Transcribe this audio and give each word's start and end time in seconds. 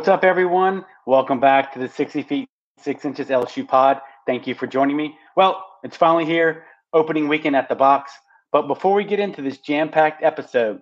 What's 0.00 0.08
up, 0.08 0.24
everyone? 0.24 0.86
Welcome 1.04 1.40
back 1.40 1.74
to 1.74 1.78
the 1.78 1.86
60 1.86 2.22
feet, 2.22 2.48
six 2.78 3.04
inches 3.04 3.28
LSU 3.28 3.68
pod. 3.68 4.00
Thank 4.26 4.46
you 4.46 4.54
for 4.54 4.66
joining 4.66 4.96
me. 4.96 5.14
Well, 5.36 5.62
it's 5.84 5.98
finally 5.98 6.24
here, 6.24 6.64
opening 6.94 7.28
weekend 7.28 7.54
at 7.54 7.68
the 7.68 7.74
box. 7.74 8.10
But 8.50 8.66
before 8.66 8.94
we 8.94 9.04
get 9.04 9.20
into 9.20 9.42
this 9.42 9.58
jam 9.58 9.90
packed 9.90 10.22
episode, 10.22 10.80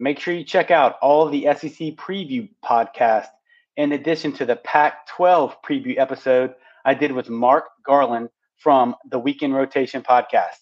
make 0.00 0.18
sure 0.18 0.34
you 0.34 0.42
check 0.42 0.72
out 0.72 0.96
all 1.00 1.24
of 1.24 1.30
the 1.30 1.44
SEC 1.44 1.94
preview 1.94 2.48
podcast 2.64 3.28
in 3.76 3.92
addition 3.92 4.32
to 4.32 4.44
the 4.44 4.56
Pac 4.56 5.06
12 5.14 5.62
preview 5.62 5.96
episode 5.96 6.52
I 6.84 6.94
did 6.94 7.12
with 7.12 7.30
Mark 7.30 7.66
Garland 7.84 8.30
from 8.58 8.96
the 9.08 9.20
Weekend 9.20 9.54
Rotation 9.54 10.02
podcast. 10.02 10.58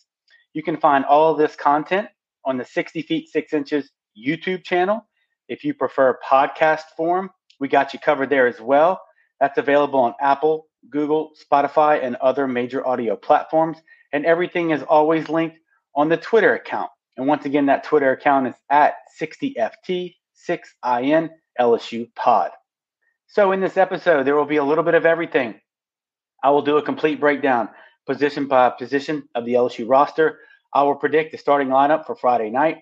You 0.52 0.62
can 0.62 0.77
find 0.77 1.06
all 1.06 1.32
of 1.32 1.38
this 1.38 1.56
content 1.56 2.08
on 2.44 2.58
the 2.58 2.66
60 2.66 3.00
feet, 3.00 3.30
six 3.30 3.55
inches 3.55 3.91
YouTube 4.14 4.62
channel. 4.62 5.06
If 5.48 5.64
you 5.64 5.72
prefer 5.72 6.18
podcast 6.22 6.82
form, 6.98 7.30
we 7.60 7.68
got 7.68 7.92
you 7.92 7.98
covered 7.98 8.30
there 8.30 8.46
as 8.46 8.60
well. 8.60 9.00
That's 9.40 9.58
available 9.58 10.00
on 10.00 10.14
Apple, 10.20 10.66
Google, 10.90 11.32
Spotify, 11.50 12.02
and 12.02 12.16
other 12.16 12.46
major 12.46 12.86
audio 12.86 13.16
platforms. 13.16 13.78
And 14.12 14.24
everything 14.24 14.70
is 14.70 14.82
always 14.82 15.28
linked 15.28 15.58
on 15.94 16.08
the 16.08 16.16
Twitter 16.16 16.54
account. 16.54 16.90
And 17.16 17.27
once 17.27 17.44
again, 17.44 17.66
that 17.66 17.84
Twitter 17.84 18.12
account 18.12 18.48
is 18.48 18.54
at 18.70 18.94
60FT6IN 19.20 21.30
LSU 21.60 22.14
Pod. 22.14 22.50
So 23.27 23.52
in 23.52 23.60
this 23.60 23.77
episode, 23.77 24.25
there 24.25 24.36
will 24.36 24.44
be 24.44 24.56
a 24.56 24.64
little 24.64 24.84
bit 24.84 24.94
of 24.94 25.06
everything. 25.06 25.60
I 26.42 26.50
will 26.50 26.62
do 26.62 26.77
a 26.77 26.82
complete 26.82 27.20
breakdown, 27.20 27.69
position 28.06 28.47
by 28.47 28.70
position, 28.70 29.28
of 29.34 29.44
the 29.44 29.55
LSU 29.55 29.88
roster. 29.88 30.41
I 30.72 30.82
will 30.82 30.97
predict 30.97 31.32
the 31.32 31.38
starting 31.38 31.69
lineup 31.69 32.06
for 32.06 32.16
Friday 32.16 32.50
night. 32.50 32.78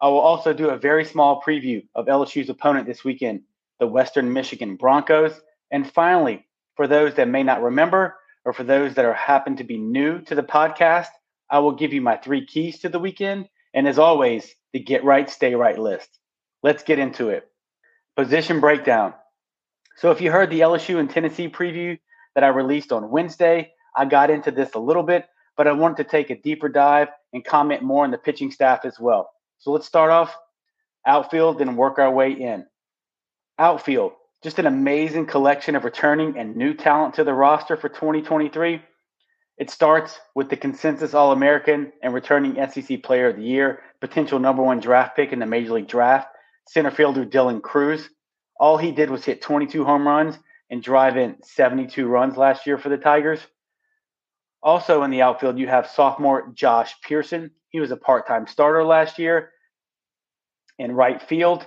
I 0.00 0.08
will 0.08 0.20
also 0.20 0.52
do 0.52 0.70
a 0.70 0.76
very 0.76 1.04
small 1.04 1.42
preview 1.46 1.86
of 1.94 2.06
LSU's 2.06 2.48
opponent 2.48 2.86
this 2.86 3.04
weekend, 3.04 3.42
the 3.82 3.86
Western 3.88 4.32
Michigan 4.32 4.76
Broncos. 4.76 5.32
And 5.72 5.90
finally, 5.90 6.46
for 6.76 6.86
those 6.86 7.14
that 7.14 7.26
may 7.26 7.42
not 7.42 7.64
remember, 7.64 8.14
or 8.44 8.52
for 8.52 8.62
those 8.62 8.94
that 8.94 9.04
are 9.04 9.12
happen 9.12 9.56
to 9.56 9.64
be 9.64 9.76
new 9.76 10.20
to 10.20 10.36
the 10.36 10.42
podcast, 10.44 11.08
I 11.50 11.58
will 11.58 11.74
give 11.74 11.92
you 11.92 12.00
my 12.00 12.16
three 12.16 12.46
keys 12.46 12.78
to 12.78 12.88
the 12.88 13.00
weekend. 13.00 13.48
And 13.74 13.88
as 13.88 13.98
always, 13.98 14.54
the 14.72 14.78
get 14.78 15.02
right, 15.02 15.28
stay 15.28 15.56
right 15.56 15.76
list. 15.76 16.20
Let's 16.62 16.84
get 16.84 17.00
into 17.00 17.30
it. 17.30 17.48
Position 18.14 18.60
breakdown. 18.60 19.14
So 19.96 20.12
if 20.12 20.20
you 20.20 20.30
heard 20.30 20.50
the 20.50 20.60
LSU 20.60 21.00
and 21.00 21.10
Tennessee 21.10 21.48
preview 21.48 21.98
that 22.36 22.44
I 22.44 22.48
released 22.50 22.92
on 22.92 23.10
Wednesday, 23.10 23.72
I 23.96 24.04
got 24.04 24.30
into 24.30 24.52
this 24.52 24.74
a 24.74 24.78
little 24.78 25.02
bit, 25.02 25.26
but 25.56 25.66
I 25.66 25.72
wanted 25.72 26.04
to 26.04 26.08
take 26.08 26.30
a 26.30 26.40
deeper 26.40 26.68
dive 26.68 27.08
and 27.32 27.44
comment 27.44 27.82
more 27.82 28.04
on 28.04 28.12
the 28.12 28.18
pitching 28.18 28.52
staff 28.52 28.84
as 28.84 29.00
well. 29.00 29.28
So 29.58 29.72
let's 29.72 29.88
start 29.88 30.12
off 30.12 30.36
outfield 31.04 31.60
and 31.60 31.76
work 31.76 31.98
our 31.98 32.12
way 32.12 32.30
in. 32.30 32.64
Outfield, 33.62 34.14
just 34.42 34.58
an 34.58 34.66
amazing 34.66 35.26
collection 35.26 35.76
of 35.76 35.84
returning 35.84 36.36
and 36.36 36.56
new 36.56 36.74
talent 36.74 37.14
to 37.14 37.22
the 37.22 37.32
roster 37.32 37.76
for 37.76 37.88
2023. 37.88 38.82
It 39.56 39.70
starts 39.70 40.18
with 40.34 40.50
the 40.50 40.56
consensus 40.56 41.14
All 41.14 41.30
American 41.30 41.92
and 42.02 42.12
returning 42.12 42.56
SEC 42.68 43.04
Player 43.04 43.28
of 43.28 43.36
the 43.36 43.44
Year, 43.44 43.84
potential 44.00 44.40
number 44.40 44.64
one 44.64 44.80
draft 44.80 45.14
pick 45.14 45.32
in 45.32 45.38
the 45.38 45.46
Major 45.46 45.74
League 45.74 45.86
Draft, 45.86 46.26
center 46.66 46.90
fielder 46.90 47.24
Dylan 47.24 47.62
Crews. 47.62 48.10
All 48.58 48.78
he 48.78 48.90
did 48.90 49.10
was 49.10 49.24
hit 49.24 49.40
22 49.40 49.84
home 49.84 50.08
runs 50.08 50.36
and 50.68 50.82
drive 50.82 51.16
in 51.16 51.36
72 51.44 52.04
runs 52.04 52.36
last 52.36 52.66
year 52.66 52.78
for 52.78 52.88
the 52.88 52.98
Tigers. 52.98 53.38
Also 54.60 55.04
in 55.04 55.12
the 55.12 55.22
outfield, 55.22 55.56
you 55.56 55.68
have 55.68 55.86
sophomore 55.86 56.50
Josh 56.52 57.00
Pearson. 57.02 57.52
He 57.68 57.78
was 57.78 57.92
a 57.92 57.96
part 57.96 58.26
time 58.26 58.48
starter 58.48 58.82
last 58.82 59.20
year 59.20 59.52
in 60.80 60.90
right 60.90 61.22
field. 61.22 61.64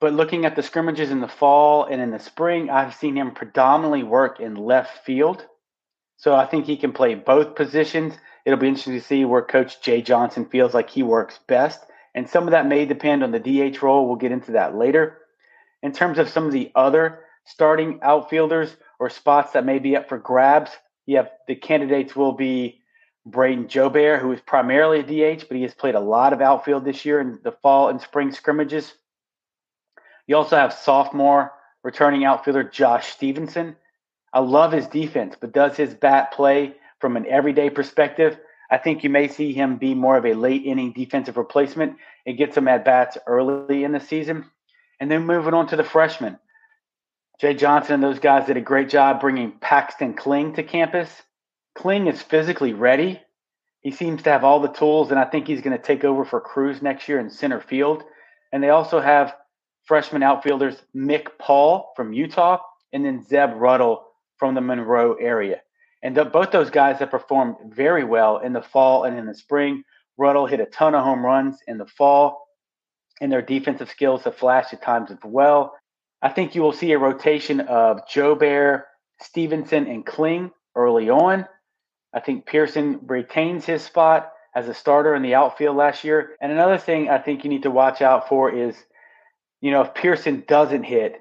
But 0.00 0.12
looking 0.12 0.44
at 0.44 0.54
the 0.54 0.62
scrimmages 0.62 1.10
in 1.10 1.20
the 1.20 1.28
fall 1.28 1.84
and 1.84 2.00
in 2.00 2.10
the 2.10 2.20
spring, 2.20 2.70
I've 2.70 2.94
seen 2.94 3.16
him 3.16 3.32
predominantly 3.32 4.04
work 4.04 4.38
in 4.38 4.54
left 4.54 5.04
field. 5.04 5.44
So 6.16 6.34
I 6.34 6.46
think 6.46 6.66
he 6.66 6.76
can 6.76 6.92
play 6.92 7.14
both 7.14 7.56
positions. 7.56 8.14
It'll 8.44 8.58
be 8.58 8.68
interesting 8.68 8.94
to 8.94 9.00
see 9.00 9.24
where 9.24 9.42
Coach 9.42 9.82
Jay 9.82 10.02
Johnson 10.02 10.46
feels 10.46 10.72
like 10.74 10.90
he 10.90 11.02
works 11.02 11.40
best. 11.48 11.80
And 12.14 12.28
some 12.28 12.44
of 12.44 12.52
that 12.52 12.66
may 12.66 12.86
depend 12.86 13.22
on 13.22 13.32
the 13.32 13.40
DH 13.40 13.82
role. 13.82 14.06
We'll 14.06 14.16
get 14.16 14.32
into 14.32 14.52
that 14.52 14.76
later. 14.76 15.18
In 15.82 15.92
terms 15.92 16.18
of 16.18 16.28
some 16.28 16.46
of 16.46 16.52
the 16.52 16.70
other 16.74 17.20
starting 17.44 18.00
outfielders 18.02 18.76
or 18.98 19.10
spots 19.10 19.52
that 19.52 19.64
may 19.64 19.78
be 19.78 19.96
up 19.96 20.08
for 20.08 20.18
grabs, 20.18 20.70
you 21.06 21.16
have 21.16 21.30
the 21.46 21.54
candidates 21.54 22.14
will 22.14 22.32
be 22.32 22.80
Brayden 23.28 23.68
Jobert, 23.68 24.20
who 24.20 24.32
is 24.32 24.40
primarily 24.40 25.00
a 25.00 25.36
DH, 25.36 25.46
but 25.48 25.56
he 25.56 25.62
has 25.62 25.74
played 25.74 25.94
a 25.94 26.00
lot 26.00 26.32
of 26.32 26.40
outfield 26.40 26.84
this 26.84 27.04
year 27.04 27.20
in 27.20 27.38
the 27.42 27.52
fall 27.62 27.88
and 27.88 28.00
spring 28.00 28.32
scrimmages. 28.32 28.92
You 30.28 30.36
also 30.36 30.56
have 30.56 30.74
sophomore 30.74 31.52
returning 31.82 32.24
outfielder 32.24 32.62
Josh 32.62 33.10
Stevenson. 33.10 33.74
I 34.32 34.40
love 34.40 34.72
his 34.72 34.86
defense, 34.86 35.34
but 35.40 35.52
does 35.52 35.76
his 35.76 35.94
bat 35.94 36.32
play 36.32 36.74
from 37.00 37.16
an 37.16 37.26
everyday 37.26 37.70
perspective? 37.70 38.38
I 38.70 38.76
think 38.76 39.02
you 39.02 39.08
may 39.08 39.28
see 39.28 39.54
him 39.54 39.78
be 39.78 39.94
more 39.94 40.18
of 40.18 40.26
a 40.26 40.34
late 40.34 40.66
inning 40.66 40.92
defensive 40.92 41.38
replacement 41.38 41.96
and 42.26 42.36
get 42.36 42.52
some 42.52 42.68
at 42.68 42.84
bats 42.84 43.16
early 43.26 43.84
in 43.84 43.92
the 43.92 44.00
season. 44.00 44.44
And 45.00 45.10
then 45.10 45.24
moving 45.24 45.54
on 45.54 45.66
to 45.68 45.76
the 45.76 45.84
freshmen. 45.84 46.38
Jay 47.40 47.54
Johnson 47.54 47.94
and 47.94 48.02
those 48.02 48.18
guys 48.18 48.46
did 48.46 48.58
a 48.58 48.60
great 48.60 48.90
job 48.90 49.20
bringing 49.20 49.52
Paxton 49.52 50.12
Kling 50.12 50.54
to 50.54 50.62
campus. 50.62 51.22
Kling 51.74 52.06
is 52.06 52.20
physically 52.20 52.74
ready. 52.74 53.22
He 53.80 53.92
seems 53.92 54.24
to 54.24 54.30
have 54.30 54.44
all 54.44 54.60
the 54.60 54.68
tools, 54.68 55.10
and 55.10 55.20
I 55.20 55.24
think 55.24 55.46
he's 55.46 55.62
going 55.62 55.76
to 55.76 55.82
take 55.82 56.04
over 56.04 56.24
for 56.24 56.40
Crews 56.40 56.82
next 56.82 57.08
year 57.08 57.20
in 57.20 57.30
center 57.30 57.60
field. 57.60 58.02
And 58.52 58.62
they 58.62 58.70
also 58.70 59.00
have 59.00 59.34
freshman 59.88 60.22
outfielders 60.22 60.76
Mick 60.94 61.28
Paul 61.38 61.92
from 61.96 62.12
Utah 62.12 62.58
and 62.92 63.04
then 63.04 63.24
Zeb 63.24 63.50
Ruddle 63.54 64.04
from 64.36 64.54
the 64.54 64.60
Monroe 64.60 65.14
area. 65.14 65.62
And 66.02 66.16
the, 66.16 66.24
both 66.24 66.52
those 66.52 66.70
guys 66.70 66.98
have 67.00 67.10
performed 67.10 67.56
very 67.74 68.04
well 68.04 68.38
in 68.38 68.52
the 68.52 68.62
fall 68.62 69.04
and 69.04 69.18
in 69.18 69.26
the 69.26 69.34
spring. 69.34 69.82
Ruddle 70.18 70.46
hit 70.46 70.60
a 70.60 70.66
ton 70.66 70.94
of 70.94 71.02
home 71.02 71.24
runs 71.24 71.58
in 71.66 71.78
the 71.78 71.86
fall, 71.86 72.46
and 73.20 73.32
their 73.32 73.42
defensive 73.42 73.90
skills 73.90 74.22
have 74.24 74.36
flashed 74.36 74.72
at 74.74 74.82
times 74.82 75.10
as 75.10 75.18
well. 75.24 75.74
I 76.20 76.28
think 76.28 76.54
you 76.54 76.62
will 76.62 76.72
see 76.72 76.92
a 76.92 76.98
rotation 76.98 77.60
of 77.60 78.00
Jobert, 78.12 78.82
Stevenson, 79.22 79.86
and 79.86 80.04
Kling 80.04 80.50
early 80.76 81.08
on. 81.08 81.46
I 82.14 82.20
think 82.20 82.46
Pearson 82.46 83.00
retains 83.06 83.64
his 83.64 83.82
spot 83.82 84.32
as 84.54 84.68
a 84.68 84.74
starter 84.74 85.14
in 85.14 85.22
the 85.22 85.34
outfield 85.34 85.76
last 85.76 86.04
year. 86.04 86.36
And 86.40 86.52
another 86.52 86.78
thing 86.78 87.08
I 87.08 87.18
think 87.18 87.44
you 87.44 87.50
need 87.50 87.62
to 87.62 87.70
watch 87.70 88.02
out 88.02 88.28
for 88.28 88.50
is, 88.50 88.76
you 89.60 89.70
know, 89.70 89.82
if 89.82 89.94
Pearson 89.94 90.44
doesn't 90.46 90.84
hit, 90.84 91.20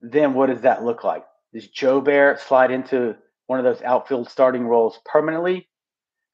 then 0.00 0.34
what 0.34 0.46
does 0.46 0.62
that 0.62 0.84
look 0.84 1.04
like? 1.04 1.24
Does 1.52 1.68
Jobert 1.68 2.40
slide 2.40 2.70
into 2.70 3.16
one 3.46 3.58
of 3.58 3.64
those 3.64 3.82
outfield 3.82 4.28
starting 4.28 4.66
roles 4.66 4.98
permanently? 5.04 5.68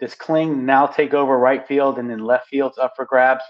Does 0.01 0.15
Kling 0.15 0.67
now 0.67 0.87
take 0.87 1.15
over 1.15 1.39
right 1.39 1.67
field 1.67 1.99
and 1.99 2.11
then 2.11 2.19
left 2.19 2.49
field's 2.49 2.79
up 2.79 2.95
for 2.97 3.05
grabs, 3.05 3.45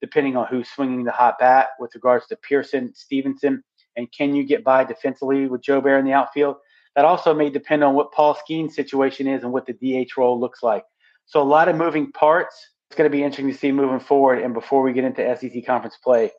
depending 0.00 0.36
on 0.36 0.46
who's 0.46 0.68
swinging 0.68 1.04
the 1.04 1.12
hot 1.12 1.38
bat 1.38 1.68
with 1.78 1.94
regards 1.94 2.26
to 2.26 2.36
Pearson, 2.36 2.92
Stevenson, 2.94 3.62
and 3.96 4.10
can 4.12 4.34
you 4.34 4.44
get 4.44 4.64
by 4.64 4.84
defensively 4.84 5.46
with 5.46 5.62
Jobert 5.62 6.00
in 6.00 6.04
the 6.04 6.12
outfield? 6.12 6.56
That 6.96 7.04
also 7.04 7.32
may 7.32 7.50
depend 7.50 7.84
on 7.84 7.94
what 7.94 8.12
Paul 8.12 8.34
Skenes' 8.34 8.74
situation 8.74 9.28
is 9.28 9.44
and 9.44 9.52
what 9.52 9.66
the 9.66 9.72
DH 9.72 10.16
role 10.16 10.38
looks 10.38 10.62
like. 10.62 10.84
So 11.26 11.40
a 11.40 11.44
lot 11.44 11.68
of 11.68 11.76
moving 11.76 12.10
parts. 12.12 12.56
It's 12.90 12.96
going 12.96 13.10
to 13.10 13.16
be 13.16 13.22
interesting 13.22 13.52
to 13.52 13.56
see 13.56 13.70
moving 13.70 14.00
forward. 14.00 14.42
And 14.42 14.54
before 14.54 14.82
we 14.82 14.92
get 14.92 15.04
into 15.04 15.36
SEC 15.36 15.64
conference 15.64 15.96
play, 16.02 16.32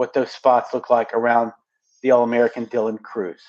what 0.00 0.14
those 0.14 0.30
spots 0.30 0.72
look 0.72 0.88
like 0.88 1.12
around 1.12 1.52
the 2.00 2.10
All 2.10 2.24
American 2.24 2.64
Dylan 2.64 3.02
Crews. 3.02 3.42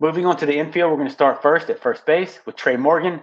Moving 0.00 0.26
on 0.26 0.36
to 0.38 0.44
the 0.44 0.58
infield, 0.58 0.90
we're 0.90 0.96
going 0.96 1.06
to 1.06 1.14
start 1.14 1.40
first 1.40 1.70
at 1.70 1.80
first 1.80 2.04
base 2.04 2.40
with 2.44 2.56
Trey 2.56 2.76
Morgan. 2.76 3.20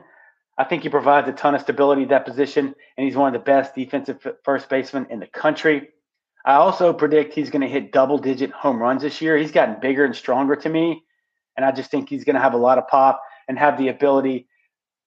I 0.57 0.63
think 0.63 0.83
he 0.83 0.89
provides 0.89 1.27
a 1.27 1.33
ton 1.33 1.53
of 1.53 1.59
stability 1.59 2.03
at 2.03 2.09
that 2.09 2.25
position, 2.25 2.73
and 2.95 3.05
he's 3.05 3.17
one 3.17 3.27
of 3.27 3.33
the 3.33 3.43
best 3.43 3.75
defensive 3.75 4.25
first 4.45 4.69
basemen 4.69 5.07
in 5.09 5.19
the 5.19 5.27
country. 5.27 5.89
I 6.45 6.53
also 6.53 6.93
predict 6.93 7.33
he's 7.33 7.49
going 7.49 7.61
to 7.61 7.67
hit 7.67 7.91
double 7.91 8.19
digit 8.19 8.51
home 8.51 8.81
runs 8.81 9.01
this 9.01 9.19
year. 9.19 9.35
He's 9.35 9.51
gotten 9.51 9.81
bigger 9.81 10.05
and 10.05 10.15
stronger 10.15 10.55
to 10.55 10.69
me. 10.69 11.03
And 11.57 11.65
I 11.65 11.73
just 11.73 11.91
think 11.91 12.07
he's 12.07 12.23
going 12.23 12.37
to 12.37 12.41
have 12.41 12.53
a 12.53 12.57
lot 12.57 12.77
of 12.77 12.87
pop 12.87 13.21
and 13.49 13.59
have 13.59 13.77
the 13.77 13.89
ability 13.89 14.47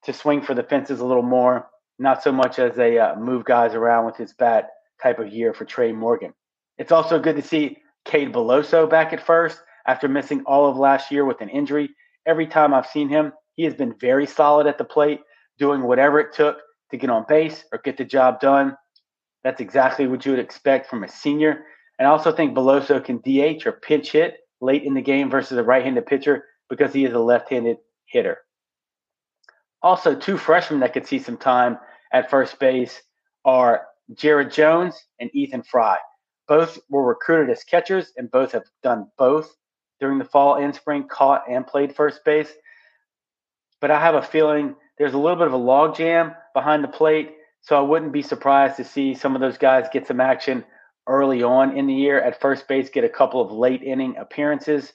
to 0.04 0.12
swing 0.12 0.42
for 0.42 0.52
the 0.52 0.64
fences 0.64 1.00
a 1.00 1.06
little 1.06 1.22
more, 1.22 1.70
not 1.98 2.22
so 2.22 2.30
much 2.30 2.58
as 2.58 2.78
a 2.78 2.98
uh, 2.98 3.16
move 3.16 3.46
guys 3.46 3.72
around 3.72 4.04
with 4.04 4.18
his 4.18 4.34
bat 4.34 4.68
type 5.02 5.18
of 5.18 5.32
year 5.32 5.54
for 5.54 5.64
Trey 5.64 5.92
Morgan. 5.92 6.34
It's 6.78 6.92
also 6.92 7.18
good 7.18 7.36
to 7.36 7.42
see 7.42 7.78
Cade 8.04 8.32
Beloso 8.32 8.88
back 8.88 9.12
at 9.12 9.24
first 9.24 9.60
after 9.86 10.08
missing 10.08 10.42
all 10.46 10.70
of 10.70 10.76
last 10.76 11.10
year 11.10 11.24
with 11.24 11.40
an 11.40 11.48
injury. 11.48 11.90
Every 12.26 12.46
time 12.46 12.72
I've 12.72 12.86
seen 12.86 13.08
him, 13.08 13.32
he 13.56 13.64
has 13.64 13.74
been 13.74 13.94
very 14.00 14.26
solid 14.26 14.66
at 14.66 14.78
the 14.78 14.84
plate, 14.84 15.20
doing 15.58 15.82
whatever 15.82 16.20
it 16.20 16.32
took 16.32 16.58
to 16.90 16.96
get 16.96 17.10
on 17.10 17.24
base 17.28 17.64
or 17.72 17.80
get 17.84 17.96
the 17.96 18.04
job 18.04 18.40
done. 18.40 18.76
That's 19.44 19.60
exactly 19.60 20.06
what 20.06 20.24
you 20.24 20.32
would 20.32 20.40
expect 20.40 20.88
from 20.88 21.04
a 21.04 21.08
senior. 21.08 21.64
And 21.98 22.06
I 22.06 22.10
also 22.10 22.32
think 22.32 22.54
Beloso 22.54 23.04
can 23.04 23.18
DH 23.18 23.66
or 23.66 23.72
pinch 23.72 24.12
hit 24.12 24.38
late 24.60 24.84
in 24.84 24.94
the 24.94 25.02
game 25.02 25.30
versus 25.30 25.58
a 25.58 25.62
right-handed 25.62 26.06
pitcher 26.06 26.44
because 26.70 26.92
he 26.92 27.04
is 27.04 27.12
a 27.12 27.18
left-handed 27.18 27.78
hitter. 28.06 28.38
Also, 29.82 30.14
two 30.14 30.36
freshmen 30.36 30.80
that 30.80 30.92
could 30.92 31.06
see 31.06 31.18
some 31.18 31.36
time 31.36 31.78
at 32.12 32.30
first 32.30 32.58
base 32.58 33.02
are 33.44 33.86
Jared 34.14 34.52
Jones 34.52 34.94
and 35.20 35.30
Ethan 35.34 35.62
Frey. 35.62 35.96
Both 36.48 36.78
were 36.88 37.06
recruited 37.06 37.50
as 37.50 37.62
catchers, 37.62 38.12
and 38.16 38.30
both 38.30 38.52
have 38.52 38.64
done 38.82 39.10
both 39.18 39.54
during 40.00 40.18
the 40.18 40.24
fall 40.24 40.56
and 40.56 40.74
spring, 40.74 41.06
caught 41.06 41.44
and 41.48 41.66
played 41.66 41.94
first 41.94 42.24
base. 42.24 42.52
But 43.80 43.90
I 43.90 44.00
have 44.00 44.14
a 44.14 44.22
feeling 44.22 44.74
there's 44.98 45.14
a 45.14 45.18
little 45.18 45.36
bit 45.36 45.46
of 45.46 45.52
a 45.52 45.58
logjam 45.58 46.34
behind 46.54 46.82
the 46.82 46.88
plate, 46.88 47.36
so 47.60 47.76
I 47.76 47.80
wouldn't 47.80 48.12
be 48.12 48.22
surprised 48.22 48.76
to 48.76 48.84
see 48.84 49.14
some 49.14 49.34
of 49.34 49.40
those 49.40 49.58
guys 49.58 49.88
get 49.92 50.06
some 50.06 50.20
action 50.20 50.64
early 51.06 51.42
on 51.42 51.76
in 51.76 51.86
the 51.86 51.94
year 51.94 52.20
at 52.20 52.40
first 52.40 52.66
base, 52.66 52.90
get 52.90 53.04
a 53.04 53.08
couple 53.08 53.40
of 53.40 53.52
late 53.52 53.82
inning 53.82 54.16
appearances, 54.16 54.92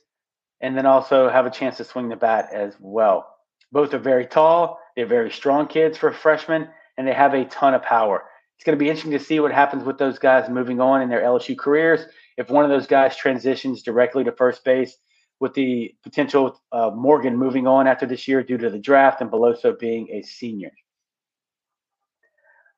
and 0.61 0.77
then 0.77 0.85
also 0.85 1.29
have 1.29 1.45
a 1.45 1.51
chance 1.51 1.77
to 1.77 1.83
swing 1.83 2.09
the 2.09 2.15
bat 2.15 2.49
as 2.53 2.75
well. 2.79 3.27
Both 3.71 3.93
are 3.93 3.99
very 3.99 4.25
tall, 4.25 4.79
they're 4.95 5.05
very 5.05 5.31
strong 5.31 5.67
kids 5.67 5.97
for 5.97 6.11
freshmen, 6.11 6.69
and 6.97 7.07
they 7.07 7.13
have 7.13 7.33
a 7.33 7.45
ton 7.45 7.73
of 7.73 7.81
power. 7.81 8.23
It's 8.55 8.65
going 8.65 8.77
to 8.77 8.83
be 8.83 8.89
interesting 8.89 9.11
to 9.11 9.19
see 9.19 9.39
what 9.39 9.51
happens 9.51 9.83
with 9.83 9.97
those 9.97 10.19
guys 10.19 10.49
moving 10.49 10.79
on 10.79 11.01
in 11.01 11.09
their 11.09 11.21
LSU 11.21 11.57
careers. 11.57 12.05
If 12.37 12.49
one 12.49 12.63
of 12.63 12.69
those 12.69 12.87
guys 12.87 13.15
transitions 13.15 13.83
directly 13.83 14.23
to 14.23 14.31
first 14.31 14.63
base, 14.63 14.97
with 15.43 15.53
the 15.55 15.93
potential 16.03 16.57
of 16.71 16.93
uh, 16.93 16.95
Morgan 16.95 17.35
moving 17.35 17.67
on 17.67 17.85
after 17.85 18.05
this 18.05 18.29
year 18.29 18.41
due 18.43 18.57
to 18.57 18.69
the 18.69 18.79
draft 18.79 19.19
and 19.19 19.29
Beloso 19.29 19.77
being 19.77 20.07
a 20.09 20.21
senior. 20.21 20.71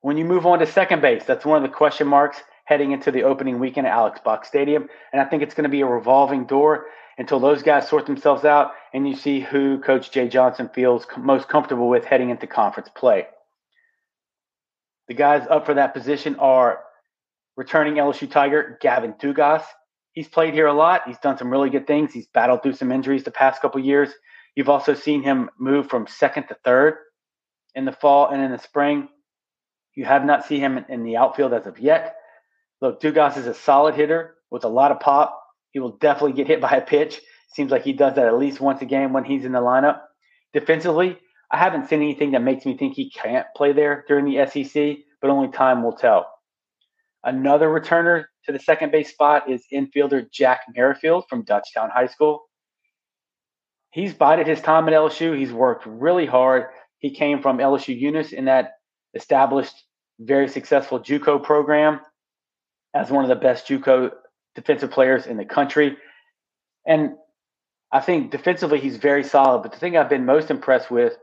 When 0.02 0.18
you 0.18 0.26
move 0.26 0.48
on 0.48 0.58
to 0.58 0.66
second 0.66 1.02
base, 1.02 1.24
that's 1.26 1.46
one 1.46 1.64
of 1.64 1.70
the 1.70 1.76
question 1.76 2.08
marks 2.08 2.40
heading 2.66 2.92
into 2.92 3.12
the 3.12 3.22
opening 3.22 3.60
weekend 3.60 3.86
at 3.86 3.94
Alex 3.94 4.20
Box 4.24 4.48
Stadium. 4.48 4.90
And 5.14 5.22
I 5.22 5.26
think 5.26 5.44
it's 5.44 5.54
going 5.54 5.66
to 5.66 5.70
be 5.70 5.82
a 5.82 5.86
revolving 5.86 6.46
door 6.46 6.88
until 7.20 7.40
those 7.40 7.62
guys 7.62 7.88
sort 7.88 8.08
themselves 8.08 8.46
out 8.46 8.72
and 8.94 9.08
you 9.08 9.16
see 9.16 9.40
who 9.40 9.80
Coach 9.80 10.10
Jay 10.10 10.28
Johnson 10.28 10.70
feels 10.74 11.06
most 11.18 11.48
comfortable 11.48 11.88
with 11.88 12.04
heading 12.04 12.32
into 12.32 12.48
conference 12.48 12.90
play. 12.96 13.28
The 15.08 15.14
guys 15.14 15.46
up 15.50 15.66
for 15.66 15.76
that 15.76 15.94
position 15.94 16.36
are 16.38 16.84
returning 17.56 17.96
LSU 17.96 18.30
Tiger 18.30 18.78
Gavin 18.82 19.14
Dugas. 19.14 19.64
He's 20.14 20.28
played 20.28 20.54
here 20.54 20.68
a 20.68 20.74
lot. 20.74 21.04
He's 21.06 21.20
done 21.20 21.38
some 21.38 21.52
really 21.52 21.70
good 21.70 21.88
things. 21.88 22.14
He's 22.14 22.28
battled 22.28 22.64
through 22.64 22.74
some 22.74 22.92
injuries 22.92 23.24
the 23.24 23.32
past 23.32 23.62
couple 23.62 23.82
years. 23.82 24.12
You've 24.56 24.70
also 24.70 24.94
seen 24.94 25.22
him 25.22 25.50
move 25.60 25.90
from 25.90 26.08
second 26.08 26.48
to 26.48 26.58
third 26.64 26.96
in 27.76 27.86
the 27.86 27.92
fall 27.92 28.30
and 28.30 28.42
in 28.42 28.52
the 28.52 28.58
spring. 28.58 29.10
You 29.96 30.06
have 30.06 30.26
not 30.26 30.46
seen 30.46 30.62
him 30.62 30.86
in 30.90 31.04
the 31.04 31.18
outfield 31.18 31.54
as 31.54 31.68
of 31.68 31.80
yet. 31.80 32.16
Look, 32.82 33.02
Dugas 33.02 33.38
is 33.38 33.48
a 33.48 33.54
solid 33.54 33.96
hitter 33.96 34.36
with 34.50 34.64
a 34.64 34.70
lot 34.70 34.92
of 34.92 35.00
pop. 35.00 35.42
He 35.72 35.80
will 35.80 35.98
definitely 35.98 36.34
get 36.34 36.48
hit 36.48 36.62
by 36.62 36.72
a 36.72 36.82
pitch. 36.82 37.20
Seems 37.54 37.72
like 37.72 37.84
he 37.84 37.94
does 37.94 38.16
that 38.16 38.28
at 38.28 38.38
least 38.38 38.60
once 38.60 38.82
a 38.82 38.86
game 38.86 39.14
when 39.14 39.24
he's 39.24 39.46
in 39.46 39.52
the 39.52 39.60
lineup. 39.60 40.02
Defensively, 40.54 41.18
I 41.56 41.58
haven't 41.58 41.88
seen 41.88 42.02
anything 42.02 42.32
that 42.32 42.42
makes 42.42 42.66
me 42.66 42.76
think 42.76 42.96
he 42.96 43.10
can't 43.10 43.48
play 43.56 43.72
there 43.72 44.04
during 44.10 44.26
the 44.26 44.46
SEC, 44.46 44.98
but 45.22 45.30
only 45.30 45.48
time 45.48 45.84
will 45.84 45.96
tell. 45.96 46.30
Another 47.24 47.70
returner 47.70 48.26
to 48.44 48.52
the 48.52 48.60
second 48.60 48.92
base 48.92 49.12
spot 49.12 49.50
is 49.50 49.64
infielder 49.74 50.30
Jack 50.30 50.64
Merrifield 50.76 51.24
from 51.30 51.46
Dutchtown 51.46 51.90
High 51.94 52.08
School. 52.08 52.44
He's 53.92 54.14
bided 54.14 54.48
his 54.48 54.60
time 54.60 54.90
at 54.90 54.94
LSU. 54.94 55.40
He's 55.40 55.54
worked 55.54 55.86
really 55.86 56.26
hard. 56.26 56.66
He 56.98 57.12
came 57.12 57.42
from 57.42 57.60
LSU 57.60 57.98
Eunice 57.98 58.34
in 58.34 58.44
that 58.46 58.74
established, 59.14 59.76
very 60.20 60.50
successful 60.50 61.00
JUCO 61.00 61.42
program 61.42 62.02
as 62.94 63.10
one 63.10 63.24
of 63.24 63.30
the 63.30 63.36
best 63.36 63.66
JUCO 63.66 64.12
defensive 64.56 64.92
players 64.92 65.26
in 65.26 65.38
the 65.38 65.46
country. 65.46 65.96
And 66.86 67.12
I 67.94 68.02
think 68.02 68.32
defensively 68.32 68.82
he's 68.82 68.98
very 68.98 69.24
solid. 69.24 69.62
But 69.62 69.72
the 69.72 69.80
thing 69.80 69.96
I've 69.96 70.10
been 70.10 70.26
most 70.26 70.52
impressed 70.52 70.92
with 70.92 71.16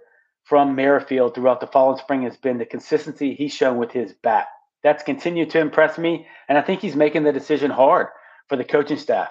from 0.44 0.74
Merrifield 0.74 1.34
throughout 1.34 1.60
the 1.60 1.66
fall 1.66 1.92
and 1.92 2.00
spring 2.00 2.22
has 2.22 2.36
been 2.36 2.58
the 2.58 2.66
consistency 2.66 3.34
he's 3.34 3.54
shown 3.54 3.78
with 3.78 3.92
his 3.92 4.12
bat. 4.12 4.46
That's 4.82 5.02
continued 5.02 5.50
to 5.50 5.60
impress 5.60 5.98
me. 5.98 6.26
And 6.48 6.58
I 6.58 6.62
think 6.62 6.80
he's 6.80 6.96
making 6.96 7.22
the 7.22 7.32
decision 7.32 7.70
hard 7.70 8.08
for 8.48 8.56
the 8.56 8.64
coaching 8.64 8.98
staff 8.98 9.30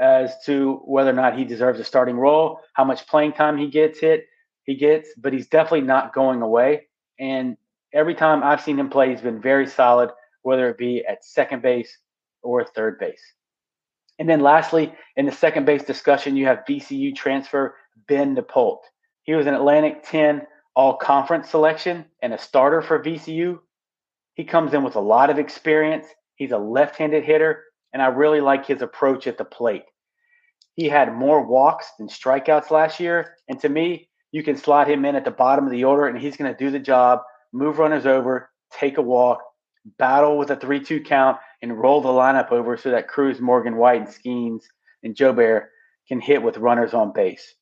as 0.00 0.32
to 0.46 0.80
whether 0.84 1.10
or 1.10 1.14
not 1.14 1.36
he 1.36 1.44
deserves 1.44 1.80
a 1.80 1.84
starting 1.84 2.16
role, 2.16 2.60
how 2.72 2.84
much 2.84 3.06
playing 3.06 3.32
time 3.32 3.58
he 3.58 3.68
gets 3.68 3.98
hit 3.98 4.26
he 4.64 4.76
gets, 4.76 5.10
but 5.16 5.32
he's 5.32 5.48
definitely 5.48 5.82
not 5.82 6.14
going 6.14 6.42
away. 6.42 6.88
And 7.18 7.56
every 7.92 8.14
time 8.14 8.42
I've 8.42 8.60
seen 8.60 8.78
him 8.78 8.90
play, 8.90 9.10
he's 9.10 9.20
been 9.20 9.40
very 9.40 9.66
solid, 9.66 10.10
whether 10.42 10.68
it 10.68 10.78
be 10.78 11.04
at 11.04 11.24
second 11.24 11.62
base 11.62 11.98
or 12.42 12.64
third 12.64 12.98
base. 12.98 13.22
And 14.18 14.28
then 14.28 14.40
lastly, 14.40 14.92
in 15.16 15.26
the 15.26 15.32
second 15.32 15.64
base 15.64 15.82
discussion, 15.84 16.36
you 16.36 16.46
have 16.46 16.64
VCU 16.68 17.14
transfer 17.14 17.76
Ben 18.08 18.36
Nippolt. 18.36 18.80
He 19.24 19.34
was 19.34 19.46
an 19.46 19.54
Atlantic 19.54 20.04
10 20.04 20.42
all 20.74 20.96
conference 20.96 21.50
selection 21.50 22.04
and 22.22 22.32
a 22.32 22.38
starter 22.38 22.82
for 22.82 23.02
VCU. 23.02 23.58
He 24.34 24.44
comes 24.44 24.72
in 24.74 24.82
with 24.82 24.96
a 24.96 25.00
lot 25.00 25.30
of 25.30 25.38
experience. 25.38 26.06
He's 26.36 26.52
a 26.52 26.58
left 26.58 26.96
handed 26.96 27.24
hitter, 27.24 27.64
and 27.92 28.00
I 28.02 28.06
really 28.06 28.40
like 28.40 28.66
his 28.66 28.82
approach 28.82 29.26
at 29.26 29.38
the 29.38 29.44
plate. 29.44 29.84
He 30.74 30.88
had 30.88 31.14
more 31.14 31.46
walks 31.46 31.88
than 31.98 32.08
strikeouts 32.08 32.70
last 32.70 32.98
year. 32.98 33.36
And 33.48 33.60
to 33.60 33.68
me, 33.68 34.08
you 34.30 34.42
can 34.42 34.56
slot 34.56 34.88
him 34.88 35.04
in 35.04 35.16
at 35.16 35.24
the 35.24 35.30
bottom 35.30 35.66
of 35.66 35.70
the 35.70 35.84
order, 35.84 36.06
and 36.06 36.18
he's 36.18 36.36
going 36.36 36.50
to 36.50 36.58
do 36.58 36.70
the 36.70 36.78
job, 36.78 37.20
move 37.52 37.78
runners 37.78 38.06
over, 38.06 38.50
take 38.72 38.96
a 38.96 39.02
walk, 39.02 39.42
battle 39.98 40.38
with 40.38 40.50
a 40.50 40.56
3 40.56 40.80
2 40.80 41.02
count, 41.02 41.38
and 41.60 41.78
roll 41.78 42.00
the 42.00 42.08
lineup 42.08 42.50
over 42.50 42.76
so 42.76 42.90
that 42.90 43.08
Crews, 43.08 43.40
Morgan 43.40 43.76
White, 43.76 44.00
and 44.00 44.08
Skenes 44.08 44.64
and 45.02 45.14
Jobert 45.14 45.66
can 46.08 46.20
hit 46.20 46.42
with 46.42 46.56
runners 46.56 46.94
on 46.94 47.12
base. 47.12 47.54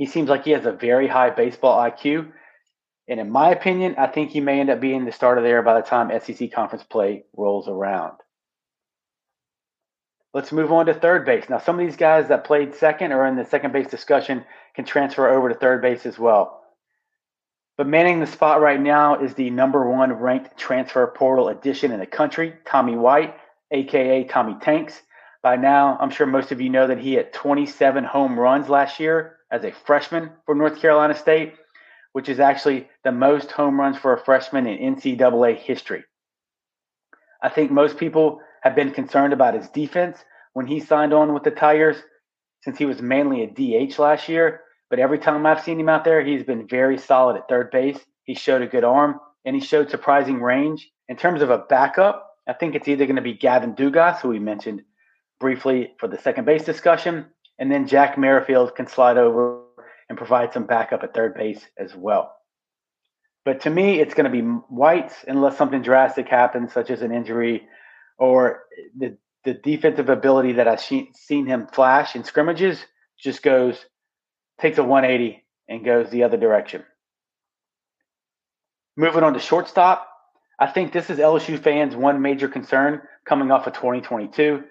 He 0.00 0.06
seems 0.06 0.30
like 0.30 0.44
he 0.44 0.52
has 0.52 0.64
a 0.64 0.72
very 0.72 1.06
high 1.06 1.28
baseball 1.28 1.78
IQ. 1.78 2.32
And 3.06 3.20
in 3.20 3.30
my 3.30 3.50
opinion, 3.50 3.96
I 3.98 4.06
think 4.06 4.30
he 4.30 4.40
may 4.40 4.58
end 4.58 4.70
up 4.70 4.80
being 4.80 5.04
the 5.04 5.12
starter 5.12 5.42
there 5.42 5.60
by 5.60 5.74
the 5.74 5.86
time 5.86 6.10
SEC 6.20 6.50
conference 6.52 6.82
play 6.84 7.24
rolls 7.36 7.68
around. 7.68 8.14
Let's 10.32 10.52
move 10.52 10.72
on 10.72 10.86
to 10.86 10.94
third 10.94 11.26
base. 11.26 11.50
Now, 11.50 11.58
some 11.58 11.78
of 11.78 11.86
these 11.86 11.98
guys 11.98 12.28
that 12.28 12.44
played 12.44 12.74
second 12.74 13.12
or 13.12 13.26
in 13.26 13.36
the 13.36 13.44
second 13.44 13.74
base 13.74 13.88
discussion 13.88 14.46
can 14.74 14.86
transfer 14.86 15.28
over 15.28 15.50
to 15.50 15.54
third 15.54 15.82
base 15.82 16.06
as 16.06 16.18
well. 16.18 16.62
But 17.76 17.86
manning 17.86 18.20
the 18.20 18.26
spot 18.26 18.62
right 18.62 18.80
now 18.80 19.22
is 19.22 19.34
the 19.34 19.50
number 19.50 19.86
one 19.86 20.14
ranked 20.14 20.56
transfer 20.56 21.06
portal 21.08 21.50
addition 21.50 21.92
in 21.92 22.00
the 22.00 22.06
country, 22.06 22.54
Tommy 22.64 22.96
White, 22.96 23.36
aka 23.70 24.24
Tommy 24.24 24.56
Tanks. 24.62 24.98
By 25.42 25.56
now, 25.56 25.98
I'm 26.00 26.10
sure 26.10 26.26
most 26.26 26.52
of 26.52 26.60
you 26.62 26.70
know 26.70 26.86
that 26.86 27.00
he 27.00 27.12
had 27.12 27.34
27 27.34 28.02
home 28.04 28.40
runs 28.40 28.70
last 28.70 28.98
year 28.98 29.36
as 29.50 29.64
a 29.64 29.72
freshman 29.72 30.30
for 30.46 30.54
North 30.54 30.80
Carolina 30.80 31.14
State, 31.14 31.54
which 32.12 32.28
is 32.28 32.40
actually 32.40 32.88
the 33.04 33.12
most 33.12 33.50
home 33.52 33.78
runs 33.78 33.96
for 33.96 34.12
a 34.12 34.24
freshman 34.24 34.66
in 34.66 34.96
NCAA 34.96 35.56
history. 35.56 36.04
I 37.42 37.48
think 37.48 37.70
most 37.70 37.96
people 37.96 38.40
have 38.62 38.74
been 38.74 38.92
concerned 38.92 39.32
about 39.32 39.54
his 39.54 39.68
defense 39.68 40.18
when 40.52 40.66
he 40.66 40.80
signed 40.80 41.12
on 41.12 41.32
with 41.32 41.44
the 41.44 41.50
Tigers, 41.50 41.96
since 42.62 42.76
he 42.76 42.84
was 42.84 43.00
mainly 43.00 43.42
a 43.42 43.46
DH 43.88 43.98
last 43.98 44.28
year. 44.28 44.60
But 44.90 44.98
every 44.98 45.18
time 45.18 45.46
I've 45.46 45.62
seen 45.62 45.80
him 45.80 45.88
out 45.88 46.04
there, 46.04 46.22
he's 46.22 46.42
been 46.42 46.66
very 46.66 46.98
solid 46.98 47.36
at 47.36 47.48
third 47.48 47.70
base. 47.70 47.98
He 48.24 48.34
showed 48.34 48.62
a 48.62 48.66
good 48.66 48.84
arm 48.84 49.20
and 49.44 49.54
he 49.54 49.62
showed 49.62 49.90
surprising 49.90 50.42
range. 50.42 50.90
In 51.08 51.16
terms 51.16 51.42
of 51.42 51.50
a 51.50 51.58
backup, 51.58 52.26
I 52.48 52.52
think 52.52 52.74
it's 52.74 52.88
either 52.88 53.06
going 53.06 53.16
to 53.16 53.22
be 53.22 53.34
Gavin 53.34 53.74
Dugas, 53.74 54.20
who 54.20 54.28
we 54.28 54.38
mentioned 54.38 54.82
briefly 55.38 55.92
for 55.98 56.08
the 56.08 56.18
second 56.18 56.44
base 56.44 56.64
discussion, 56.64 57.26
and 57.60 57.70
then 57.70 57.86
Jack 57.86 58.18
Merrifield 58.18 58.74
can 58.74 58.88
slide 58.88 59.18
over 59.18 59.62
and 60.08 60.18
provide 60.18 60.52
some 60.52 60.64
backup 60.64 61.04
at 61.04 61.14
third 61.14 61.34
base 61.34 61.64
as 61.78 61.94
well. 61.94 62.34
But 63.44 63.60
to 63.62 63.70
me, 63.70 64.00
it's 64.00 64.14
going 64.14 64.24
to 64.24 64.30
be 64.30 64.40
White's 64.42 65.14
unless 65.28 65.56
something 65.56 65.82
drastic 65.82 66.28
happens, 66.28 66.72
such 66.72 66.90
as 66.90 67.02
an 67.02 67.12
injury 67.12 67.68
or 68.18 68.64
the 68.96 69.16
the 69.44 69.54
defensive 69.54 70.10
ability 70.10 70.54
that 70.54 70.68
I've 70.68 70.80
seen 70.80 71.46
him 71.46 71.66
flash 71.68 72.14
in 72.14 72.24
scrimmages 72.24 72.84
just 73.18 73.42
goes 73.42 73.86
takes 74.60 74.76
a 74.76 74.84
180 74.84 75.42
and 75.68 75.84
goes 75.84 76.10
the 76.10 76.24
other 76.24 76.36
direction. 76.36 76.84
Moving 78.96 79.22
on 79.22 79.32
to 79.32 79.38
shortstop, 79.38 80.06
I 80.58 80.66
think 80.66 80.92
this 80.92 81.08
is 81.08 81.18
LSU 81.18 81.58
fans' 81.58 81.96
one 81.96 82.20
major 82.20 82.48
concern 82.48 83.00
coming 83.24 83.50
off 83.50 83.66
of 83.66 83.72
2022. 83.72 84.62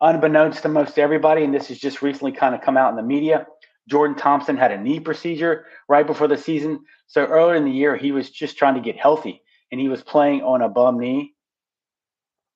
Unbeknownst 0.00 0.62
to 0.62 0.68
most 0.68 0.98
everybody, 0.98 1.44
and 1.44 1.54
this 1.54 1.68
has 1.68 1.78
just 1.78 2.02
recently 2.02 2.32
kind 2.32 2.54
of 2.54 2.60
come 2.60 2.76
out 2.76 2.90
in 2.90 2.96
the 2.96 3.02
media, 3.02 3.46
Jordan 3.88 4.16
Thompson 4.16 4.56
had 4.56 4.72
a 4.72 4.80
knee 4.80 5.00
procedure 5.00 5.66
right 5.88 6.06
before 6.06 6.28
the 6.28 6.38
season. 6.38 6.80
So 7.06 7.24
earlier 7.24 7.56
in 7.56 7.64
the 7.64 7.70
year, 7.70 7.96
he 7.96 8.12
was 8.12 8.30
just 8.30 8.56
trying 8.56 8.74
to 8.74 8.80
get 8.80 8.96
healthy 8.96 9.42
and 9.70 9.80
he 9.80 9.88
was 9.88 10.02
playing 10.02 10.42
on 10.42 10.62
a 10.62 10.68
bum 10.68 10.98
knee. 10.98 11.34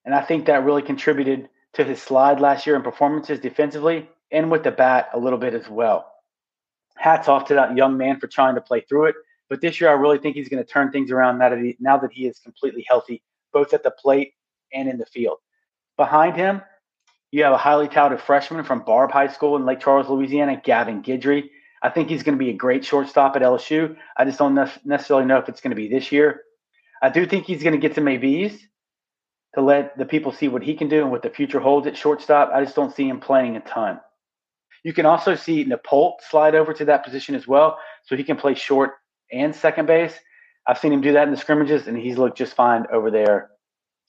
And 0.04 0.14
I 0.14 0.23
think 0.23 0.47
that 0.47 0.64
really 0.64 0.83
contributed 0.83 1.49
to 1.75 1.85
his 1.85 2.00
slide 2.00 2.40
last 2.40 2.66
year 2.66 2.76
in 2.76 2.83
performances 2.83 3.40
defensively 3.40 4.09
and 4.30 4.50
with 4.50 4.62
the 4.62 4.71
bat 4.71 5.11
a 5.12 5.18
little 5.18 5.38
bit 5.38 5.54
as 5.54 5.68
well. 5.68 6.11
Hats 6.97 7.28
off 7.28 7.47
to 7.47 7.54
that 7.54 7.76
young 7.76 7.97
man 7.97 8.18
for 8.18 8.26
trying 8.26 8.54
to 8.54 8.61
play 8.61 8.80
through 8.80 9.07
it. 9.07 9.14
But 9.49 9.61
this 9.61 9.80
year, 9.80 9.90
I 9.90 9.95
really 9.95 10.18
think 10.18 10.37
he's 10.37 10.49
going 10.49 10.62
to 10.62 10.71
turn 10.71 10.90
things 10.90 11.11
around 11.11 11.38
now 11.38 11.50
that 11.50 11.59
he, 11.59 11.76
now 11.80 11.97
that 11.99 12.12
he 12.12 12.26
is 12.26 12.38
completely 12.38 12.85
healthy, 12.88 13.23
both 13.52 13.73
at 13.73 13.83
the 13.83 13.90
plate 13.90 14.33
and 14.73 14.88
in 14.88 14.99
the 14.99 15.07
field. 15.07 15.38
Behind 15.97 16.37
him, 16.37 16.62
you 17.31 17.45
have 17.45 17.53
a 17.53 17.59
highly 17.59 17.89
touted 17.89 18.21
freshman 18.21 18.65
from 18.65 18.85
Barbe 18.85 19.13
High 19.13 19.29
School 19.29 19.57
in 19.57 19.67
Lake 19.67 19.81
Charles, 19.81 20.09
Louisiana, 20.09 20.61
Gavin 20.63 21.03
Guidry. 21.03 21.51
I 21.83 21.91
think 21.91 22.09
he's 22.09 22.23
going 22.23 22.37
to 22.37 22.45
be 22.45 22.51
a 22.51 22.57
great 22.57 22.85
shortstop 22.85 23.37
at 23.37 23.43
LSU. 23.43 23.97
I 24.17 24.25
just 24.25 24.39
don't 24.39 24.55
necessarily 24.85 25.27
know 25.27 25.39
if 25.39 25.49
it's 25.49 25.61
going 25.61 25.71
to 25.71 25.77
be 25.77 25.89
this 25.89 26.11
year. 26.11 26.43
I 27.03 27.11
do 27.11 27.27
think 27.27 27.45
he's 27.45 27.63
going 27.63 27.79
to 27.79 27.89
get 27.89 27.95
some 27.95 28.09
ABs, 28.09 28.59
to 29.55 29.63
let 29.63 29.97
the 29.97 30.05
people 30.05 30.33
see 30.33 30.49
what 30.49 30.63
he 30.63 30.75
can 30.75 30.89
do 30.89 31.03
and 31.03 31.11
what 31.11 31.23
the 31.23 31.31
future 31.31 31.61
holds 31.61 31.87
at 31.87 31.97
shortstop. 31.97 32.51
I 32.53 32.63
just 32.65 32.77
don't 32.77 32.95
see 32.95 33.09
him 33.09 33.21
playing 33.21 33.57
a 33.57 33.61
ton. 33.61 34.01
You 34.85 34.93
can 34.93 35.07
also 35.07 35.35
see 35.35 35.65
Nippolt 35.65 36.21
slide 36.29 36.55
over 36.55 36.73
to 36.75 36.85
that 36.87 37.05
position 37.05 37.35
as 37.35 37.47
well, 37.47 37.79
so 38.05 38.17
he 38.17 38.25
can 38.25 38.37
play 38.37 38.55
short 38.55 38.93
and 39.33 39.55
second 39.55 39.87
base. 39.87 40.15
I've 40.67 40.79
seen 40.79 40.93
him 40.93 41.01
do 41.01 41.13
that 41.15 41.27
in 41.27 41.31
the 41.31 41.41
scrimmages, 41.41 41.87
and 41.87 41.97
he's 41.97 42.19
looked 42.19 42.39
just 42.39 42.55
fine 42.55 42.87
over 42.93 43.11
there 43.11 43.51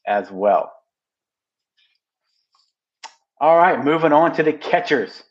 as 0.05 0.29
well. 0.29 0.71
All 3.39 3.57
right, 3.57 3.83
moving 3.83 4.11
on 4.11 4.33
to 4.35 4.43
the 4.43 4.53
catchers. 4.53 5.23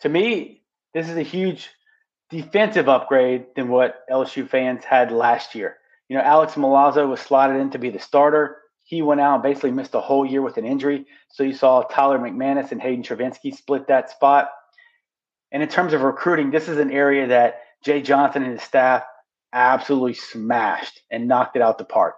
To 0.00 0.08
me, 0.08 0.62
this 0.92 1.08
is 1.08 1.16
a 1.16 1.22
huge 1.22 1.70
defensive 2.28 2.88
upgrade 2.88 3.46
than 3.56 3.68
what 3.68 4.02
LSU 4.10 4.48
fans 4.48 4.84
had 4.84 5.10
last 5.10 5.54
year. 5.54 5.76
You 6.08 6.16
know, 6.16 6.22
Alex 6.22 6.54
Milazzo 6.54 7.08
was 7.08 7.20
slotted 7.20 7.56
in 7.56 7.70
to 7.70 7.78
be 7.78 7.90
the 7.90 7.98
starter. 7.98 8.58
He 8.82 9.00
went 9.00 9.20
out 9.20 9.34
and 9.34 9.42
basically 9.42 9.70
missed 9.70 9.94
a 9.94 10.00
whole 10.00 10.26
year 10.26 10.42
with 10.42 10.58
an 10.58 10.66
injury. 10.66 11.06
So 11.30 11.42
you 11.42 11.54
saw 11.54 11.82
Tyler 11.82 12.18
McManus 12.18 12.72
and 12.72 12.82
Hayden 12.82 13.04
Travinski 13.04 13.56
split 13.56 13.86
that 13.86 14.10
spot. 14.10 14.50
And 15.52 15.62
in 15.62 15.68
terms 15.68 15.92
of 15.92 16.02
recruiting, 16.02 16.50
this 16.50 16.68
is 16.68 16.78
an 16.78 16.90
area 16.90 17.28
that 17.28 17.60
Jay 17.84 18.02
Johnson 18.02 18.42
and 18.42 18.52
his 18.52 18.62
staff 18.62 19.04
absolutely 19.52 20.14
smashed 20.14 21.00
and 21.10 21.26
knocked 21.28 21.56
it 21.56 21.62
out 21.62 21.78
the 21.78 21.84
park. 21.84 22.16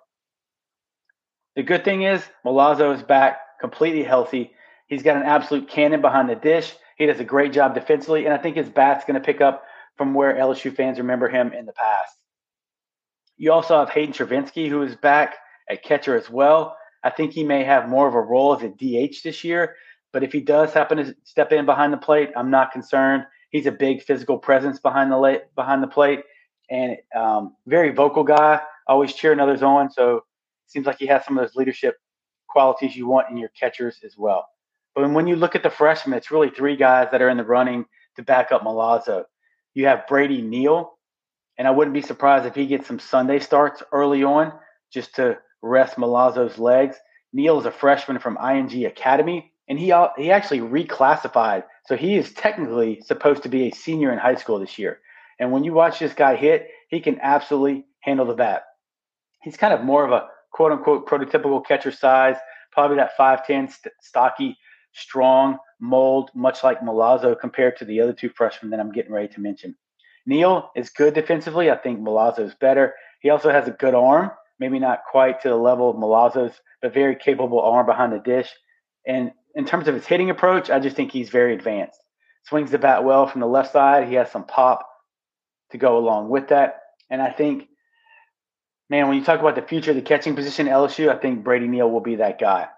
The 1.55 1.63
good 1.63 1.85
thing 1.85 2.03
is 2.03 2.25
Milazzo 2.45 2.95
is 2.95 3.03
back 3.03 3.39
completely 3.61 4.03
healthy. 4.03 4.53
He's 4.93 5.03
got 5.03 5.17
an 5.17 5.23
absolute 5.23 5.71
cannon 5.71 6.03
behind 6.03 6.29
the 6.29 6.35
dish. 6.35 6.75
He 6.99 7.07
does 7.07 7.19
a 7.19 7.25
great 7.25 7.55
job 7.55 7.75
defensively, 7.75 8.27
and 8.27 8.35
I 8.35 8.37
think 8.37 8.57
his 8.57 8.69
bat's 8.69 9.07
going 9.07 9.19
to 9.19 9.25
pick 9.25 9.41
up 9.41 9.65
from 9.97 10.13
where 10.13 10.35
LSU 10.35 10.77
fans 10.77 10.99
remember 10.99 11.31
him 11.31 11.51
in 11.55 11.65
the 11.65 11.73
past. 11.73 12.15
You 13.39 13.53
also 13.53 13.79
have 13.79 13.89
Hayden 13.89 14.13
Travinski, 14.13 14.69
who 14.69 14.83
is 14.83 14.95
back 14.95 15.37
at 15.71 15.83
catcher 15.83 16.15
as 16.15 16.29
well. 16.29 16.77
I 17.03 17.09
think 17.09 17.33
he 17.33 17.43
may 17.43 17.65
have 17.65 17.89
more 17.89 18.07
of 18.07 18.13
a 18.13 18.21
role 18.21 18.55
as 18.55 18.63
a 18.63 18.69
DH 18.69 19.23
this 19.25 19.43
year, 19.43 19.77
but 20.13 20.23
if 20.23 20.31
he 20.31 20.43
does 20.43 20.75
happen 20.75 20.99
to 20.99 21.17
step 21.25 21.53
in 21.53 21.65
behind 21.65 21.95
the 21.95 21.97
plate, 21.97 22.29
I'm 22.37 22.51
not 22.51 22.71
concerned. 22.71 23.25
He's 23.49 23.65
a 23.65 23.73
big 23.73 24.03
physical 24.03 24.37
presence 24.37 24.79
behind 24.79 25.11
the 25.11 25.17
la- 25.17 25.45
behind 25.57 25.83
the 25.83 25.89
plate, 25.89 26.21
and 26.69 26.99
um, 27.17 27.57
very 27.67 27.93
vocal 27.93 28.25
guy, 28.25 28.61
always 28.87 29.15
cheering 29.15 29.41
others 29.41 29.63
on. 29.63 29.91
So 29.91 30.17
it 30.17 30.23
seems 30.67 30.85
like 30.85 30.99
he 30.99 31.07
has 31.07 31.25
some 31.25 31.39
of 31.39 31.47
those 31.47 31.57
leadership 31.57 31.97
qualities 32.47 32.95
you 32.95 33.07
want 33.07 33.31
in 33.31 33.39
your 33.39 33.49
catchers 33.59 33.99
as 34.05 34.19
well. 34.19 34.49
But 34.95 35.11
when 35.11 35.27
you 35.27 35.37
look 35.37 35.55
at 35.55 35.63
the 35.63 35.71
freshmen, 35.71 36.17
it's 36.17 36.31
really 36.31 36.51
three 36.51 36.77
guys 36.77 37.09
that 37.13 37.23
are 37.23 37.29
in 37.29 37.37
the 37.37 37.45
running 37.45 37.87
to 38.17 38.23
back 38.23 38.53
up 38.53 38.63
Milazzo. 38.63 39.25
You 39.75 39.87
have 39.87 40.07
Brady 40.07 40.43
Neal, 40.43 40.93
and 41.59 41.67
I 41.67 41.71
wouldn't 41.71 41.95
be 41.95 42.03
surprised 42.03 42.47
if 42.47 42.55
he 42.55 42.67
gets 42.67 42.87
some 42.87 42.99
Sunday 42.99 43.39
starts 43.39 43.83
early 43.93 44.23
on 44.23 44.53
just 44.93 45.15
to 45.17 45.39
rest 45.63 45.97
Milazzo's 45.97 46.59
legs. 46.59 46.97
Neal 47.33 47.59
is 47.59 47.67
a 47.67 47.71
freshman 47.71 48.19
from 48.19 48.37
IMG 48.37 48.87
Academy, 48.87 49.53
and 49.69 49.79
he 49.79 49.95
he 50.19 50.31
actually 50.31 50.61
reclassified, 50.61 51.65
so 51.87 51.97
he 51.97 52.17
is 52.17 52.33
technically 52.35 53.01
supposed 53.01 53.43
to 53.45 53.49
be 53.49 53.69
a 53.69 53.75
senior 53.75 54.13
in 54.13 54.19
high 54.19 54.35
school 54.35 54.59
this 54.59 54.79
year. 54.79 55.01
And 55.39 55.51
when 55.51 55.65
you 55.65 55.73
watch 55.73 55.99
this 55.99 56.13
guy 56.13 56.37
hit, 56.37 56.69
he 56.89 57.01
can 57.01 57.19
absolutely 57.21 57.87
handle 58.01 58.27
the 58.27 58.35
bat. 58.35 58.65
He's 59.43 59.57
kind 59.57 59.73
of 59.73 59.83
more 59.83 60.05
of 60.05 60.13
a 60.13 60.29
quote 60.53 60.73
unquote 60.73 61.09
prototypical 61.09 61.65
catcher 61.65 61.91
size, 61.91 62.37
probably 62.71 62.99
that 62.99 63.17
5'10, 63.19 63.71
st- 63.71 63.95
stocky, 64.03 64.57
strong 64.93 65.59
mold, 65.81 66.31
much 66.35 66.63
like 66.63 66.81
Milazzo 66.81 67.39
compared 67.39 67.77
to 67.79 67.85
the 67.85 68.01
other 68.01 68.13
two 68.13 68.29
freshmen 68.29 68.71
that 68.71 68.81
I'm 68.81 68.93
getting 68.93 69.13
ready 69.13 69.29
to 69.35 69.41
mention. 69.41 69.75
Neal 70.27 70.71
is 70.77 70.91
good 70.91 71.15
defensively. 71.15 71.71
I 71.71 71.77
think 71.77 72.01
Milazzo 72.01 72.41
is 72.41 72.55
better. 72.55 72.95
He 73.21 73.31
also 73.31 73.51
has 73.51 73.67
a 73.67 73.73
good 73.73 73.95
arm, 73.95 74.31
maybe 74.59 74.79
not 74.79 75.05
quite 75.11 75.41
to 75.43 75.49
the 75.49 75.57
level 75.57 75.91
of 75.91 75.97
Milazzo's, 75.97 76.61
but 76.81 76.95
very 76.95 77.17
capable 77.17 77.61
arm 77.61 77.87
behind 77.87 78.13
the 78.13 78.19
dish. 78.19 78.51
And 79.07 79.33
in 79.55 79.65
terms 79.65 79.89
of 79.89 79.95
his 79.95 80.07
hitting 80.07 80.31
approach, 80.31 80.71
I 80.71 80.79
just 80.79 80.97
think 80.97 81.11
he's 81.11 81.31
very 81.31 81.55
advanced. 81.55 81.99
Swings 82.45 82.71
the 82.71 82.79
bat 82.79 83.05
well 83.05 83.27
from 83.27 83.41
the 83.41 83.47
left 83.47 83.73
side. 83.73 84.09
He 84.09 84.15
has 84.15 84.31
some 84.31 84.45
pop 84.45 84.89
to 85.71 85.79
go 85.79 85.99
along 85.99 86.29
with 86.29 86.49
that. 86.49 86.81
And 87.11 87.21
I 87.21 87.31
think, 87.31 87.69
man, 88.89 89.09
when 89.09 89.19
you 89.19 89.25
talk 89.25 89.41
about 89.41 89.55
the 89.55 89.63
future 89.63 89.91
of 89.91 89.97
the 89.97 90.03
catching 90.03 90.35
position 90.35 90.67
LSU, 90.67 91.09
I 91.09 91.19
think 91.19 91.45
Brady 91.45 91.69
Neal 91.69 91.91
will 91.91 92.01
be 92.01 92.17
that 92.17 92.39
guy. 92.39 92.69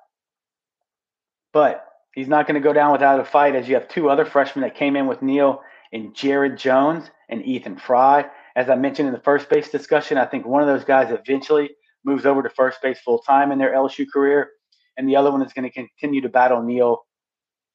But 1.52 1.87
he's 2.14 2.28
not 2.28 2.47
going 2.47 2.61
to 2.61 2.66
go 2.66 2.73
down 2.73 2.92
without 2.92 3.21
a 3.21 3.25
fight 3.25 3.54
as 3.54 3.68
you 3.68 3.75
have 3.75 3.88
two 3.88 4.09
other 4.09 4.25
freshmen 4.25 4.62
that 4.62 4.75
came 4.75 4.97
in 4.97 5.06
with 5.06 5.23
Neal 5.23 5.61
and 5.92 6.14
Jared 6.14 6.59
Jones 6.59 7.11
and 7.28 7.44
Ethan 7.44 7.76
Frey. 7.76 8.25
As 8.56 8.68
I 8.68 8.75
mentioned 8.75 9.09
in 9.09 9.14
the 9.14 9.21
first 9.21 9.49
base 9.49 9.71
discussion, 9.71 10.18
I 10.18 10.26
think 10.26 10.47
one 10.47 10.62
of 10.62 10.68
those 10.68 10.85
guys 10.85 11.11
eventually 11.11 11.71
moves 12.04 12.26
over 12.26 12.42
to 12.42 12.50
first 12.50 12.83
base 12.83 12.99
full 13.00 13.18
time 13.21 13.50
in 13.50 13.59
their 13.59 13.75
LSU 13.75 14.06
career, 14.12 14.50
and 14.97 15.09
the 15.09 15.16
other 15.16 15.30
one 15.30 15.42
is 15.42 15.52
going 15.52 15.68
to 15.68 15.73
continue 15.73 16.21
to 16.21 16.28
battle 16.28 16.62
Neal 16.62 17.04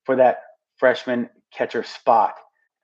for 0.05 0.15
that 0.15 0.41
freshman 0.77 1.29
catcher 1.53 1.83
spot. 1.83 2.35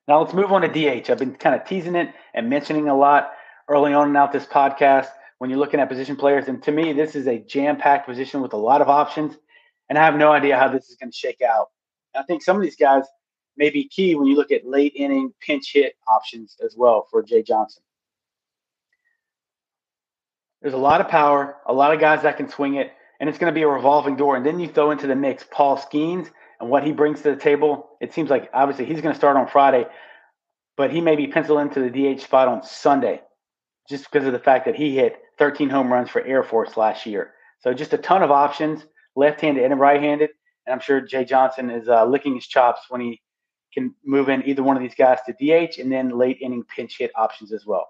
Now 0.07 0.21
let's 0.21 0.33
move 0.33 0.51
on 0.51 0.61
to 0.61 0.67
DH. 0.67 1.09
I've 1.09 1.17
been 1.17 1.35
kind 1.35 1.55
of 1.55 1.67
teasing 1.67 1.95
it 1.95 2.09
and 2.33 2.49
mentioning 2.49 2.89
a 2.89 2.97
lot 2.97 3.31
early 3.69 3.93
on 3.93 4.09
and 4.09 4.17
out 4.17 4.31
this 4.31 4.45
podcast 4.45 5.07
when 5.39 5.49
you're 5.49 5.59
looking 5.59 5.79
at 5.79 5.89
position 5.89 6.15
players. 6.15 6.47
And 6.47 6.61
to 6.63 6.71
me, 6.71 6.93
this 6.93 7.15
is 7.15 7.27
a 7.27 7.39
jam 7.39 7.77
packed 7.77 8.07
position 8.07 8.41
with 8.41 8.53
a 8.53 8.57
lot 8.57 8.81
of 8.81 8.89
options. 8.89 9.35
And 9.89 9.97
I 9.97 10.05
have 10.05 10.15
no 10.15 10.31
idea 10.31 10.57
how 10.57 10.69
this 10.69 10.89
is 10.89 10.95
going 10.95 11.11
to 11.11 11.17
shake 11.17 11.41
out. 11.41 11.67
I 12.15 12.23
think 12.23 12.41
some 12.41 12.55
of 12.55 12.63
these 12.63 12.75
guys 12.75 13.03
may 13.57 13.69
be 13.69 13.87
key 13.87 14.15
when 14.15 14.27
you 14.27 14.35
look 14.35 14.51
at 14.51 14.65
late 14.65 14.93
inning 14.95 15.33
pinch 15.39 15.71
hit 15.73 15.95
options 16.07 16.57
as 16.63 16.75
well 16.75 17.07
for 17.09 17.23
Jay 17.23 17.43
Johnson. 17.43 17.83
There's 20.61 20.73
a 20.73 20.77
lot 20.77 21.01
of 21.01 21.07
power, 21.07 21.57
a 21.67 21.73
lot 21.73 21.93
of 21.93 21.99
guys 21.99 22.23
that 22.23 22.37
can 22.37 22.49
swing 22.49 22.75
it, 22.75 22.91
and 23.19 23.29
it's 23.29 23.37
going 23.37 23.53
to 23.53 23.55
be 23.55 23.61
a 23.61 23.67
revolving 23.67 24.15
door. 24.15 24.35
And 24.35 24.45
then 24.45 24.59
you 24.59 24.67
throw 24.67 24.91
into 24.91 25.07
the 25.07 25.15
mix 25.15 25.45
Paul 25.51 25.77
Skenes 25.77 26.31
and 26.59 26.69
what 26.69 26.83
he 26.83 26.91
brings 26.91 27.21
to 27.21 27.31
the 27.31 27.35
table. 27.35 27.89
It 28.01 28.13
seems 28.13 28.29
like 28.29 28.49
obviously 28.53 28.85
he's 28.85 29.01
going 29.01 29.13
to 29.13 29.17
start 29.17 29.37
on 29.37 29.47
Friday, 29.47 29.85
but 30.75 30.91
he 30.91 31.01
may 31.01 31.15
be 31.15 31.27
penciled 31.27 31.59
into 31.59 31.87
the 31.87 32.15
DH 32.15 32.21
spot 32.21 32.47
on 32.47 32.63
Sunday 32.63 33.21
just 33.87 34.09
because 34.11 34.25
of 34.25 34.33
the 34.33 34.39
fact 34.39 34.65
that 34.65 34.75
he 34.75 34.95
hit 34.95 35.17
13 35.37 35.69
home 35.69 35.91
runs 35.91 36.09
for 36.09 36.21
Air 36.21 36.43
Force 36.43 36.75
last 36.77 37.05
year. 37.05 37.33
So 37.59 37.73
just 37.73 37.93
a 37.93 37.97
ton 37.97 38.23
of 38.23 38.31
options, 38.31 38.85
left-handed 39.15 39.63
and 39.63 39.79
right-handed. 39.79 40.29
And 40.65 40.73
I'm 40.73 40.79
sure 40.79 41.01
Jay 41.01 41.25
Johnson 41.25 41.69
is 41.69 41.87
uh, 41.87 42.05
licking 42.05 42.35
his 42.35 42.47
chops 42.47 42.81
when 42.89 43.01
he 43.01 43.21
can 43.73 43.93
move 44.03 44.29
in 44.29 44.47
either 44.47 44.63
one 44.63 44.77
of 44.77 44.81
these 44.81 44.95
guys 44.95 45.19
to 45.25 45.33
DH 45.33 45.79
and 45.79 45.91
then 45.91 46.09
late 46.09 46.37
inning 46.41 46.63
pinch 46.63 46.97
hit 46.97 47.11
options 47.15 47.51
as 47.51 47.65
well. 47.65 47.87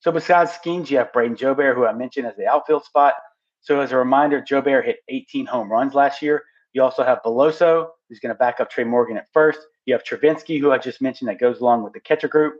So 0.00 0.12
besides 0.12 0.52
Skenes, 0.52 0.90
you 0.90 0.98
have 0.98 1.12
Brayden 1.12 1.36
Jobert, 1.36 1.74
who 1.74 1.86
I 1.86 1.92
mentioned 1.92 2.26
as 2.26 2.36
the 2.36 2.46
outfield 2.46 2.84
spot. 2.84 3.14
So 3.60 3.80
as 3.80 3.92
a 3.92 3.96
reminder, 3.96 4.40
Jobert 4.40 4.84
hit 4.84 4.98
18 5.08 5.46
home 5.46 5.70
runs 5.70 5.94
last 5.94 6.22
year. 6.22 6.44
You 6.72 6.82
also 6.82 7.02
have 7.02 7.22
Beloso, 7.24 7.88
who's 8.08 8.20
going 8.20 8.34
to 8.34 8.38
back 8.38 8.60
up 8.60 8.70
Trey 8.70 8.84
Morgan 8.84 9.16
at 9.16 9.26
first. 9.32 9.60
You 9.86 9.94
have 9.94 10.04
Travinski, 10.04 10.60
who 10.60 10.70
I 10.70 10.78
just 10.78 11.00
mentioned, 11.00 11.28
that 11.28 11.40
goes 11.40 11.60
along 11.60 11.82
with 11.82 11.92
the 11.92 12.00
catcher 12.00 12.28
group. 12.28 12.56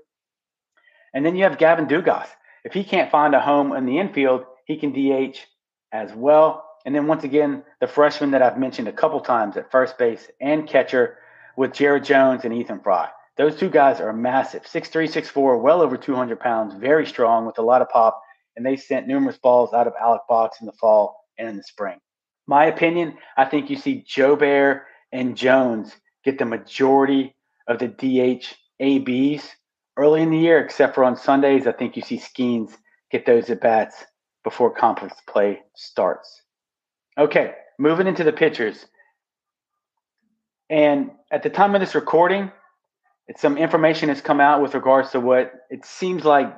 And 1.14 1.24
then 1.24 1.36
you 1.36 1.44
have 1.44 1.58
Gavin 1.58 1.86
Dugas. 1.86 2.26
If 2.64 2.72
he 2.72 2.82
can't 2.82 3.10
find 3.10 3.34
a 3.34 3.40
home 3.40 3.72
in 3.72 3.86
the 3.86 3.98
infield, 3.98 4.44
he 4.66 4.76
can 4.76 4.92
DH 4.92 5.38
as 5.92 6.12
well. 6.12 6.67
And 6.88 6.94
then 6.94 7.06
once 7.06 7.22
again, 7.22 7.64
the 7.82 7.86
freshman 7.86 8.30
that 8.30 8.40
I've 8.40 8.56
mentioned 8.56 8.88
a 8.88 8.92
couple 8.92 9.20
times 9.20 9.58
at 9.58 9.70
first 9.70 9.98
base 9.98 10.26
and 10.40 10.66
catcher 10.66 11.18
with 11.54 11.74
Jared 11.74 12.02
Jones 12.02 12.46
and 12.46 12.54
Ethan 12.54 12.80
Frey. 12.80 13.04
Those 13.36 13.56
two 13.56 13.68
guys 13.68 14.00
are 14.00 14.10
massive, 14.14 14.62
6'3, 14.62 15.06
6'4, 15.06 15.60
well 15.60 15.82
over 15.82 15.98
200 15.98 16.40
pounds, 16.40 16.72
very 16.72 17.04
strong 17.04 17.44
with 17.44 17.58
a 17.58 17.62
lot 17.62 17.82
of 17.82 17.90
pop. 17.90 18.22
And 18.56 18.64
they 18.64 18.76
sent 18.76 19.06
numerous 19.06 19.36
balls 19.36 19.74
out 19.74 19.86
of 19.86 19.92
Alex 20.00 20.24
Box 20.30 20.60
in 20.60 20.66
the 20.66 20.72
fall 20.72 21.26
and 21.36 21.46
in 21.46 21.58
the 21.58 21.62
spring. 21.62 21.98
My 22.46 22.64
opinion, 22.64 23.18
I 23.36 23.44
think 23.44 23.68
you 23.68 23.76
see 23.76 24.02
Jobert 24.08 24.84
and 25.12 25.36
Jones 25.36 25.92
get 26.24 26.38
the 26.38 26.46
majority 26.46 27.36
of 27.66 27.80
the 27.80 27.88
DH 27.88 28.46
ABs 28.80 29.46
early 29.98 30.22
in 30.22 30.30
the 30.30 30.38
year, 30.38 30.58
except 30.58 30.94
for 30.94 31.04
on 31.04 31.18
Sundays. 31.18 31.66
I 31.66 31.72
think 31.72 31.96
you 31.96 32.02
see 32.02 32.18
Skenes 32.18 32.72
get 33.10 33.26
those 33.26 33.50
at 33.50 33.60
bats 33.60 34.06
before 34.42 34.70
conference 34.70 35.16
play 35.26 35.60
starts. 35.74 36.44
Okay, 37.18 37.52
moving 37.78 38.06
into 38.06 38.22
the 38.22 38.32
pitchers. 38.32 38.86
And 40.70 41.10
at 41.32 41.42
the 41.42 41.50
time 41.50 41.74
of 41.74 41.80
this 41.80 41.96
recording, 41.96 42.52
some 43.36 43.58
information 43.58 44.08
has 44.08 44.20
come 44.20 44.40
out 44.40 44.62
with 44.62 44.74
regards 44.74 45.10
to 45.10 45.20
what 45.20 45.52
it 45.68 45.84
seems 45.84 46.24
like 46.24 46.56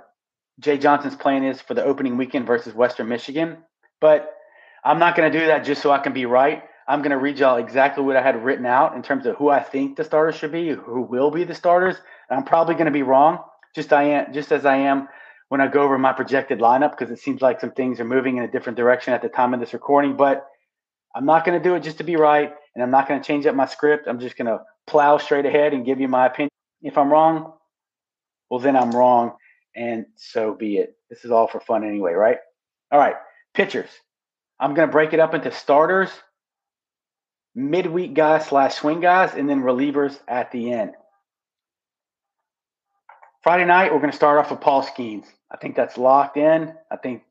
Jay 0.59 0.77
Johnson's 0.77 1.17
plan 1.17 1.45
is 1.45 1.61
for 1.63 1.73
the 1.73 1.83
opening 1.83 2.19
weekend 2.19 2.47
versus 2.47 2.75
Western 2.75 3.09
Michigan. 3.09 3.57
But 4.01 4.31
I'm 4.85 4.99
not 4.99 5.17
going 5.17 5.33
to 5.33 5.39
do 5.39 5.47
that 5.47 5.65
just 5.65 5.81
so 5.81 5.91
I 5.91 5.99
can 5.99 6.13
be 6.13 6.27
right. 6.27 6.63
I'm 6.87 7.01
going 7.01 7.11
to 7.13 7.19
read 7.19 7.39
y'all 7.39 7.57
exactly 7.57 8.05
what 8.05 8.17
I 8.17 8.23
had 8.23 8.45
written 8.45 8.67
out 8.67 8.95
in 8.95 9.03
terms 9.03 9.25
of 9.25 9.37
who 9.37 9.49
I 9.49 9.63
think 9.63 9.97
the 9.97 10.05
starters 10.05 10.37
should 10.37 10.53
be, 10.53 10.71
who 10.71 11.03
will 11.03 11.31
be 11.31 11.45
the 11.45 11.55
starters. 11.55 11.97
And 12.29 12.39
I'm 12.39 12.45
probably 12.45 12.75
going 12.75 12.87
to 12.87 12.93
be 12.93 13.03
wrong, 13.03 13.39
just 13.75 13.93
I 13.93 14.05
am, 14.05 14.33
just 14.35 14.53
as 14.53 14.67
I 14.67 14.77
am 14.77 15.09
when 15.49 15.61
I 15.61 15.69
go 15.69 15.83
over 15.83 15.99
my 15.99 16.13
projected 16.13 16.59
lineup, 16.59 16.91
because 16.91 17.11
it 17.11 17.19
seems 17.19 17.43
like 17.43 17.61
some 17.61 17.73
things 17.73 18.01
are 18.01 18.05
moving 18.05 18.37
in 18.37 18.45
a 18.45 18.51
different 18.51 18.77
direction 18.77 19.15
at 19.15 19.23
the 19.23 19.29
time 19.29 19.55
of 19.55 19.61
this 19.61 19.73
recording. 19.73 20.17
But 20.17 20.47
I'm 21.15 21.27
not 21.27 21.45
going 21.45 21.61
to 21.61 21.69
do 21.69 21.75
it 21.75 21.83
just 21.83 21.99
to 21.99 22.05
be 22.05 22.17
right, 22.17 22.53
and 22.75 22.83
I'm 22.83 22.91
not 22.91 23.09
going 23.09 23.21
to 23.21 23.27
change 23.27 23.47
up 23.47 23.55
my 23.55 23.67
script. 23.67 24.07
I'm 24.07 24.21
just 24.21 24.37
going 24.37 24.47
to 24.47 24.61
plow 24.87 25.19
straight 25.19 25.47
ahead 25.47 25.73
and 25.75 25.85
give 25.85 26.01
you 26.01 26.09
my 26.09 26.27
opinion. 26.27 26.51
If 26.83 26.97
I'm 26.97 27.11
wrong, 27.11 27.53
well, 28.49 28.61
then 28.61 28.77
I'm 28.77 28.91
wrong, 28.93 29.33
and 29.75 30.07
so 30.17 30.55
be 30.55 30.79
it. 30.79 30.97
This 31.09 31.25
is 31.25 31.31
all 31.31 31.47
for 31.47 31.61
fun 31.61 31.85
anyway, 31.85 32.13
right? 32.13 32.39
All 32.93 32.99
right, 32.99 33.17
pitchers. 33.55 33.91
I'm 34.59 34.75
going 34.75 34.89
to 34.89 34.93
break 34.93 35.13
it 35.13 35.21
up 35.21 35.35
into 35.35 35.51
starters, 35.51 36.11
midweek 37.55 38.15
guys 38.15 38.47
slash 38.47 38.75
swing 38.75 39.01
guys, 39.01 39.35
and 39.35 39.49
then 39.49 39.63
relievers 39.63 40.19
at 40.29 40.53
the 40.53 40.73
end. 40.73 40.93
Friday 43.43 43.65
night, 43.65 43.93
we're 43.93 44.01
going 44.01 44.11
to 44.11 44.17
start 44.17 44.39
off 44.39 44.51
with 44.51 44.61
Paul 44.61 44.83
Skenes. 44.83 45.25
I 45.51 45.57
think 45.57 45.75
that's 45.75 45.97
locked 45.97 46.37
in. 46.37 46.75
I 46.91 46.97
think 46.97 47.23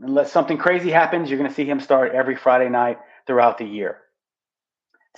unless 0.00 0.32
something 0.32 0.58
crazy 0.58 0.90
happens, 0.90 1.30
you're 1.30 1.38
going 1.38 1.50
to 1.50 1.54
see 1.54 1.64
him 1.64 1.80
start 1.80 2.12
every 2.12 2.36
Friday 2.36 2.68
night 2.68 2.98
throughout 3.26 3.58
the 3.58 3.64
year. 3.64 3.98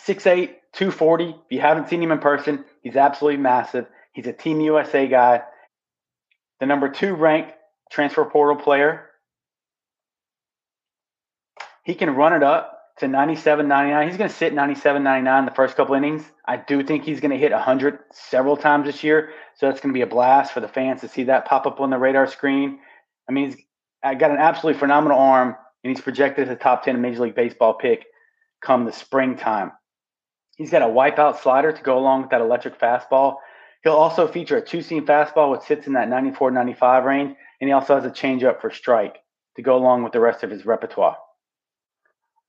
6'8, 0.07 0.51
240. 0.73 1.25
If 1.25 1.35
you 1.51 1.61
haven't 1.61 1.89
seen 1.89 2.03
him 2.03 2.12
in 2.12 2.19
person, 2.19 2.65
he's 2.83 2.97
absolutely 2.97 3.41
massive. 3.41 3.87
He's 4.12 4.27
a 4.27 4.33
Team 4.33 4.61
USA 4.61 5.07
guy. 5.07 5.43
The 6.61 6.67
number 6.67 6.89
two 6.89 7.15
ranked 7.15 7.53
transfer 7.91 8.25
portal 8.25 8.57
player. 8.57 9.07
He 11.85 11.95
can 11.95 12.15
run 12.15 12.33
it 12.33 12.43
up 12.43 12.79
to 12.99 13.09
97, 13.09 13.67
99. 13.67 14.09
He's 14.09 14.17
going 14.17 14.31
to 14.31 14.35
sit 14.37 14.55
97, 14.55 15.03
99 15.03 15.45
the 15.45 15.51
first 15.51 15.77
couple 15.77 15.95
innings. 15.95 16.23
I 16.47 16.57
do 16.57 16.83
think 16.83 17.05
he's 17.05 17.21
going 17.21 17.33
to 17.33 17.37
hit 17.37 17.53
100 17.53 17.99
several 18.12 18.57
times 18.57 18.87
this 18.87 19.03
year. 19.03 19.31
So 19.57 19.67
that's 19.67 19.81
going 19.81 19.93
to 19.93 19.97
be 19.97 20.03
a 20.03 20.07
blast 20.07 20.53
for 20.53 20.61
the 20.61 20.69
fans 20.69 21.01
to 21.01 21.09
see 21.09 21.25
that 21.25 21.47
pop 21.47 21.67
up 21.67 21.81
on 21.81 21.91
the 21.91 21.99
radar 21.99 22.27
screen. 22.27 22.79
I 23.29 23.33
mean, 23.33 23.57
he's 24.04 24.18
got 24.18 24.30
an 24.30 24.38
absolutely 24.38 24.78
phenomenal 24.78 25.18
arm, 25.18 25.56
and 25.85 25.94
he's 25.94 26.02
projected 26.02 26.49
as 26.49 26.54
a 26.54 26.56
top 26.56 26.85
10 26.85 27.00
Major 27.00 27.23
League 27.23 27.35
Baseball 27.35 27.75
pick 27.75 28.06
come 28.62 28.85
the 28.85 28.92
springtime. 28.92 29.73
He's 30.56 30.71
got 30.71 30.82
a 30.82 30.87
wipeout 30.87 31.40
slider 31.40 31.73
to 31.73 31.82
go 31.82 31.99
along 31.99 32.23
with 32.23 32.30
that 32.30 32.40
electric 32.40 32.78
fastball. 32.78 33.37
He'll 33.82 33.94
also 33.94 34.28
feature 34.28 34.56
a 34.56 34.64
two 34.64 34.82
seam 34.82 35.04
fastball, 35.04 35.50
which 35.50 35.62
sits 35.62 35.87
in 35.87 35.94
that 35.94 36.09
94 36.09 36.52
95 36.52 37.04
range, 37.04 37.37
and 37.61 37.68
he 37.68 37.73
also 37.73 37.97
has 37.97 38.04
a 38.04 38.11
changeup 38.11 38.61
for 38.61 38.71
strike 38.71 39.18
to 39.56 39.62
go 39.62 39.76
along 39.76 40.04
with 40.04 40.12
the 40.12 40.21
rest 40.21 40.44
of 40.44 40.50
his 40.50 40.64
repertoire. 40.64 41.16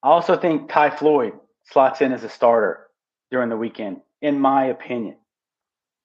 I 0.04 0.10
also 0.10 0.38
think 0.38 0.70
Ty 0.70 0.92
Floyd 0.92 1.34
slots 1.72 2.02
in 2.02 2.12
as 2.12 2.24
a 2.24 2.30
starter 2.30 2.88
during 3.32 3.50
the 3.50 3.58
weekend, 3.58 4.02
in 4.22 4.40
my 4.40 4.66
opinion. 4.66 5.18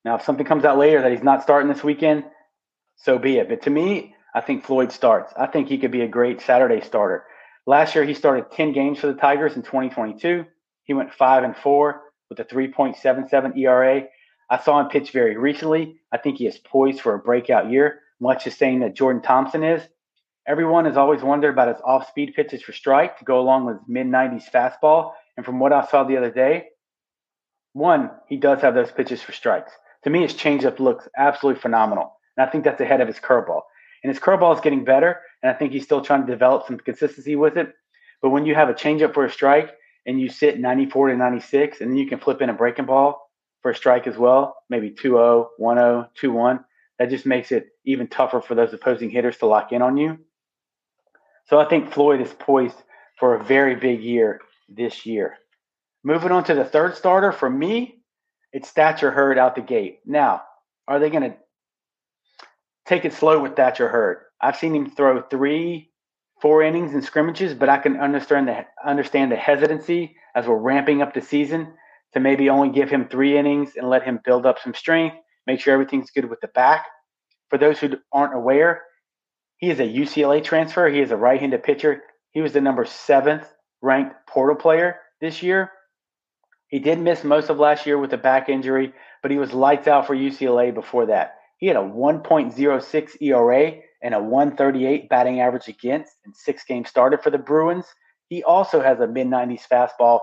Now, 0.05 0.17
if 0.17 0.23
something 0.23 0.47
comes 0.47 0.65
out 0.65 0.79
later 0.79 1.03
that 1.03 1.13
he's 1.13 1.23
not 1.23 1.43
starting 1.43 1.71
this 1.71 1.85
weekend, 1.85 2.25
so 2.97 3.19
be 3.19 3.39
it. 3.39 3.49
But 3.49 3.63
to 3.63 3.71
me, 3.71 4.15
I 4.35 4.41
think 4.41 4.65
Floyd 4.65 4.93
starts. 4.93 5.33
I 5.37 5.47
think 5.47 5.69
he 5.69 5.79
could 5.79 5.91
be 5.91 6.03
a 6.03 6.09
great 6.09 6.41
Saturday 6.41 6.81
starter. 6.81 7.25
Last 7.67 7.95
year, 7.95 8.05
he 8.05 8.15
started 8.15 8.51
10 8.51 8.73
games 8.73 8.99
for 8.99 9.09
the 9.09 9.15
Tigers 9.15 9.57
in 9.57 9.63
2022. 9.63 10.45
He 10.85 10.95
went 10.95 11.13
5 11.13 11.45
and 11.45 11.57
4 11.57 12.01
with 12.31 12.41
a 12.41 12.45
3.77 12.45 13.57
ERA. 13.59 14.05
I 14.51 14.59
saw 14.59 14.81
him 14.81 14.89
pitch 14.89 15.11
very 15.11 15.37
recently. 15.37 15.97
I 16.13 16.19
think 16.19 16.39
he 16.39 16.47
is 16.47 16.59
poised 16.59 17.01
for 17.01 17.15
a 17.15 17.19
breakout 17.19 17.71
year, 17.71 18.01
much 18.21 18.45
the 18.45 18.51
same 18.51 18.81
that 18.81 18.95
Jordan 18.95 19.23
Thompson 19.23 19.63
is. 19.63 19.83
Everyone 20.47 20.87
has 20.87 20.97
always 20.97 21.23
wondered 21.23 21.51
about 21.51 21.69
his 21.69 21.83
off 21.85 22.09
speed 22.09 22.33
pitches 22.35 22.63
for 22.63 22.73
strike 22.73 23.19
to 23.19 23.25
go 23.25 23.39
along 23.39 23.67
with 23.67 23.77
his 23.77 23.89
mid 23.89 24.07
90s 24.07 24.51
fastball. 24.51 25.13
And 25.37 25.45
from 25.45 25.61
what 25.61 25.75
I 25.75 25.87
saw 25.87 26.05
the 26.05 26.17
other 26.17 26.31
day, 26.31 26.69
one, 27.75 28.11
he 28.29 28.39
does 28.39 28.63
have 28.63 28.75
those 28.75 28.91
pitches 28.91 29.21
for 29.21 29.33
strikes. 29.33 29.73
To 30.05 30.11
me, 30.11 30.23
his 30.23 30.33
changeup 30.33 30.81
looks 30.81 31.07
absolutely 31.17 31.61
phenomenal. 31.61 32.17
And 32.37 32.47
I 32.47 32.51
think 32.51 32.65
that's 32.65 32.81
ahead 32.81 33.03
of 33.03 33.09
his 33.09 33.19
curveball. 33.19 33.61
And 34.03 34.13
his 34.13 34.21
curveball 34.21 34.55
is 34.55 34.61
getting 34.61 34.85
better. 34.85 35.21
And 35.43 35.51
I 35.51 35.55
think 35.55 35.73
he's 35.73 35.85
still 35.85 36.01
trying 36.01 36.27
to 36.27 36.33
develop 36.33 36.67
some 36.67 36.79
consistency 36.79 37.37
with 37.37 37.57
it. 37.57 37.73
But 38.23 38.31
when 38.31 38.47
you 38.47 38.55
have 38.55 38.69
a 38.69 38.75
changeup 38.75 39.15
for 39.15 39.25
a 39.25 39.31
strike 39.31 39.71
and 40.07 40.21
you 40.21 40.29
sit 40.29 40.59
94 40.59 41.09
to 41.09 41.17
96, 41.17 41.81
and 41.81 41.91
then 41.91 41.97
you 41.97 42.07
can 42.07 42.19
flip 42.19 42.41
in 42.41 42.51
a 42.51 42.55
breaking 42.55 42.87
ball 42.87 43.31
for 43.63 43.71
a 43.71 43.77
strike 43.77 44.07
as 44.07 44.17
well, 44.17 44.57
maybe 44.69 44.91
2 44.91 45.11
0, 45.11 45.51
1 45.57 45.77
0, 45.77 46.11
2 46.15 46.33
1, 46.33 46.65
that 46.99 47.11
just 47.11 47.27
makes 47.27 47.53
it 47.53 47.69
even 47.85 48.09
tougher 48.09 48.41
for 48.41 48.55
those 48.55 48.73
opposing 48.73 49.11
hitters 49.11 49.37
to 49.39 49.47
lock 49.47 49.73
in 49.73 49.83
on 49.83 49.97
you. 49.97 50.19
So 51.47 51.59
I 51.59 51.69
think 51.69 51.93
Floyd 51.93 52.21
is 52.21 52.33
poised 52.33 52.77
for 53.19 53.35
a 53.35 53.45
very 53.45 53.75
big 53.75 54.03
year 54.03 54.41
this 54.69 55.07
year. 55.07 55.37
Moving 56.05 56.31
on 56.31 56.45
to 56.45 56.55
the 56.55 56.65
third 56.65 56.97
starter, 56.97 57.33
for 57.33 57.49
me, 57.49 58.03
it's 58.53 58.71
Thatcher 58.71 59.11
Hurd 59.11 59.39
out 59.39 59.55
the 59.55 59.61
gate. 59.61 60.01
Now, 60.07 60.43
are 60.87 60.99
they 60.99 61.11
going 61.11 61.31
to 61.31 61.37
take 62.89 63.05
it 63.05 63.13
slow 63.13 63.41
with 63.41 63.55
Thatcher 63.55 63.89
Hurd? 63.89 64.19
I've 64.41 64.57
seen 64.57 64.75
him 64.75 64.91
throw 64.91 65.21
three, 65.23 65.91
four 66.41 66.63
innings 66.63 66.95
in 66.95 67.03
scrimmages, 67.03 67.55
but 67.55 67.69
I 67.69 67.79
can 67.79 67.99
understand 67.99 68.49
the 68.49 68.65
understand 68.85 69.31
the 69.31 69.37
hesitancy 69.37 70.17
as 70.35 70.47
we're 70.47 70.57
ramping 70.57 71.03
up 71.03 71.13
the 71.13 71.21
season 71.21 71.75
to 72.15 72.21
maybe 72.21 72.49
only 72.49 72.71
give 72.71 72.89
him 72.89 73.09
three 73.09 73.37
innings 73.37 73.73
and 73.77 73.91
let 73.91 74.03
him 74.03 74.21
build 74.25 74.47
up 74.47 74.59
some 74.59 74.75
strength, 74.75 75.17
make 75.47 75.61
sure 75.61 75.75
everything's 75.75 76.11
good 76.11 76.31
with 76.31 76.41
the 76.41 76.49
back. 76.49 76.87
For 77.51 77.59
those 77.59 77.79
who 77.79 77.99
aren't 78.13 78.35
aware, 78.35 78.83
he 79.59 79.71
is 79.71 79.81
a 79.81 79.83
UCLA 79.83 80.43
transfer. 80.43 80.89
He 80.89 81.01
is 81.01 81.11
a 81.11 81.17
right-handed 81.17 81.63
pitcher. 81.63 82.03
He 82.31 82.41
was 82.41 82.53
the 82.53 82.61
number 82.61 82.85
seventh 82.85 83.47
ranked 83.83 84.15
portal 84.27 84.57
player 84.57 84.97
this 85.21 85.43
year. 85.43 85.71
He 86.69 86.79
did 86.79 86.99
miss 86.99 87.25
most 87.25 87.51
of 87.51 87.59
last 87.59 87.87
year 87.87 87.99
with 87.99 88.13
a 88.13 88.19
back 88.19 88.49
injury, 88.49 88.93
but 89.23 89.31
he 89.31 89.39
was 89.39 89.53
lights 89.53 89.89
out 89.89 90.07
for 90.07 90.15
UCLA 90.15 90.73
before 90.73 91.07
that. 91.07 91.38
He 91.59 91.67
had 91.67 91.77
a 91.77 91.81
1.06 91.81 93.23
ERA 93.23 93.73
and 94.03 94.15
a 94.15 94.21
138 94.21 95.09
batting 95.09 95.41
average 95.41 95.69
against 95.69 96.13
in 96.25 96.33
six 96.33 96.65
games 96.65 96.89
started 96.89 97.21
for 97.23 97.31
the 97.31 97.39
Bruins. 97.39 97.87
He 98.29 98.43
also 98.43 98.81
has 98.81 99.01
a 99.01 99.07
mid 99.07 99.27
90s 99.27 99.67
fastball, 99.71 100.21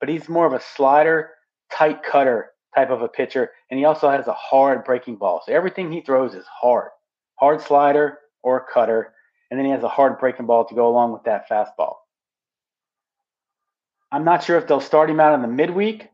but 0.00 0.08
he's 0.08 0.28
more 0.28 0.46
of 0.46 0.52
a 0.52 0.60
slider, 0.60 1.30
tight 1.70 2.02
cutter 2.02 2.50
type 2.74 2.90
of 2.90 3.02
a 3.02 3.08
pitcher, 3.08 3.50
and 3.70 3.78
he 3.78 3.84
also 3.84 4.10
has 4.10 4.26
a 4.26 4.32
hard 4.32 4.84
breaking 4.84 5.16
ball. 5.16 5.42
So 5.44 5.52
everything 5.52 5.92
he 5.92 6.00
throws 6.00 6.34
is 6.34 6.46
hard. 6.46 6.90
Hard 7.36 7.60
slider, 7.60 8.18
or 8.42 8.66
cutter, 8.72 9.14
and 9.50 9.58
then 9.58 9.66
he 9.66 9.72
has 9.72 9.82
a 9.82 9.88
hard 9.88 10.18
breaking 10.18 10.46
ball 10.46 10.64
to 10.64 10.74
go 10.74 10.88
along 10.88 11.12
with 11.12 11.24
that 11.24 11.48
fastball. 11.48 11.96
I'm 14.10 14.24
not 14.24 14.42
sure 14.42 14.58
if 14.58 14.66
they'll 14.66 14.80
start 14.80 15.10
him 15.10 15.20
out 15.20 15.34
in 15.34 15.42
the 15.42 15.48
midweek, 15.48 16.08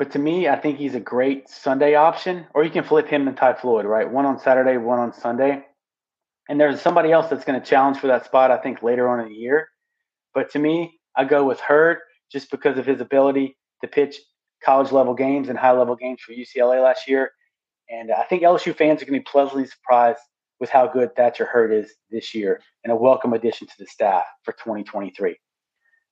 but 0.00 0.12
to 0.12 0.18
me, 0.18 0.48
I 0.48 0.56
think 0.56 0.78
he's 0.78 0.94
a 0.94 1.00
great 1.00 1.50
Sunday 1.50 1.94
option, 1.94 2.46
or 2.54 2.64
you 2.64 2.70
can 2.70 2.84
flip 2.84 3.06
him 3.06 3.28
and 3.28 3.36
Ty 3.36 3.52
Floyd, 3.52 3.84
right? 3.84 4.10
One 4.10 4.24
on 4.24 4.38
Saturday, 4.38 4.78
one 4.78 4.98
on 4.98 5.12
Sunday. 5.12 5.62
And 6.48 6.58
there's 6.58 6.80
somebody 6.80 7.12
else 7.12 7.28
that's 7.28 7.44
going 7.44 7.60
to 7.60 7.66
challenge 7.66 7.98
for 7.98 8.06
that 8.06 8.24
spot, 8.24 8.50
I 8.50 8.56
think, 8.56 8.82
later 8.82 9.10
on 9.10 9.20
in 9.20 9.28
the 9.28 9.34
year. 9.34 9.68
But 10.32 10.50
to 10.52 10.58
me, 10.58 10.98
I 11.18 11.24
go 11.24 11.44
with 11.44 11.60
Hurd 11.60 11.98
just 12.32 12.50
because 12.50 12.78
of 12.78 12.86
his 12.86 13.02
ability 13.02 13.58
to 13.82 13.88
pitch 13.88 14.16
college 14.64 14.90
level 14.90 15.12
games 15.12 15.50
and 15.50 15.58
high 15.58 15.72
level 15.72 15.96
games 15.96 16.22
for 16.22 16.32
UCLA 16.32 16.82
last 16.82 17.06
year. 17.06 17.32
And 17.90 18.10
I 18.10 18.22
think 18.22 18.42
LSU 18.42 18.74
fans 18.74 19.02
are 19.02 19.04
going 19.04 19.20
to 19.20 19.20
be 19.20 19.30
pleasantly 19.30 19.66
surprised 19.66 20.20
with 20.60 20.70
how 20.70 20.86
good 20.86 21.14
Thatcher 21.14 21.44
Hurd 21.44 21.74
is 21.74 21.92
this 22.10 22.34
year 22.34 22.62
and 22.84 22.90
a 22.90 22.96
welcome 22.96 23.34
addition 23.34 23.66
to 23.66 23.74
the 23.78 23.86
staff 23.86 24.24
for 24.44 24.52
2023. 24.52 25.36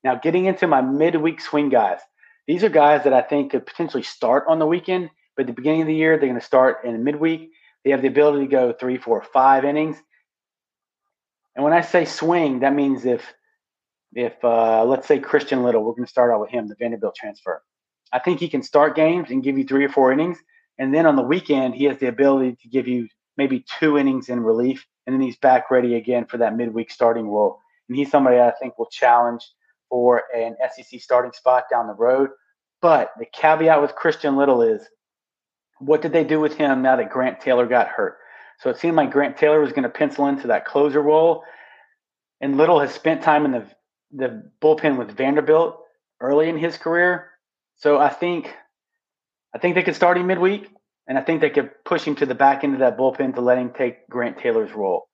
Now, 0.05 0.15
getting 0.17 0.45
into 0.45 0.67
my 0.67 0.83
midweek 0.83 1.41
swing 1.41 1.71
guys, 1.71 2.01
these 2.49 2.65
are 2.65 2.71
guys 2.71 3.05
that 3.05 3.13
I 3.13 3.21
think 3.21 3.53
could 3.53 3.67
potentially 3.67 4.03
start 4.03 4.47
on 4.49 4.59
the 4.59 4.67
weekend, 4.67 5.11
but 5.37 5.43
at 5.43 5.47
the 5.49 5.53
beginning 5.53 5.83
of 5.83 5.87
the 5.87 5.95
year, 5.95 6.17
they're 6.17 6.29
going 6.29 6.41
to 6.41 6.45
start 6.45 6.85
in 6.85 7.05
midweek. 7.05 7.51
They 7.85 7.91
have 7.91 8.01
the 8.01 8.09
ability 8.09 8.47
to 8.47 8.51
go 8.51 8.73
three, 8.73 8.97
four, 8.97 9.23
five 9.23 9.67
innings. 9.67 9.99
And 11.55 11.63
when 11.63 11.75
I 11.75 11.83
say 11.83 12.07
swing, 12.07 12.61
that 12.61 12.75
means 12.75 13.05
if, 13.05 13.23
if 14.15 14.33
uh, 14.43 14.83
let's 14.87 15.07
say 15.07 15.19
Christian 15.19 15.63
Little, 15.63 15.85
we're 15.85 15.93
going 15.93 16.07
to 16.07 16.11
start 16.11 16.33
out 16.33 16.41
with 16.41 16.49
him, 16.49 16.69
the 16.69 16.75
Vanderbilt 16.79 17.15
transfer. 17.15 17.63
I 18.15 18.19
think 18.19 18.41
he 18.41 18.49
can 18.49 18.63
start 18.63 18.97
games 18.97 19.31
and 19.31 19.43
give 19.43 19.59
you 19.59 19.65
three 19.65 19.85
or 19.85 19.91
four 19.91 20.11
innings. 20.11 20.39
And 20.79 20.95
then 20.95 21.05
on 21.05 21.17
the 21.17 21.23
weekend, 21.23 21.75
he 21.75 21.85
has 21.85 21.99
the 21.99 22.09
ability 22.09 22.57
to 22.63 22.69
give 22.69 22.89
you 22.89 23.09
maybe 23.37 23.63
two 23.79 23.99
innings 23.99 24.31
in 24.31 24.41
relief, 24.41 24.87
and 25.07 25.15
then 25.15 25.21
he's 25.21 25.37
back 25.37 25.71
ready 25.71 25.97
again 25.97 26.25
for 26.25 26.39
that 26.39 26.57
midweek 26.57 26.91
starting 26.91 27.29
role. 27.29 27.61
And 27.89 27.99
he's 27.99 28.11
somebody 28.11 28.39
I 28.39 28.53
think 28.59 28.79
will 28.79 28.89
challenge 28.91 29.45
for 29.89 30.25
an 30.35 30.57
SEC 30.75 31.01
starting 31.01 31.33
spot 31.33 31.65
down 31.71 31.87
the 31.87 31.95
road. 31.95 32.31
But 32.81 33.13
the 33.19 33.27
caveat 33.27 33.81
with 33.81 33.95
Christian 33.95 34.37
Little 34.37 34.63
is 34.63 34.83
what 35.81 36.03
did 36.03 36.13
they 36.13 36.25
do 36.25 36.41
with 36.41 36.55
him 36.57 36.83
now 36.83 36.97
that 36.97 37.11
Grant 37.11 37.41
Taylor 37.41 37.67
got 37.67 37.89
hurt? 37.89 38.19
So 38.61 38.71
it 38.71 38.79
seemed 38.79 38.97
like 38.97 39.13
Grant 39.13 39.37
Taylor 39.37 39.61
was 39.61 39.71
going 39.71 39.85
to 39.85 39.89
pencil 39.89 40.27
into 40.27 40.49
that 40.49 40.65
closer 40.65 41.01
role. 41.01 41.45
And 42.41 42.57
Little 42.57 42.81
has 42.81 42.93
spent 42.93 43.23
time 43.23 43.45
in 43.45 43.53
the 43.53 43.67
the 44.11 44.51
bullpen 44.63 44.97
with 44.97 45.11
Vanderbilt 45.11 45.79
early 46.21 46.49
in 46.49 46.57
his 46.57 46.79
career. 46.79 47.31
So 47.77 47.99
I 47.99 48.09
think 48.09 48.55
I 49.55 49.59
think 49.59 49.75
they 49.75 49.83
could 49.83 49.97
start 49.97 50.17
him 50.17 50.27
midweek. 50.27 50.69
And 51.07 51.17
I 51.17 51.23
think 51.23 51.41
they 51.41 51.51
could 51.51 51.71
push 51.85 52.05
him 52.05 52.17
to 52.17 52.27
the 52.27 52.35
back 52.35 52.65
end 52.65 52.75
of 52.75 52.81
that 52.81 52.99
bullpen 52.99 53.35
to 53.35 53.41
let 53.41 53.57
him 53.57 53.71
take 53.71 54.09
Grant 54.11 54.39
Taylor's 54.39 54.73
role. 54.73 55.08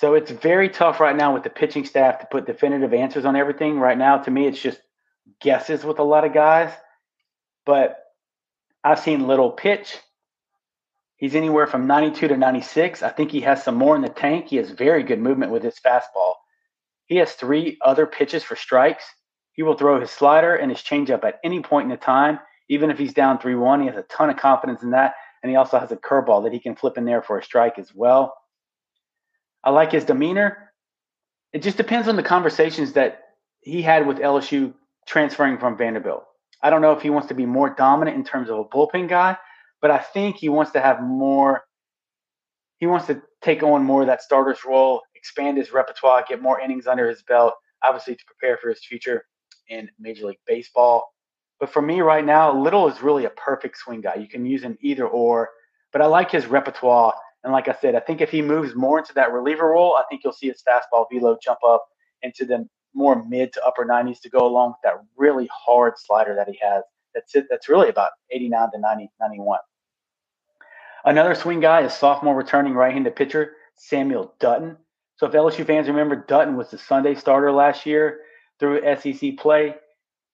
So 0.00 0.14
it's 0.14 0.30
very 0.30 0.70
tough 0.70 0.98
right 0.98 1.14
now 1.14 1.34
with 1.34 1.42
the 1.42 1.50
pitching 1.50 1.84
staff 1.84 2.20
to 2.20 2.26
put 2.30 2.46
definitive 2.46 2.94
answers 2.94 3.24
on 3.26 3.36
everything. 3.36 3.78
Right 3.78 3.98
now, 3.98 4.16
to 4.18 4.30
me, 4.30 4.46
it's 4.46 4.60
just 4.60 4.80
guesses 5.40 5.84
with 5.84 5.98
a 5.98 6.02
lot 6.02 6.24
of 6.24 6.32
guys. 6.32 6.72
But 7.66 7.98
I've 8.82 9.00
seen 9.00 9.26
Little 9.26 9.50
pitch. 9.50 9.98
He's 11.16 11.34
anywhere 11.34 11.66
from 11.66 11.86
92 11.86 12.28
to 12.28 12.36
96. 12.36 13.02
I 13.02 13.10
think 13.10 13.30
he 13.30 13.42
has 13.42 13.62
some 13.62 13.74
more 13.74 13.94
in 13.94 14.00
the 14.00 14.08
tank. 14.08 14.48
He 14.48 14.56
has 14.56 14.70
very 14.70 15.02
good 15.02 15.20
movement 15.20 15.52
with 15.52 15.62
his 15.62 15.78
fastball. 15.78 16.36
He 17.04 17.16
has 17.16 17.32
three 17.32 17.76
other 17.84 18.06
pitches 18.06 18.42
for 18.42 18.56
strikes. 18.56 19.04
He 19.52 19.62
will 19.62 19.76
throw 19.76 20.00
his 20.00 20.10
slider 20.10 20.56
and 20.56 20.70
his 20.70 20.80
changeup 20.80 21.24
at 21.24 21.40
any 21.44 21.60
point 21.60 21.84
in 21.84 21.90
the 21.90 21.98
time 21.98 22.40
even 22.70 22.88
if 22.88 22.98
he's 22.98 23.12
down 23.12 23.38
3 23.38 23.56
1, 23.56 23.80
he 23.80 23.86
has 23.88 23.96
a 23.96 24.02
ton 24.02 24.30
of 24.30 24.36
confidence 24.36 24.82
in 24.82 24.92
that. 24.92 25.14
And 25.42 25.50
he 25.50 25.56
also 25.56 25.78
has 25.78 25.90
a 25.90 25.96
curveball 25.96 26.44
that 26.44 26.52
he 26.52 26.60
can 26.60 26.76
flip 26.76 26.96
in 26.96 27.04
there 27.04 27.20
for 27.20 27.38
a 27.38 27.42
strike 27.42 27.78
as 27.78 27.92
well. 27.94 28.32
I 29.62 29.70
like 29.70 29.92
his 29.92 30.04
demeanor. 30.04 30.72
It 31.52 31.62
just 31.62 31.76
depends 31.76 32.08
on 32.08 32.16
the 32.16 32.22
conversations 32.22 32.92
that 32.92 33.22
he 33.60 33.82
had 33.82 34.06
with 34.06 34.18
LSU 34.18 34.74
transferring 35.06 35.58
from 35.58 35.76
Vanderbilt. 35.76 36.24
I 36.62 36.70
don't 36.70 36.82
know 36.82 36.92
if 36.92 37.02
he 37.02 37.10
wants 37.10 37.28
to 37.28 37.34
be 37.34 37.46
more 37.46 37.70
dominant 37.70 38.16
in 38.16 38.24
terms 38.24 38.50
of 38.50 38.58
a 38.58 38.64
bullpen 38.64 39.08
guy, 39.08 39.36
but 39.80 39.90
I 39.90 39.98
think 39.98 40.36
he 40.36 40.48
wants 40.48 40.72
to 40.72 40.80
have 40.80 41.02
more. 41.02 41.64
He 42.78 42.86
wants 42.86 43.06
to 43.06 43.22
take 43.42 43.62
on 43.62 43.84
more 43.84 44.02
of 44.02 44.06
that 44.06 44.22
starter's 44.22 44.64
role, 44.64 45.02
expand 45.14 45.58
his 45.58 45.72
repertoire, 45.72 46.24
get 46.28 46.40
more 46.40 46.60
innings 46.60 46.86
under 46.86 47.08
his 47.08 47.22
belt, 47.22 47.54
obviously 47.82 48.14
to 48.14 48.24
prepare 48.26 48.58
for 48.58 48.68
his 48.68 48.84
future 48.84 49.24
in 49.68 49.88
Major 49.98 50.26
League 50.26 50.38
Baseball. 50.46 51.12
But 51.58 51.70
for 51.70 51.82
me 51.82 52.00
right 52.00 52.24
now, 52.24 52.58
Little 52.58 52.88
is 52.88 53.02
really 53.02 53.26
a 53.26 53.30
perfect 53.30 53.76
swing 53.76 54.00
guy. 54.00 54.14
You 54.14 54.28
can 54.28 54.46
use 54.46 54.62
him 54.62 54.78
either 54.80 55.06
or, 55.06 55.50
but 55.92 56.00
I 56.00 56.06
like 56.06 56.30
his 56.30 56.46
repertoire. 56.46 57.14
And 57.42 57.52
like 57.52 57.68
I 57.68 57.76
said, 57.80 57.94
I 57.94 58.00
think 58.00 58.20
if 58.20 58.30
he 58.30 58.42
moves 58.42 58.74
more 58.74 58.98
into 58.98 59.14
that 59.14 59.32
reliever 59.32 59.70
role, 59.70 59.96
I 59.96 60.02
think 60.08 60.22
you'll 60.24 60.32
see 60.32 60.48
his 60.48 60.62
fastball 60.62 61.06
velo 61.10 61.38
jump 61.42 61.58
up 61.66 61.86
into 62.22 62.44
the 62.44 62.68
more 62.92 63.24
mid 63.24 63.52
to 63.54 63.64
upper 63.64 63.86
90s 63.86 64.20
to 64.20 64.28
go 64.28 64.46
along 64.46 64.70
with 64.70 64.78
that 64.84 64.94
really 65.16 65.48
hard 65.52 65.94
slider 65.96 66.34
that 66.34 66.48
he 66.48 66.58
has. 66.60 66.82
That's 67.14 67.34
it. 67.34 67.46
That's 67.48 67.68
really 67.68 67.88
about 67.88 68.10
89 68.30 68.72
to 68.72 68.78
90, 68.78 69.10
91. 69.20 69.58
Another 71.04 71.34
swing 71.34 71.60
guy 71.60 71.80
is 71.82 71.94
sophomore 71.94 72.34
returning 72.36 72.74
right-handed 72.74 73.16
pitcher 73.16 73.52
Samuel 73.76 74.34
Dutton. 74.38 74.76
So 75.16 75.26
if 75.26 75.32
LSU 75.32 75.66
fans 75.66 75.88
remember, 75.88 76.16
Dutton 76.16 76.56
was 76.56 76.70
the 76.70 76.78
Sunday 76.78 77.14
starter 77.14 77.52
last 77.52 77.86
year 77.86 78.20
through 78.58 78.82
SEC 78.96 79.38
play. 79.38 79.76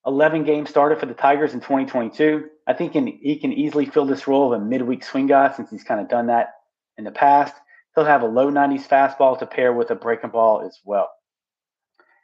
11 0.06 0.44
games 0.44 0.70
started 0.70 0.98
for 0.98 1.06
the 1.06 1.14
Tigers 1.14 1.54
in 1.54 1.60
2022. 1.60 2.46
I 2.66 2.72
think 2.72 2.94
he 2.94 3.36
can 3.36 3.52
easily 3.52 3.86
fill 3.86 4.06
this 4.06 4.26
role 4.26 4.52
of 4.52 4.60
a 4.60 4.64
midweek 4.64 5.04
swing 5.04 5.28
guy 5.28 5.52
since 5.52 5.70
he's 5.70 5.84
kind 5.84 6.00
of 6.00 6.08
done 6.08 6.26
that 6.28 6.54
in 6.98 7.04
the 7.04 7.11
past. 7.11 7.54
He'll 7.94 8.04
have 8.04 8.22
a 8.22 8.26
low 8.26 8.50
90s 8.50 8.87
fastball 8.87 9.38
to 9.38 9.46
pair 9.46 9.72
with 9.72 9.90
a 9.90 9.94
breaking 9.94 10.30
ball 10.30 10.62
as 10.66 10.78
well. 10.85 11.11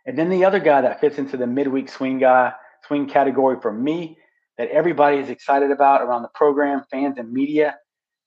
And 0.05 0.19
then 0.19 0.29
the 0.29 0.45
other 0.45 0.59
guy 0.59 0.81
that 0.81 1.01
fits 1.01 1.19
into 1.19 1.37
the 1.37 1.47
midweek 1.47 1.89
swing 1.89 2.19
guy, 2.19 2.53
swing 2.87 3.09
category 3.09 3.59
for 3.61 3.73
me, 3.73 4.19
that 4.59 4.69
everybody 4.69 5.19
is 5.19 5.31
excited 5.31 5.71
about 5.71 6.03
around 6.03 6.23
the 6.23 6.29
program, 6.29 6.85
fans 6.91 7.19
and 7.19 7.33
media, 7.33 7.77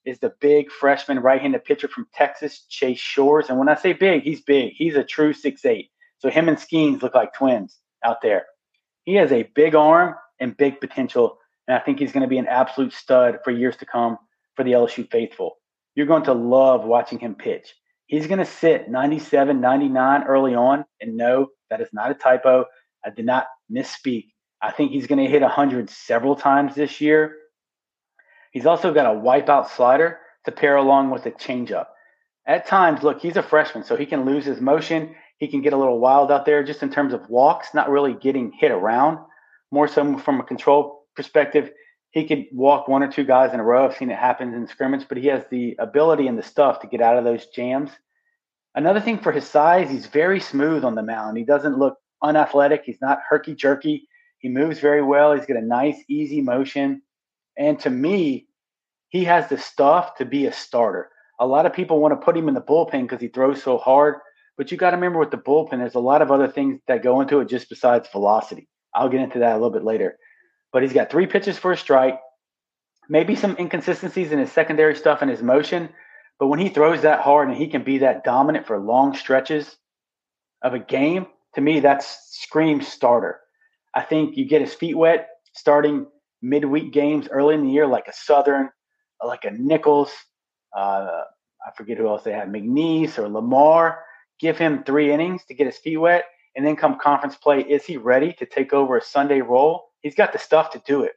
is 0.04 0.18
the 0.20 0.32
big 0.40 0.70
freshman 0.70 1.20
right-handed 1.20 1.64
pitcher 1.64 1.88
from 1.88 2.06
Texas, 2.14 2.60
Chase 2.68 2.98
Shores. 2.98 3.46
And 3.48 3.58
when 3.58 3.68
I 3.68 3.74
say 3.74 3.92
big, 3.92 4.22
he's 4.22 4.40
big. 4.40 4.72
He's 4.72 4.94
a 4.94 5.04
true 5.04 5.32
six 5.32 5.64
eight. 5.64 5.90
So 6.18 6.30
him 6.30 6.48
and 6.48 6.56
Skenes 6.56 7.02
look 7.02 7.14
like 7.14 7.34
twins 7.34 7.78
out 8.04 8.22
there. 8.22 8.46
He 9.04 9.14
has 9.14 9.32
a 9.32 9.44
big 9.54 9.74
arm 9.74 10.14
and 10.40 10.56
big 10.56 10.80
potential, 10.80 11.38
and 11.68 11.76
I 11.76 11.80
think 11.80 11.98
he's 11.98 12.12
going 12.12 12.22
to 12.22 12.28
be 12.28 12.38
an 12.38 12.46
absolute 12.46 12.92
stud 12.92 13.40
for 13.44 13.50
years 13.50 13.76
to 13.78 13.86
come 13.86 14.18
for 14.54 14.64
the 14.64 14.72
LSU 14.72 15.10
faithful. 15.10 15.58
You're 15.96 16.06
going 16.06 16.24
to 16.24 16.34
love 16.34 16.84
watching 16.84 17.18
him 17.18 17.34
pitch. 17.34 17.74
He's 18.06 18.28
going 18.28 18.38
to 18.38 18.44
sit 18.44 18.88
97, 18.88 19.60
99 19.60 20.22
early 20.24 20.54
on, 20.54 20.84
and 21.00 21.16
no, 21.16 21.48
that 21.70 21.80
is 21.80 21.88
not 21.92 22.12
a 22.12 22.14
typo. 22.14 22.66
I 23.04 23.10
did 23.10 23.24
not 23.24 23.46
misspeak. 23.72 24.26
I 24.62 24.70
think 24.70 24.92
he's 24.92 25.06
going 25.06 25.24
to 25.24 25.30
hit 25.30 25.42
100 25.42 25.90
several 25.90 26.36
times 26.36 26.74
this 26.74 27.00
year. 27.00 27.34
He's 28.52 28.66
also 28.66 28.92
got 28.92 29.06
a 29.06 29.18
wipeout 29.18 29.68
slider 29.68 30.20
to 30.44 30.52
pair 30.52 30.76
along 30.76 31.10
with 31.10 31.26
a 31.26 31.32
changeup. 31.32 31.86
At 32.46 32.66
times, 32.66 33.02
look, 33.02 33.20
he's 33.20 33.36
a 33.36 33.42
freshman, 33.42 33.82
so 33.82 33.96
he 33.96 34.06
can 34.06 34.24
lose 34.24 34.44
his 34.44 34.60
motion. 34.60 35.16
He 35.38 35.48
can 35.48 35.62
get 35.62 35.72
a 35.72 35.76
little 35.76 35.98
wild 35.98 36.30
out 36.30 36.46
there 36.46 36.62
just 36.62 36.82
in 36.82 36.90
terms 36.90 37.12
of 37.12 37.28
walks, 37.28 37.74
not 37.74 37.90
really 37.90 38.14
getting 38.14 38.52
hit 38.52 38.70
around. 38.70 39.18
More 39.72 39.88
so 39.88 40.16
from 40.18 40.40
a 40.40 40.44
control 40.44 41.06
perspective, 41.16 41.70
he 42.16 42.24
could 42.24 42.46
walk 42.50 42.88
one 42.88 43.02
or 43.02 43.12
two 43.12 43.24
guys 43.24 43.52
in 43.52 43.60
a 43.60 43.62
row. 43.62 43.84
I've 43.84 43.94
seen 43.94 44.10
it 44.10 44.16
happen 44.16 44.54
in 44.54 44.66
scrimmage, 44.66 45.06
but 45.06 45.18
he 45.18 45.26
has 45.26 45.44
the 45.50 45.76
ability 45.78 46.28
and 46.28 46.38
the 46.38 46.42
stuff 46.42 46.80
to 46.80 46.86
get 46.86 47.02
out 47.02 47.18
of 47.18 47.24
those 47.24 47.44
jams. 47.48 47.90
Another 48.74 49.02
thing 49.02 49.18
for 49.18 49.32
his 49.32 49.46
size, 49.46 49.90
he's 49.90 50.06
very 50.06 50.40
smooth 50.40 50.82
on 50.82 50.94
the 50.94 51.02
mound. 51.02 51.36
He 51.36 51.44
doesn't 51.44 51.76
look 51.76 51.98
unathletic. 52.22 52.84
He's 52.86 53.02
not 53.02 53.18
herky 53.28 53.54
jerky. 53.54 54.08
He 54.38 54.48
moves 54.48 54.80
very 54.80 55.02
well. 55.02 55.34
He's 55.34 55.44
got 55.44 55.58
a 55.58 55.60
nice, 55.60 56.02
easy 56.08 56.40
motion. 56.40 57.02
And 57.58 57.78
to 57.80 57.90
me, 57.90 58.46
he 59.10 59.24
has 59.24 59.50
the 59.50 59.58
stuff 59.58 60.16
to 60.16 60.24
be 60.24 60.46
a 60.46 60.54
starter. 60.54 61.10
A 61.38 61.46
lot 61.46 61.66
of 61.66 61.74
people 61.74 62.00
want 62.00 62.18
to 62.18 62.24
put 62.24 62.34
him 62.34 62.48
in 62.48 62.54
the 62.54 62.62
bullpen 62.62 63.02
because 63.02 63.20
he 63.20 63.28
throws 63.28 63.62
so 63.62 63.76
hard. 63.76 64.14
But 64.56 64.72
you 64.72 64.78
got 64.78 64.92
to 64.92 64.96
remember 64.96 65.18
with 65.18 65.32
the 65.32 65.36
bullpen, 65.36 65.80
there's 65.80 65.94
a 65.94 66.00
lot 66.00 66.22
of 66.22 66.30
other 66.30 66.48
things 66.48 66.80
that 66.88 67.02
go 67.02 67.20
into 67.20 67.40
it 67.40 67.48
just 67.50 67.68
besides 67.68 68.08
velocity. 68.10 68.68
I'll 68.94 69.10
get 69.10 69.20
into 69.20 69.40
that 69.40 69.52
a 69.52 69.56
little 69.56 69.68
bit 69.68 69.84
later. 69.84 70.16
But 70.76 70.82
he's 70.82 70.92
got 70.92 71.08
three 71.08 71.26
pitches 71.26 71.56
for 71.56 71.72
a 71.72 71.76
strike, 71.78 72.20
maybe 73.08 73.34
some 73.34 73.56
inconsistencies 73.58 74.30
in 74.30 74.38
his 74.38 74.52
secondary 74.52 74.94
stuff 74.94 75.22
and 75.22 75.30
his 75.30 75.40
motion. 75.40 75.88
But 76.38 76.48
when 76.48 76.58
he 76.58 76.68
throws 76.68 77.00
that 77.00 77.20
hard 77.20 77.48
and 77.48 77.56
he 77.56 77.68
can 77.68 77.82
be 77.82 77.96
that 78.00 78.24
dominant 78.24 78.66
for 78.66 78.78
long 78.78 79.16
stretches 79.16 79.74
of 80.60 80.74
a 80.74 80.78
game, 80.78 81.28
to 81.54 81.62
me, 81.62 81.80
that's 81.80 82.28
screams 82.30 82.86
starter. 82.86 83.40
I 83.94 84.02
think 84.02 84.36
you 84.36 84.44
get 84.44 84.60
his 84.60 84.74
feet 84.74 84.94
wet 84.94 85.28
starting 85.54 86.08
midweek 86.42 86.92
games 86.92 87.26
early 87.30 87.54
in 87.54 87.64
the 87.64 87.72
year, 87.72 87.86
like 87.86 88.08
a 88.08 88.12
Southern, 88.12 88.68
like 89.26 89.46
a 89.46 89.52
Nicholls. 89.52 90.12
Uh, 90.76 91.22
I 91.66 91.70
forget 91.74 91.96
who 91.96 92.06
else 92.06 92.22
they 92.22 92.32
had, 92.32 92.52
McNeese 92.52 93.16
or 93.16 93.30
Lamar. 93.30 94.00
Give 94.38 94.58
him 94.58 94.84
three 94.84 95.10
innings 95.10 95.42
to 95.46 95.54
get 95.54 95.68
his 95.68 95.78
feet 95.78 95.96
wet, 95.96 96.26
and 96.54 96.66
then 96.66 96.76
come 96.76 96.98
conference 96.98 97.34
play. 97.34 97.60
Is 97.60 97.86
he 97.86 97.96
ready 97.96 98.34
to 98.34 98.44
take 98.44 98.74
over 98.74 98.98
a 98.98 99.02
Sunday 99.02 99.40
role? 99.40 99.85
He's 100.02 100.14
got 100.14 100.32
the 100.32 100.38
stuff 100.38 100.70
to 100.70 100.82
do 100.86 101.02
it. 101.02 101.12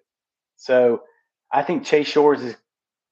So 0.58 1.04
I 1.52 1.63
think 1.63 1.86
Chase 1.86 2.08
Shores 2.08 2.42
is 2.42 2.56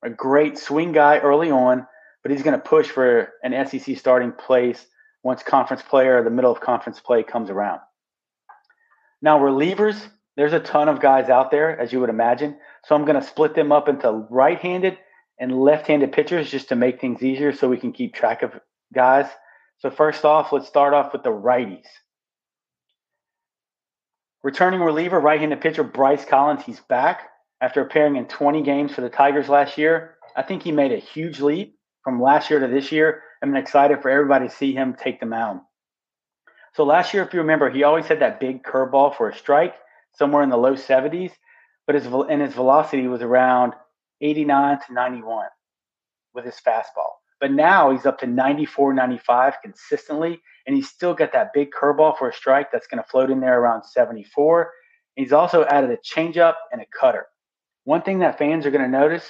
a 0.04 0.10
great 0.10 0.58
swing 0.58 0.92
guy 0.92 1.20
early 1.20 1.52
on, 1.52 1.88
but 2.24 2.32
he's 2.32 2.44
going 2.44 2.60
to 2.60 2.66
push 2.66 2.88
for 2.88 3.34
an 3.44 3.68
SEC 3.68 3.98
starting 3.98 4.32
place 4.32 4.86
once 5.24 5.44
conference 5.44 5.82
play 5.82 6.08
or 6.08 6.24
the 6.24 6.30
middle 6.30 6.52
of 6.52 6.60
conference 6.60 7.00
play 7.00 7.24
comes 7.24 7.50
around. 7.50 7.80
Now, 9.22 9.40
relievers, 9.40 10.00
there's 10.36 10.54
a 10.54 10.60
ton 10.60 10.88
of 10.88 11.00
guys 11.00 11.30
out 11.30 11.52
there, 11.52 11.78
as 11.80 11.92
you 11.92 12.00
would 12.00 12.10
imagine. 12.10 12.58
So 12.86 12.96
I'm 12.96 13.06
going 13.06 13.20
to 13.20 13.28
split 13.28 13.56
them 13.56 13.72
up 13.72 13.90
into 13.90 14.12
right 14.30 14.60
handed 14.60 14.98
and 15.40 15.60
left 15.60 15.88
handed 15.88 16.12
pitchers 16.12 16.50
just 16.50 16.70
to 16.70 16.76
make 16.76 17.02
things 17.02 17.24
easier 17.24 17.54
so 17.54 17.68
we 17.68 17.78
can 17.78 17.92
keep 17.92 18.14
track 18.14 18.44
of 18.44 18.52
guys. 18.94 19.26
So, 19.80 19.90
first 19.92 20.26
off, 20.26 20.52
let's 20.52 20.68
start 20.68 20.94
off 20.94 21.14
with 21.14 21.24
the 21.24 21.30
righties. 21.30 21.86
Returning 24.44 24.82
reliever, 24.82 25.20
right 25.20 25.40
handed 25.40 25.62
pitcher 25.62 25.84
Bryce 25.84 26.26
Collins, 26.26 26.64
he's 26.64 26.80
back 26.82 27.30
after 27.60 27.82
appearing 27.82 28.18
in 28.18 28.26
20 28.26 28.62
games 28.62 28.94
for 28.94 29.02
the 29.02 29.10
Tigers 29.10 29.50
last 29.50 29.78
year. 29.78 30.16
I 30.36 30.44
think 30.44 30.62
he 30.64 30.72
made 30.72 30.92
a 30.92 30.98
huge 30.98 31.40
leap 31.40 31.78
from 32.04 32.22
last 32.22 32.50
year 32.50 32.60
to 32.60 32.68
this 32.68 32.92
year. 32.92 33.24
I'm 33.42 33.56
excited 33.56 34.02
for 34.02 34.10
everybody 34.10 34.48
to 34.48 34.54
see 34.54 34.74
him 34.74 34.96
take 34.96 35.20
the 35.20 35.26
mound. 35.26 35.62
So 36.76 36.84
last 36.84 37.14
year, 37.14 37.24
if 37.24 37.34
you 37.34 37.40
remember, 37.40 37.72
he 37.72 37.84
always 37.84 38.06
had 38.06 38.20
that 38.20 38.40
big 38.40 38.64
curveball 38.64 39.16
for 39.16 39.30
a 39.30 39.36
strike, 39.36 39.76
somewhere 40.14 40.44
in 40.44 40.50
the 40.50 40.58
low 40.58 40.76
70s, 40.76 41.32
but 41.88 41.96
his 41.96 42.06
and 42.06 42.42
his 42.42 42.54
velocity 42.54 43.08
was 43.08 43.24
around 43.24 43.74
89 44.22 44.80
to 44.86 44.94
91 44.94 45.48
with 46.36 46.46
his 46.46 46.60
fastball. 46.66 47.14
But 47.40 47.52
now 47.52 47.92
he's 47.92 48.06
up 48.06 48.20
to 48.20 48.28
94, 48.28 48.94
95 48.94 49.56
consistently, 49.64 50.42
and 50.68 50.76
he's 50.76 50.90
still 50.90 51.14
got 51.14 51.32
that 51.32 51.54
big 51.54 51.72
curveball 51.72 52.18
for 52.18 52.30
a 52.30 52.34
strike 52.34 52.72
that's 52.72 52.88
going 52.88 53.02
to 53.02 53.10
float 53.10 53.32
in 53.32 53.40
there 53.40 53.60
around 53.60 53.84
74. 53.84 54.72
He's 55.16 55.32
also 55.32 55.66
added 55.66 55.90
a 55.90 55.98
changeup 55.98 56.56
and 56.72 56.82
a 56.82 56.86
cutter. 56.86 57.26
One 57.86 58.02
thing 58.02 58.20
that 58.20 58.38
fans 58.38 58.66
are 58.66 58.72
going 58.72 58.84
to 58.84 58.90
notice 58.90 59.26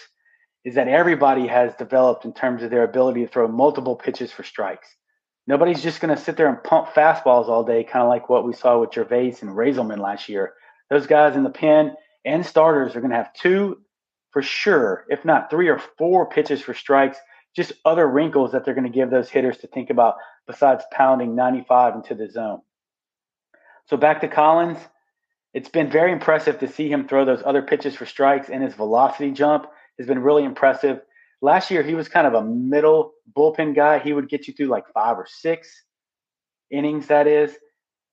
is 0.65 0.75
that 0.75 0.87
everybody 0.87 1.47
has 1.47 1.75
developed 1.75 2.25
in 2.25 2.33
terms 2.33 2.63
of 2.63 2.71
their 2.71 2.83
ability 2.83 3.21
to 3.21 3.31
throw 3.31 3.47
multiple 3.47 3.95
pitches 3.95 4.31
for 4.31 4.43
strikes. 4.43 4.87
Nobody's 5.45 5.81
just 5.81 6.01
going 6.01 6.13
to 6.13 6.21
sit 6.21 6.35
there 6.35 6.49
and 6.49 6.61
pump 6.61 6.87
fastballs 6.87 7.47
all 7.47 7.63
day, 7.63 7.83
kind 7.83 8.03
of 8.03 8.09
like 8.09 8.27
what 8.27 8.45
we 8.45 8.53
saw 8.53 8.79
with 8.79 8.89
Gervase 8.89 9.43
and 9.43 9.51
Reyzelman 9.51 9.99
last 9.99 10.27
year. 10.27 10.53
Those 10.89 11.07
guys 11.07 11.35
in 11.37 11.43
the 11.43 11.49
pen 11.49 11.93
and 12.25 12.45
starters 12.45 12.95
are 12.95 12.99
going 12.99 13.11
to 13.11 13.17
have 13.17 13.33
two 13.33 13.79
for 14.31 14.41
sure, 14.41 15.05
if 15.07 15.23
not 15.23 15.49
three 15.49 15.69
or 15.69 15.79
four 15.97 16.27
pitches 16.27 16.61
for 16.61 16.73
strikes 16.73 17.17
just 17.57 17.73
other 17.83 18.07
wrinkles 18.07 18.51
that 18.51 18.63
they're 18.63 18.75
going 18.75 18.89
to 18.89 18.89
give 18.95 19.09
those 19.09 19.29
hitters 19.29 19.57
to 19.57 19.67
think 19.67 19.89
about 19.89 20.15
besides 20.45 20.85
pounding 20.91 21.35
95 21.35 21.95
into 21.95 22.13
the 22.13 22.29
zone. 22.29 22.61
So 23.87 23.97
back 23.97 24.21
to 24.21 24.27
Collins. 24.27 24.77
It's 25.55 25.67
been 25.67 25.89
very 25.89 26.11
impressive 26.11 26.59
to 26.59 26.67
see 26.67 26.87
him 26.87 27.07
throw 27.07 27.25
those 27.25 27.41
other 27.43 27.63
pitches 27.63 27.95
for 27.95 28.05
strikes 28.05 28.49
and 28.49 28.61
his 28.61 28.75
velocity 28.75 29.31
jump 29.31 29.65
has 29.97 30.05
been 30.05 30.19
really 30.19 30.43
impressive. 30.43 31.01
Last 31.41 31.71
year, 31.71 31.81
he 31.81 31.95
was 31.95 32.07
kind 32.07 32.27
of 32.27 32.35
a 32.35 32.43
middle 32.43 33.13
bullpen 33.35 33.75
guy. 33.75 33.97
He 33.97 34.13
would 34.13 34.29
get 34.29 34.47
you 34.47 34.53
through 34.53 34.67
like 34.67 34.87
five 34.93 35.17
or 35.17 35.25
six 35.27 35.83
innings, 36.69 37.07
that 37.07 37.25
is. 37.25 37.55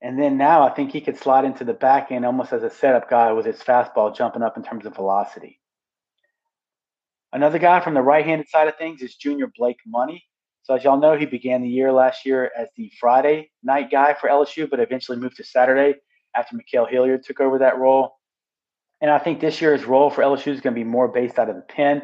And 0.01 0.19
then 0.19 0.39
now 0.39 0.67
I 0.67 0.71
think 0.73 0.91
he 0.91 1.03
could 1.03 1.19
slide 1.19 1.45
into 1.45 1.65
the 1.65 1.75
back 1.75 2.11
end 2.11 2.25
almost 2.25 2.55
as 2.55 2.63
a 2.63 2.71
setup 2.71 3.11
guy 3.11 3.33
with 3.33 3.45
his 3.45 3.63
fastball 3.63 4.17
jumping 4.17 4.43
up 4.43 4.57
in 4.57 4.63
terms 4.63 4.87
of 4.87 4.95
velocity. 4.95 5.61
Another 7.35 7.59
guy 7.59 7.81
from 7.81 7.95
the 7.95 8.01
right-handed 8.01 8.49
side 8.49 8.69
of 8.69 8.77
things 8.77 9.03
is 9.03 9.17
Junior 9.17 9.49
Blake 9.59 9.81
Money. 9.85 10.25
So 10.63 10.73
as 10.73 10.85
y'all 10.85 11.01
know, 11.01 11.17
he 11.17 11.27
began 11.27 11.63
the 11.63 11.69
year 11.69 11.93
last 11.93 12.25
year 12.25 12.53
as 12.57 12.69
the 12.77 12.93
Friday 13.01 13.51
night 13.65 13.91
guy 13.91 14.15
for 14.15 14.31
LSU, 14.31 14.71
but 14.71 14.79
eventually 14.79 15.19
moved 15.19 15.37
to 15.39 15.45
Saturday 15.45 15.99
after 16.37 16.57
Ma'Khail 16.57 16.89
Hilliard 16.89 17.25
took 17.25 17.41
over 17.41 17.59
that 17.59 17.77
role. 17.77 18.15
And 19.01 19.11
I 19.11 19.19
think 19.19 19.41
this 19.41 19.61
year's 19.61 19.85
role 19.85 20.11
for 20.11 20.23
LSU 20.23 20.53
is 20.53 20.61
going 20.61 20.75
to 20.75 20.81
be 20.81 20.85
more 20.85 21.09
based 21.09 21.41
out 21.41 21.51
of 21.51 21.57
the 21.57 21.63
pen 21.63 22.03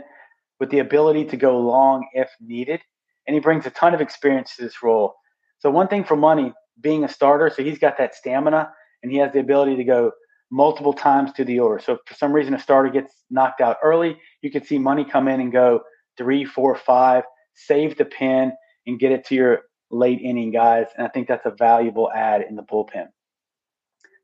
with 0.59 0.71
the 0.71 0.81
ability 0.81 1.27
to 1.27 1.37
go 1.37 1.61
long 1.61 2.09
if 2.13 2.29
needed. 2.41 2.81
And 3.29 3.35
he 3.35 3.41
brings 3.41 3.65
a 3.67 3.71
ton 3.71 3.95
of 3.95 4.01
experience 4.01 4.57
to 4.57 4.63
this 4.63 4.83
role. 4.83 5.15
So 5.61 5.71
one 5.71 5.87
thing 5.87 6.03
for 6.03 6.17
Money, 6.17 6.53
being 6.81 7.05
a 7.05 7.09
starter, 7.09 7.53
so 7.55 7.63
he's 7.63 7.79
got 7.79 7.99
that 7.99 8.17
stamina 8.17 8.73
and 9.05 9.13
he 9.13 9.19
has 9.19 9.33
the 9.33 9.39
ability 9.39 9.77
to 9.77 9.85
go 9.85 10.11
multiple 10.51 10.93
times 10.93 11.33
to 11.35 11.45
the 11.45 11.61
order. 11.61 11.81
So 11.81 11.93
if 11.93 12.01
for 12.05 12.15
some 12.15 12.33
reason 12.33 12.53
a 12.53 12.59
starter 12.59 12.91
gets 12.91 13.15
knocked 13.31 13.61
out 13.61 13.77
early, 13.81 14.19
you 14.43 14.51
can 14.51 14.65
see 14.65 14.79
money 14.79 15.05
come 15.05 15.29
in 15.29 15.41
and 15.41 15.53
go 15.53 15.83
three, 16.17 16.45
four, 16.45 16.75
five, 16.77 17.25
save 17.55 17.97
the 17.97 18.05
pin 18.05 18.53
and 18.87 18.99
get 18.99 19.13
it 19.13 19.27
to 19.27 19.35
your 19.35 19.61
late 19.91 20.21
inning 20.21 20.51
guys. 20.51 20.87
And 20.97 21.07
I 21.07 21.11
think 21.11 21.29
that's 21.29 21.47
a 21.47 21.51
valuable 21.51 22.11
add 22.13 22.43
in 22.49 22.57
the 22.57 22.63
bullpen. 22.63 23.09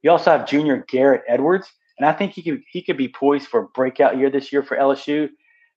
You 0.03 0.11
also 0.11 0.31
have 0.31 0.49
junior 0.49 0.85
Garrett 0.89 1.23
Edwards, 1.27 1.69
and 1.99 2.07
I 2.07 2.13
think 2.13 2.33
he 2.33 2.43
could 2.43 2.63
he 2.71 2.83
could 2.83 2.97
be 2.97 3.09
poised 3.09 3.49
for 3.49 3.61
a 3.61 3.69
breakout 3.69 4.19
year 4.19 4.31
this 4.31 4.53
year 4.53 4.63
for 4.63 4.77
LSU. 4.77 5.29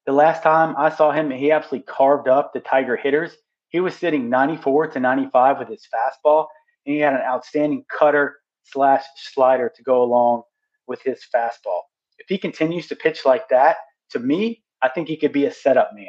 The 0.06 0.12
last 0.12 0.44
time 0.44 0.76
I 0.78 0.90
saw 0.90 1.12
him, 1.12 1.32
he 1.32 1.52
absolutely 1.52 1.86
carved 1.86 2.28
up 2.28 2.54
the 2.54 2.60
Tiger 2.60 2.96
hitters. 2.96 3.36
He 3.70 3.80
was 3.80 3.96
sitting 3.96 4.30
94 4.30 4.88
to 4.88 5.00
95 5.00 5.60
with 5.60 5.68
his 5.68 5.88
fastball, 5.94 6.48
and 6.86 6.96
he 6.96 7.02
had 7.02 7.14
an 7.14 7.22
outstanding 7.22 7.86
cutter 7.90 8.38
slash 8.64 9.04
slider 9.16 9.72
to 9.76 9.84
go 9.84 10.04
along 10.04 10.44
with 10.88 11.02
his 11.04 11.22
fastball. 11.34 11.82
If 12.18 12.28
he 12.28 12.38
continues 12.38 12.88
to 12.88 12.96
pitch 12.96 13.26
like 13.26 13.48
that, 13.50 13.78
to 14.12 14.20
me, 14.20 14.64
I 14.82 14.90
think 14.90 15.08
he 15.08 15.18
could 15.18 15.34
be 15.34 15.46
a 15.46 15.52
setup 15.52 15.92
man 15.94 16.08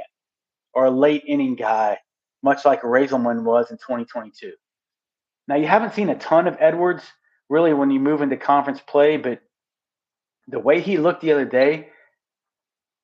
or 0.73 0.87
a 0.87 0.91
late 0.91 1.25
inning 1.27 1.57
guy, 1.57 1.99
much 2.43 2.65
like 2.65 2.83
Reyzelman 2.83 3.45
was 3.45 3.71
in 3.71 3.77
2022. 3.79 4.53
Now, 5.49 5.57
you 5.57 5.67
haven't 5.67 5.95
seen 5.95 6.11
a 6.11 6.19
ton 6.19 6.47
of 6.47 6.57
Edwards 6.61 7.03
really 7.49 7.75
when 7.75 7.91
you 7.91 7.99
move 7.99 8.23
into 8.23 8.37
conference 8.37 8.81
play, 8.81 9.17
but 9.17 9.41
the 10.47 10.61
way 10.61 10.81
he 10.81 10.97
looked 10.97 11.23
the 11.23 11.33
other 11.33 11.45
day 11.45 11.89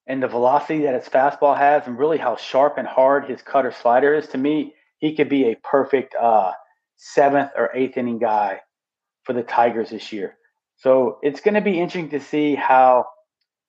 and 0.07 0.23
the 0.23 0.29
velocity 0.29 0.83
that 0.83 0.95
his 0.95 1.09
fastball 1.09 1.57
has, 1.57 1.87
and 1.87 1.99
really 1.99 2.19
how 2.19 2.37
sharp 2.37 2.79
and 2.79 2.87
hard 2.87 3.29
his 3.29 3.43
cutter 3.43 3.73
slider 3.73 4.15
is, 4.15 4.29
to 4.29 4.39
me, 4.39 4.75
he 4.99 5.17
could 5.17 5.29
be 5.29 5.51
a 5.51 5.57
perfect 5.57 6.15
uh, 6.15 6.53
seventh 6.97 7.51
or 7.57 7.71
eighth 7.75 7.97
inning 7.97 8.19
guy 8.19 8.61
for 9.25 9.33
the 9.33 9.43
Tigers 9.43 9.91
this 9.91 10.13
year. 10.13 10.37
So 10.77 11.19
it's 11.23 11.41
going 11.41 11.55
to 11.55 11.61
be 11.61 11.81
interesting 11.81 12.11
to 12.11 12.21
see 12.21 12.55
how 12.55 13.07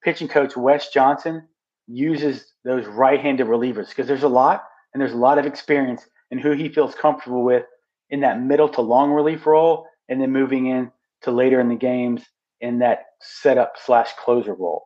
pitching 0.08 0.30
coach 0.30 0.56
Wes 0.56 0.88
Johnson 0.88 1.46
uses 1.86 2.54
those 2.63 2.86
right-handed 2.86 3.46
relievers 3.46 3.89
because 3.89 4.08
there's 4.08 4.24
a 4.24 4.30
lot 4.30 4.63
and 4.93 5.02
there's 5.02 5.12
a 5.12 5.17
lot 5.17 5.38
of 5.38 5.46
experience 5.46 6.08
in 6.32 6.38
who 6.38 6.52
he 6.52 6.70
feels 6.70 6.96
comfortable 6.96 7.43
with 7.43 7.65
in 8.10 8.22
that 8.22 8.41
middle 8.41 8.70
to 8.70 8.80
long 8.80 9.12
relief 9.12 9.46
role 9.46 9.86
and 10.08 10.22
then 10.22 10.32
moving 10.32 10.67
in 10.67 10.89
to 11.24 11.32
later 11.32 11.60
in 11.60 11.67
the 11.67 11.76
games 11.76 12.24
in 12.62 12.80
that 12.80 13.08
setup 13.20 13.74
slash 13.84 14.10
closer 14.24 14.54
role. 14.54 14.86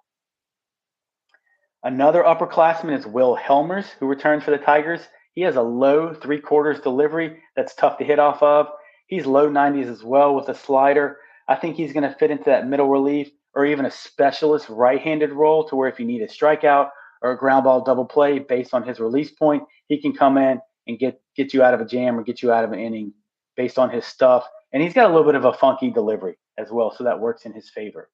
Another 1.83 2.23
upperclassman 2.23 2.97
is 2.97 3.05
Will 3.05 3.37
Hellmers, 3.37 3.91
who 3.99 4.07
returns 4.07 4.43
for 4.43 4.49
the 4.49 4.57
Tigers. 4.57 5.01
He 5.33 5.41
has 5.41 5.55
a 5.55 5.61
low 5.61 6.15
three 6.15 6.39
quarters 6.39 6.79
delivery 6.79 7.37
that's 7.55 7.75
tough 7.75 7.99
to 7.99 8.03
hit 8.03 8.17
off 8.17 8.41
of. 8.41 8.69
He's 9.05 9.27
low 9.27 9.51
90s 9.51 9.85
as 9.85 10.03
well 10.03 10.33
with 10.33 10.49
a 10.49 10.55
slider. 10.55 11.19
I 11.47 11.57
think 11.57 11.75
he's 11.75 11.93
going 11.93 12.09
to 12.09 12.17
fit 12.17 12.31
into 12.31 12.45
that 12.45 12.67
middle 12.67 12.89
relief 12.89 13.29
or 13.53 13.65
even 13.65 13.85
a 13.85 13.91
specialist 13.91 14.69
right-handed 14.69 15.31
role 15.31 15.67
to 15.67 15.75
where 15.75 15.89
if 15.89 15.99
you 15.99 16.05
need 16.05 16.21
a 16.21 16.27
strikeout 16.27 16.89
or 17.21 17.31
a 17.31 17.37
ground 17.37 17.65
ball 17.65 17.83
double 17.83 18.05
play 18.05 18.39
based 18.39 18.73
on 18.73 18.83
his 18.83 18.99
release 18.99 19.31
point, 19.31 19.63
he 19.87 20.01
can 20.01 20.13
come 20.13 20.37
in 20.37 20.59
and 20.87 20.99
get 20.99 21.21
get 21.35 21.53
you 21.53 21.63
out 21.63 21.73
of 21.73 21.81
a 21.81 21.85
jam 21.85 22.17
or 22.17 22.23
get 22.23 22.41
you 22.41 22.51
out 22.51 22.63
of 22.63 22.71
an 22.71 22.79
inning 22.79 23.13
based 23.55 23.77
on 23.77 23.89
his 23.89 24.05
stuff. 24.05 24.45
And 24.73 24.81
he's 24.81 24.93
got 24.93 25.05
a 25.05 25.13
little 25.13 25.25
bit 25.25 25.35
of 25.35 25.45
a 25.45 25.53
funky 25.53 25.91
delivery 25.91 26.37
as 26.57 26.71
well, 26.71 26.93
so 26.95 27.03
that 27.03 27.19
works 27.19 27.45
in 27.45 27.53
his 27.53 27.69
favor. 27.69 28.09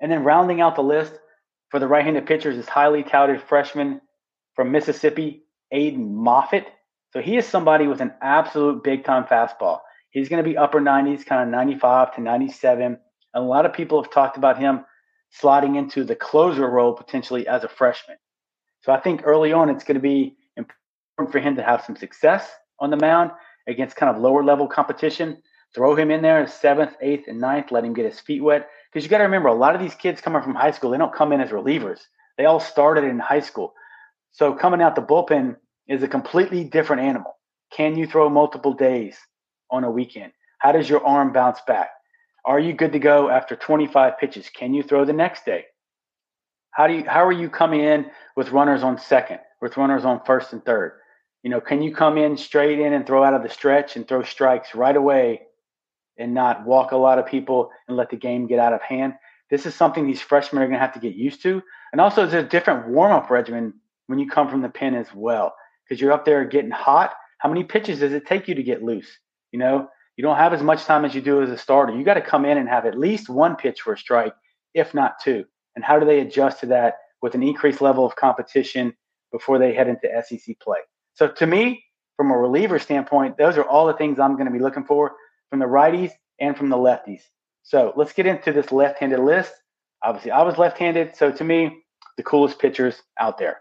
And 0.00 0.10
then 0.10 0.24
rounding 0.24 0.60
out 0.60 0.76
the 0.76 0.82
list 0.82 1.12
for 1.68 1.78
the 1.78 1.88
right-handed 1.88 2.26
pitchers 2.26 2.56
is 2.56 2.68
highly 2.68 3.02
touted 3.02 3.42
freshman 3.42 4.00
from 4.54 4.70
Mississippi, 4.70 5.44
Aiden 5.72 6.12
Moffett. 6.12 6.66
So 7.12 7.20
he 7.20 7.36
is 7.36 7.46
somebody 7.46 7.86
with 7.86 8.00
an 8.00 8.12
absolute 8.20 8.82
big-time 8.82 9.24
fastball. 9.24 9.80
He's 10.10 10.28
going 10.28 10.42
to 10.42 10.48
be 10.48 10.56
upper 10.56 10.80
90s, 10.80 11.24
kind 11.24 11.42
of 11.42 11.48
95 11.48 12.14
to 12.16 12.20
97. 12.20 12.98
And 13.34 13.44
a 13.44 13.46
lot 13.46 13.66
of 13.66 13.72
people 13.72 14.02
have 14.02 14.12
talked 14.12 14.36
about 14.36 14.58
him 14.58 14.84
slotting 15.40 15.76
into 15.76 16.04
the 16.04 16.16
closer 16.16 16.68
role 16.68 16.92
potentially 16.92 17.46
as 17.46 17.64
a 17.64 17.68
freshman. 17.68 18.16
So 18.82 18.92
I 18.92 19.00
think 19.00 19.22
early 19.24 19.52
on 19.52 19.70
it's 19.70 19.84
going 19.84 19.94
to 19.96 20.00
be 20.00 20.36
important 20.56 21.32
for 21.32 21.38
him 21.38 21.56
to 21.56 21.62
have 21.62 21.84
some 21.84 21.96
success 21.96 22.50
on 22.78 22.90
the 22.90 22.96
mound 22.96 23.30
against 23.66 23.96
kind 23.96 24.14
of 24.14 24.20
lower 24.20 24.44
level 24.44 24.68
competition. 24.68 25.42
Throw 25.74 25.94
him 25.94 26.10
in 26.10 26.20
there 26.20 26.46
seventh, 26.46 26.94
eighth, 27.00 27.28
and 27.28 27.40
ninth. 27.40 27.70
Let 27.70 27.84
him 27.84 27.94
get 27.94 28.04
his 28.04 28.20
feet 28.20 28.42
wet. 28.42 28.68
Because 28.92 29.04
you 29.04 29.10
got 29.10 29.18
to 29.18 29.24
remember, 29.24 29.48
a 29.48 29.54
lot 29.54 29.74
of 29.74 29.80
these 29.80 29.94
kids 29.94 30.20
coming 30.20 30.42
from 30.42 30.54
high 30.54 30.72
school, 30.72 30.90
they 30.90 30.98
don't 30.98 31.14
come 31.14 31.32
in 31.32 31.40
as 31.40 31.50
relievers. 31.50 32.00
They 32.36 32.44
all 32.44 32.60
started 32.60 33.04
in 33.04 33.18
high 33.18 33.40
school. 33.40 33.72
So 34.32 34.54
coming 34.54 34.82
out 34.82 34.96
the 34.96 35.02
bullpen 35.02 35.56
is 35.88 36.02
a 36.02 36.08
completely 36.08 36.64
different 36.64 37.02
animal. 37.02 37.38
Can 37.72 37.96
you 37.96 38.06
throw 38.06 38.28
multiple 38.28 38.74
days? 38.74 39.16
on 39.72 39.84
a 39.84 39.90
weekend? 39.90 40.32
How 40.58 40.70
does 40.70 40.88
your 40.88 41.04
arm 41.04 41.32
bounce 41.32 41.60
back? 41.66 41.88
Are 42.44 42.58
you 42.58 42.72
good 42.72 42.92
to 42.92 42.98
go 42.98 43.28
after 43.28 43.54
25 43.54 44.18
pitches? 44.18 44.50
Can 44.50 44.74
you 44.74 44.82
throw 44.82 45.04
the 45.04 45.12
next 45.12 45.44
day? 45.44 45.66
How 46.72 46.86
do 46.86 46.94
you 46.94 47.04
how 47.04 47.24
are 47.24 47.32
you 47.32 47.48
coming 47.48 47.80
in 47.80 48.10
with 48.36 48.50
runners 48.50 48.82
on 48.82 48.98
second, 48.98 49.40
with 49.60 49.76
runners 49.76 50.04
on 50.04 50.24
first 50.24 50.52
and 50.52 50.64
third? 50.64 50.98
You 51.42 51.50
know, 51.50 51.60
can 51.60 51.82
you 51.82 51.94
come 51.94 52.18
in 52.18 52.36
straight 52.36 52.80
in 52.80 52.92
and 52.92 53.06
throw 53.06 53.22
out 53.22 53.34
of 53.34 53.42
the 53.42 53.48
stretch 53.48 53.96
and 53.96 54.06
throw 54.06 54.22
strikes 54.22 54.74
right 54.74 54.96
away 54.96 55.42
and 56.16 56.34
not 56.34 56.64
walk 56.64 56.92
a 56.92 56.96
lot 56.96 57.18
of 57.18 57.26
people 57.26 57.70
and 57.88 57.96
let 57.96 58.10
the 58.10 58.16
game 58.16 58.46
get 58.46 58.58
out 58.58 58.72
of 58.72 58.80
hand? 58.80 59.14
This 59.50 59.66
is 59.66 59.74
something 59.74 60.06
these 60.06 60.22
freshmen 60.22 60.62
are 60.62 60.66
going 60.66 60.78
to 60.78 60.84
have 60.84 60.94
to 60.94 61.00
get 61.00 61.14
used 61.14 61.42
to. 61.42 61.62
And 61.92 62.00
also, 62.00 62.26
there's 62.26 62.44
a 62.44 62.48
different 62.48 62.88
warm 62.88 63.12
up 63.12 63.28
regimen 63.28 63.74
when 64.06 64.18
you 64.18 64.28
come 64.28 64.48
from 64.48 64.62
the 64.62 64.68
pen 64.68 64.94
as 64.94 65.12
well, 65.14 65.54
because 65.84 66.00
you're 66.00 66.12
up 66.12 66.24
there 66.24 66.44
getting 66.44 66.70
hot. 66.70 67.14
How 67.38 67.48
many 67.48 67.64
pitches 67.64 68.00
does 68.00 68.12
it 68.12 68.26
take 68.26 68.48
you 68.48 68.54
to 68.54 68.62
get 68.62 68.82
loose? 68.82 69.18
You 69.50 69.58
know, 69.58 69.88
you 70.16 70.22
don't 70.22 70.36
have 70.36 70.52
as 70.52 70.62
much 70.62 70.84
time 70.84 71.04
as 71.04 71.14
you 71.14 71.20
do 71.20 71.42
as 71.42 71.50
a 71.50 71.58
starter. 71.58 71.96
You 71.96 72.04
got 72.04 72.14
to 72.14 72.20
come 72.20 72.44
in 72.44 72.58
and 72.58 72.68
have 72.68 72.86
at 72.86 72.98
least 72.98 73.28
one 73.28 73.56
pitch 73.56 73.80
for 73.80 73.94
a 73.94 73.98
strike, 73.98 74.34
if 74.74 74.94
not 74.94 75.20
two. 75.22 75.44
And 75.74 75.84
how 75.84 75.98
do 75.98 76.06
they 76.06 76.20
adjust 76.20 76.60
to 76.60 76.66
that 76.66 76.96
with 77.22 77.34
an 77.34 77.42
increased 77.42 77.80
level 77.80 78.04
of 78.04 78.16
competition 78.16 78.94
before 79.30 79.58
they 79.58 79.72
head 79.72 79.88
into 79.88 80.08
SEC 80.26 80.58
play? 80.60 80.78
So 81.14 81.28
to 81.28 81.46
me, 81.46 81.84
from 82.16 82.30
a 82.30 82.36
reliever 82.36 82.78
standpoint, 82.78 83.38
those 83.38 83.56
are 83.56 83.64
all 83.64 83.86
the 83.86 83.94
things 83.94 84.18
I'm 84.18 84.34
going 84.34 84.46
to 84.46 84.52
be 84.52 84.58
looking 84.58 84.84
for 84.84 85.12
from 85.50 85.58
the 85.58 85.66
righties 85.66 86.12
and 86.38 86.56
from 86.56 86.68
the 86.68 86.76
lefties. 86.76 87.22
So 87.62 87.92
let's 87.96 88.12
get 88.12 88.26
into 88.26 88.52
this 88.52 88.70
left-handed 88.72 89.18
list. 89.18 89.52
Obviously, 90.02 90.30
I 90.30 90.42
was 90.42 90.58
left-handed, 90.58 91.16
so 91.16 91.30
to 91.32 91.44
me, 91.44 91.84
the 92.16 92.22
coolest 92.22 92.58
pitchers 92.58 93.00
out 93.18 93.38
there. 93.38 93.60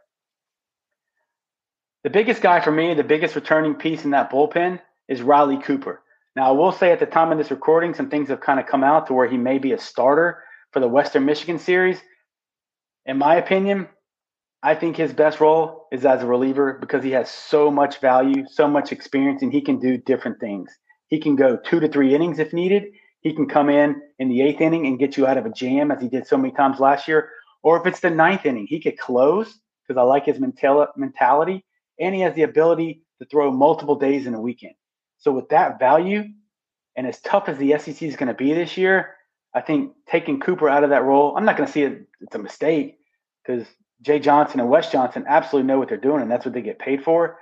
The 2.03 2.09
biggest 2.09 2.41
guy 2.41 2.59
for 2.59 2.71
me, 2.71 2.93
the 2.93 3.03
biggest 3.03 3.35
returning 3.35 3.75
piece 3.75 4.03
in 4.05 4.11
that 4.11 4.31
bullpen 4.31 4.81
is 5.07 5.21
Riley 5.21 5.57
Cooper. 5.57 6.01
Now, 6.35 6.47
I 6.47 6.51
will 6.51 6.71
say 6.71 6.91
at 6.91 6.99
the 6.99 7.05
time 7.05 7.31
of 7.31 7.37
this 7.37 7.51
recording, 7.51 7.93
some 7.93 8.09
things 8.09 8.29
have 8.29 8.39
kind 8.39 8.59
of 8.59 8.65
come 8.65 8.83
out 8.83 9.07
to 9.07 9.13
where 9.13 9.27
he 9.27 9.37
may 9.37 9.57
be 9.57 9.73
a 9.73 9.77
starter 9.77 10.43
for 10.71 10.79
the 10.79 10.87
Western 10.87 11.25
Michigan 11.25 11.59
series. 11.59 11.99
In 13.05 13.17
my 13.17 13.35
opinion, 13.35 13.89
I 14.63 14.75
think 14.75 14.95
his 14.95 15.11
best 15.11 15.41
role 15.41 15.87
is 15.91 16.05
as 16.05 16.23
a 16.23 16.27
reliever 16.27 16.77
because 16.79 17.03
he 17.03 17.11
has 17.11 17.29
so 17.29 17.69
much 17.69 17.99
value, 17.99 18.45
so 18.47 18.67
much 18.67 18.91
experience, 18.91 19.41
and 19.41 19.51
he 19.51 19.61
can 19.61 19.79
do 19.79 19.97
different 19.97 20.39
things. 20.39 20.71
He 21.07 21.19
can 21.19 21.35
go 21.35 21.57
two 21.57 21.79
to 21.81 21.89
three 21.89 22.15
innings 22.15 22.39
if 22.39 22.53
needed. 22.53 22.83
He 23.19 23.33
can 23.33 23.47
come 23.47 23.69
in 23.69 24.01
in 24.19 24.29
the 24.29 24.41
eighth 24.41 24.61
inning 24.61 24.87
and 24.87 24.99
get 24.99 25.17
you 25.17 25.27
out 25.27 25.37
of 25.37 25.45
a 25.45 25.49
jam 25.49 25.91
as 25.91 26.01
he 26.01 26.07
did 26.07 26.27
so 26.27 26.37
many 26.37 26.53
times 26.53 26.79
last 26.79 27.07
year. 27.07 27.29
Or 27.63 27.79
if 27.79 27.85
it's 27.85 27.99
the 27.99 28.09
ninth 28.09 28.45
inning, 28.45 28.67
he 28.67 28.79
could 28.79 28.97
close 28.97 29.59
because 29.85 29.99
I 29.99 30.03
like 30.03 30.25
his 30.25 30.39
mentality, 30.39 31.65
and 31.99 32.15
he 32.15 32.21
has 32.21 32.35
the 32.35 32.43
ability 32.43 33.03
to 33.19 33.25
throw 33.25 33.51
multiple 33.51 33.95
days 33.95 34.27
in 34.27 34.33
a 34.33 34.41
weekend. 34.41 34.75
So 35.21 35.31
with 35.31 35.49
that 35.49 35.79
value, 35.79 36.25
and 36.95 37.07
as 37.07 37.19
tough 37.21 37.47
as 37.47 37.57
the 37.57 37.77
SEC 37.77 38.01
is 38.01 38.15
going 38.15 38.27
to 38.27 38.33
be 38.33 38.53
this 38.53 38.77
year, 38.77 39.15
I 39.53 39.61
think 39.61 39.93
taking 40.09 40.39
Cooper 40.39 40.69
out 40.69 40.83
of 40.83 40.89
that 40.89 41.03
role, 41.03 41.35
I'm 41.37 41.45
not 41.45 41.57
going 41.57 41.67
to 41.67 41.73
see 41.73 41.83
it, 41.83 42.07
it's 42.21 42.35
a 42.35 42.39
mistake 42.39 42.97
because 43.45 43.65
Jay 44.01 44.19
Johnson 44.19 44.59
and 44.59 44.69
Wes 44.69 44.91
Johnson 44.91 45.25
absolutely 45.27 45.67
know 45.67 45.77
what 45.77 45.89
they're 45.89 45.97
doing, 45.97 46.21
and 46.21 46.29
that's 46.29 46.45
what 46.45 46.53
they 46.53 46.61
get 46.61 46.79
paid 46.79 47.03
for. 47.03 47.37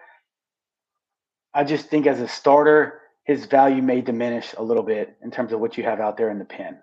I 1.53 1.63
just 1.63 1.87
think 1.87 2.05
as 2.05 2.19
a 2.19 2.27
starter, 2.27 3.01
his 3.23 3.45
value 3.45 3.81
may 3.81 4.01
diminish 4.01 4.53
a 4.57 4.63
little 4.63 4.83
bit 4.83 5.15
in 5.23 5.31
terms 5.31 5.53
of 5.53 5.59
what 5.59 5.77
you 5.77 5.83
have 5.83 5.99
out 5.99 6.17
there 6.17 6.29
in 6.29 6.39
the 6.39 6.45
pen. 6.45 6.79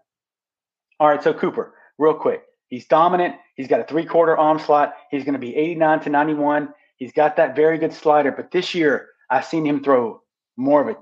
All 0.99 1.09
right, 1.09 1.23
so 1.23 1.35
Cooper, 1.35 1.75
real 1.99 2.15
quick. 2.15 2.43
He's 2.69 2.87
dominant. 2.87 3.37
He's 3.55 3.69
got 3.69 3.81
a 3.81 3.85
three 3.85 4.05
quarter 4.07 4.37
arm 4.37 4.59
slot. 4.59 4.95
He's 5.11 5.25
going 5.25 5.35
to 5.35 5.41
be 5.41 5.55
89 5.55 6.01
to 6.01 6.11
91. 6.11 6.69
He's 6.97 7.13
got 7.13 7.37
that 7.37 7.55
very 7.55 7.79
good 7.79 7.93
slider, 7.93 8.33
but 8.33 8.51
this 8.51 8.75
year 8.75 9.09
I've 9.31 9.45
seen 9.45 9.65
him 9.65 9.85
throw 9.85 10.23
more 10.57 10.81
of 10.81 10.89
a 10.89 10.97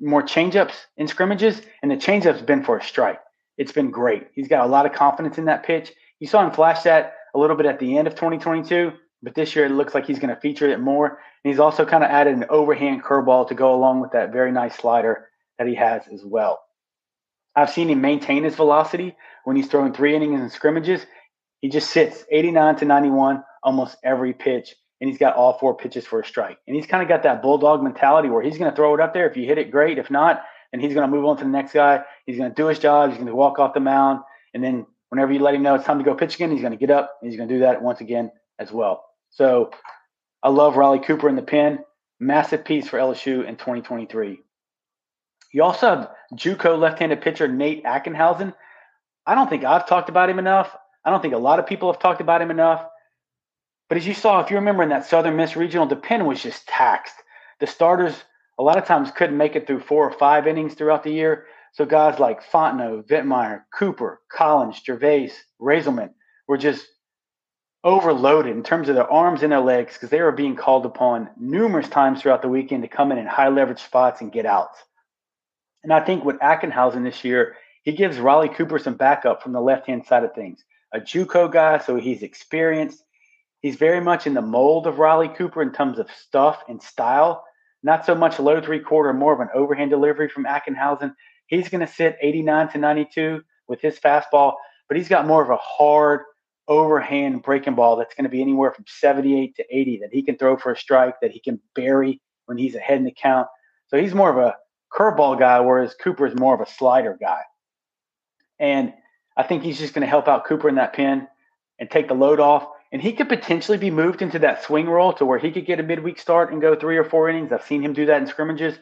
more 0.00 0.22
changeups 0.22 0.72
in 0.96 1.06
scrimmages, 1.06 1.60
and 1.82 1.90
the 1.90 1.96
changeup's 1.96 2.42
been 2.42 2.64
for 2.64 2.78
a 2.78 2.82
strike. 2.82 3.20
It's 3.58 3.72
been 3.72 3.90
great. 3.90 4.28
He's 4.34 4.48
got 4.48 4.64
a 4.64 4.68
lot 4.68 4.86
of 4.86 4.92
confidence 4.92 5.36
in 5.36 5.44
that 5.44 5.64
pitch. 5.64 5.92
You 6.20 6.26
saw 6.26 6.44
him 6.44 6.52
flash 6.52 6.82
that 6.82 7.14
a 7.34 7.38
little 7.38 7.56
bit 7.56 7.66
at 7.66 7.78
the 7.78 7.98
end 7.98 8.08
of 8.08 8.14
2022, 8.14 8.92
but 9.22 9.34
this 9.34 9.54
year 9.54 9.66
it 9.66 9.70
looks 9.72 9.94
like 9.94 10.06
he's 10.06 10.18
going 10.18 10.34
to 10.34 10.40
feature 10.40 10.70
it 10.70 10.80
more. 10.80 11.20
And 11.44 11.52
he's 11.52 11.60
also 11.60 11.84
kind 11.84 12.02
of 12.02 12.10
added 12.10 12.34
an 12.34 12.46
overhand 12.48 13.04
curveball 13.04 13.48
to 13.48 13.54
go 13.54 13.74
along 13.74 14.00
with 14.00 14.12
that 14.12 14.32
very 14.32 14.52
nice 14.52 14.76
slider 14.76 15.28
that 15.58 15.68
he 15.68 15.74
has 15.74 16.02
as 16.12 16.24
well. 16.24 16.60
I've 17.54 17.70
seen 17.70 17.90
him 17.90 18.00
maintain 18.00 18.44
his 18.44 18.54
velocity 18.54 19.16
when 19.44 19.56
he's 19.56 19.68
throwing 19.68 19.92
three 19.92 20.16
innings 20.16 20.40
in 20.40 20.48
scrimmages. 20.48 21.04
He 21.60 21.68
just 21.68 21.90
sits 21.90 22.24
89 22.30 22.76
to 22.76 22.84
91 22.86 23.44
almost 23.62 23.98
every 24.02 24.32
pitch 24.32 24.74
and 25.00 25.08
he's 25.08 25.18
got 25.18 25.34
all 25.34 25.58
four 25.58 25.76
pitches 25.76 26.06
for 26.06 26.20
a 26.20 26.24
strike. 26.24 26.58
And 26.66 26.76
he's 26.76 26.86
kind 26.86 27.02
of 27.02 27.08
got 27.08 27.22
that 27.22 27.42
bulldog 27.42 27.82
mentality 27.82 28.28
where 28.28 28.42
he's 28.42 28.58
going 28.58 28.70
to 28.70 28.76
throw 28.76 28.94
it 28.94 29.00
up 29.00 29.14
there. 29.14 29.28
If 29.28 29.36
you 29.36 29.46
hit 29.46 29.58
it, 29.58 29.70
great. 29.70 29.98
If 29.98 30.10
not, 30.10 30.42
and 30.72 30.80
he's 30.80 30.94
going 30.94 31.08
to 31.08 31.14
move 31.14 31.24
on 31.24 31.36
to 31.38 31.44
the 31.44 31.50
next 31.50 31.72
guy. 31.72 32.02
He's 32.26 32.36
going 32.36 32.50
to 32.50 32.54
do 32.54 32.66
his 32.66 32.78
job. 32.78 33.10
He's 33.10 33.16
going 33.16 33.28
to 33.28 33.34
walk 33.34 33.58
off 33.58 33.74
the 33.74 33.80
mound, 33.80 34.20
and 34.54 34.62
then 34.62 34.86
whenever 35.10 35.32
you 35.32 35.40
let 35.40 35.54
him 35.54 35.62
know 35.62 35.74
it's 35.74 35.84
time 35.84 35.98
to 35.98 36.04
go 36.04 36.14
pitch 36.14 36.36
again, 36.36 36.50
he's 36.50 36.62
going 36.62 36.72
to 36.72 36.78
get 36.78 36.90
up 36.90 37.18
and 37.20 37.30
he's 37.30 37.36
going 37.36 37.48
to 37.48 37.54
do 37.54 37.60
that 37.60 37.82
once 37.82 38.00
again 38.00 38.30
as 38.58 38.72
well. 38.72 39.04
So 39.30 39.70
I 40.42 40.48
love 40.48 40.76
Riley 40.76 41.00
Cooper 41.00 41.28
in 41.28 41.36
the 41.36 41.42
pen. 41.42 41.80
Massive 42.18 42.64
piece 42.64 42.88
for 42.88 42.98
LSU 42.98 43.44
in 43.46 43.56
2023. 43.56 44.40
You 45.52 45.62
also 45.62 45.88
have 45.88 46.10
JUCO 46.34 46.78
left-handed 46.78 47.20
pitcher 47.20 47.48
Nate 47.48 47.84
Ackenhausen. 47.84 48.54
I 49.26 49.34
don't 49.34 49.50
think 49.50 49.64
I've 49.64 49.88
talked 49.88 50.08
about 50.08 50.30
him 50.30 50.38
enough. 50.38 50.76
I 51.04 51.10
don't 51.10 51.22
think 51.22 51.34
a 51.34 51.38
lot 51.38 51.58
of 51.58 51.66
people 51.66 51.90
have 51.92 52.00
talked 52.00 52.20
about 52.20 52.42
him 52.42 52.50
enough. 52.50 52.86
But 53.90 53.98
as 53.98 54.06
you 54.06 54.14
saw, 54.14 54.40
if 54.40 54.50
you 54.50 54.56
remember 54.56 54.84
in 54.84 54.88
that 54.90 55.04
Southern 55.04 55.34
Miss 55.34 55.56
regional, 55.56 55.84
the 55.84 55.96
pen 55.96 56.24
was 56.24 56.40
just 56.40 56.66
taxed. 56.68 57.16
The 57.58 57.66
starters 57.66 58.14
a 58.56 58.62
lot 58.62 58.78
of 58.78 58.84
times 58.84 59.10
couldn't 59.10 59.36
make 59.36 59.56
it 59.56 59.66
through 59.66 59.80
four 59.80 60.08
or 60.08 60.16
five 60.16 60.46
innings 60.46 60.74
throughout 60.74 61.02
the 61.02 61.10
year. 61.10 61.46
So 61.72 61.84
guys 61.84 62.20
like 62.20 62.48
Fontenot, 62.48 63.08
Vietmeier, 63.08 63.62
Cooper, 63.76 64.20
Collins, 64.30 64.80
Gervase, 64.86 65.32
Reyzelman 65.60 66.10
were 66.46 66.56
just 66.56 66.86
overloaded 67.82 68.54
in 68.54 68.62
terms 68.62 68.88
of 68.88 68.94
their 68.94 69.10
arms 69.10 69.42
and 69.42 69.50
their 69.50 69.60
legs 69.60 69.94
because 69.94 70.10
they 70.10 70.22
were 70.22 70.30
being 70.30 70.54
called 70.54 70.86
upon 70.86 71.28
numerous 71.36 71.88
times 71.88 72.22
throughout 72.22 72.42
the 72.42 72.48
weekend 72.48 72.82
to 72.82 72.88
come 72.88 73.10
in 73.10 73.18
in 73.18 73.26
high 73.26 73.48
leverage 73.48 73.82
spots 73.82 74.20
and 74.20 74.30
get 74.30 74.46
outs. 74.46 74.78
And 75.82 75.92
I 75.92 75.98
think 75.98 76.24
with 76.24 76.38
Ackenhausen 76.38 77.02
this 77.02 77.24
year, 77.24 77.56
he 77.82 77.90
gives 77.90 78.18
Riley 78.18 78.50
Cooper 78.50 78.78
some 78.78 78.94
backup 78.94 79.42
from 79.42 79.52
the 79.52 79.60
left 79.60 79.88
hand 79.88 80.06
side 80.06 80.22
of 80.22 80.32
things. 80.32 80.62
A 80.92 81.00
JUCO 81.00 81.50
guy, 81.50 81.78
so 81.78 81.96
he's 81.96 82.22
experienced. 82.22 83.02
He's 83.60 83.76
very 83.76 84.00
much 84.00 84.26
in 84.26 84.34
the 84.34 84.42
mold 84.42 84.86
of 84.86 84.98
Riley 84.98 85.28
Cooper 85.28 85.62
in 85.62 85.72
terms 85.72 85.98
of 85.98 86.10
stuff 86.10 86.62
and 86.68 86.82
style. 86.82 87.44
Not 87.82 88.06
so 88.06 88.14
much 88.14 88.38
low 88.38 88.60
three 88.60 88.80
quarter, 88.80 89.12
more 89.12 89.32
of 89.32 89.40
an 89.40 89.48
overhand 89.54 89.90
delivery 89.90 90.28
from 90.28 90.44
Ackenhausen. 90.44 91.14
He's 91.46 91.68
going 91.68 91.86
to 91.86 91.92
sit 91.92 92.16
89 92.20 92.70
to 92.70 92.78
92 92.78 93.42
with 93.68 93.80
his 93.80 93.98
fastball, 93.98 94.54
but 94.88 94.96
he's 94.96 95.08
got 95.08 95.26
more 95.26 95.42
of 95.42 95.50
a 95.50 95.56
hard 95.56 96.22
overhand 96.68 97.42
breaking 97.42 97.74
ball 97.74 97.96
that's 97.96 98.14
going 98.14 98.24
to 98.24 98.30
be 98.30 98.40
anywhere 98.40 98.70
from 98.70 98.84
78 98.86 99.56
to 99.56 99.64
80 99.70 99.98
that 99.98 100.12
he 100.12 100.22
can 100.22 100.36
throw 100.36 100.56
for 100.56 100.72
a 100.72 100.76
strike, 100.76 101.14
that 101.20 101.32
he 101.32 101.40
can 101.40 101.60
bury 101.74 102.20
when 102.46 102.58
he's 102.58 102.74
ahead 102.74 102.98
in 102.98 103.04
the 103.04 103.12
count. 103.12 103.48
So 103.88 104.00
he's 104.00 104.14
more 104.14 104.30
of 104.30 104.38
a 104.38 104.56
curveball 104.92 105.38
guy, 105.38 105.60
whereas 105.60 105.94
Cooper 105.94 106.26
is 106.26 106.38
more 106.38 106.54
of 106.54 106.60
a 106.60 106.70
slider 106.70 107.16
guy. 107.20 107.40
And 108.58 108.92
I 109.36 109.42
think 109.42 109.62
he's 109.62 109.78
just 109.78 109.94
going 109.94 110.02
to 110.02 110.08
help 110.08 110.28
out 110.28 110.44
Cooper 110.44 110.68
in 110.68 110.76
that 110.76 110.92
pin 110.92 111.26
and 111.78 111.90
take 111.90 112.08
the 112.08 112.14
load 112.14 112.40
off. 112.40 112.68
And 112.92 113.00
he 113.00 113.12
could 113.12 113.28
potentially 113.28 113.78
be 113.78 113.90
moved 113.90 114.20
into 114.20 114.40
that 114.40 114.64
swing 114.64 114.88
role 114.88 115.12
to 115.14 115.24
where 115.24 115.38
he 115.38 115.52
could 115.52 115.66
get 115.66 115.78
a 115.78 115.84
midweek 115.84 116.18
start 116.18 116.52
and 116.52 116.60
go 116.60 116.74
three 116.74 116.96
or 116.96 117.04
four 117.04 117.28
innings. 117.28 117.52
I've 117.52 117.64
seen 117.64 117.82
him 117.82 117.92
do 117.92 118.06
that 118.06 118.20
in 118.20 118.26
scrimmages. 118.26 118.78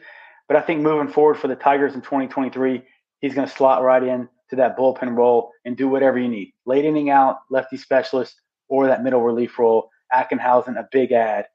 But 0.47 0.57
I 0.57 0.61
think 0.61 0.81
moving 0.81 1.13
forward 1.13 1.37
for 1.37 1.47
the 1.47 1.55
Tigers 1.55 1.93
in 1.93 2.01
2023, 2.01 2.81
he's 3.19 3.35
going 3.35 3.47
to 3.47 3.53
slot 3.53 3.83
right 3.83 4.01
in 4.01 4.27
to 4.49 4.55
that 4.55 4.75
bullpen 4.77 5.15
role 5.15 5.51
and 5.63 5.77
do 5.77 5.87
whatever 5.87 6.17
you 6.17 6.27
need. 6.27 6.53
Late 6.65 6.85
inning 6.85 7.11
out, 7.11 7.37
lefty 7.51 7.77
specialist, 7.77 8.35
or 8.67 8.87
that 8.87 9.03
middle 9.03 9.21
relief 9.21 9.59
role. 9.59 9.89
Ackenhausen, 10.11 10.75
a 10.75 10.89
big 10.91 11.11
ad 11.11 11.45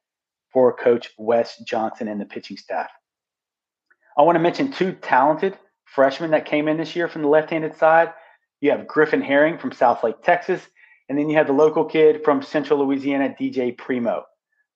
for 0.53 0.73
Coach 0.73 1.11
Wes 1.19 1.59
Johnson 1.67 2.07
and 2.07 2.21
the 2.21 2.25
pitching 2.25 2.57
staff. 2.57 2.91
I 4.17 4.23
want 4.23 4.37
to 4.37 4.41
mention 4.41 4.71
two 4.71 4.93
talented 4.93 5.59
freshmen 5.85 6.31
that 6.31 6.45
came 6.45 6.69
in 6.69 6.77
this 6.77 6.95
year 6.95 7.09
from 7.09 7.23
the 7.23 7.29
left-handed 7.29 7.77
side. 7.77 8.13
You 8.61 8.71
have 8.71 8.87
Griffin 8.87 9.21
Herring 9.21 9.59
from 9.59 9.73
Southlake, 9.73 10.23
Texas, 10.23 10.63
and 11.09 11.19
then 11.19 11.29
you 11.29 11.37
have 11.37 11.47
the 11.47 11.53
local 11.53 11.85
kid 11.85 12.25
from 12.25 12.43
Central 12.43 12.85
Louisiana, 12.85 13.35
DJ 13.39 13.77
Primo. 13.77 14.25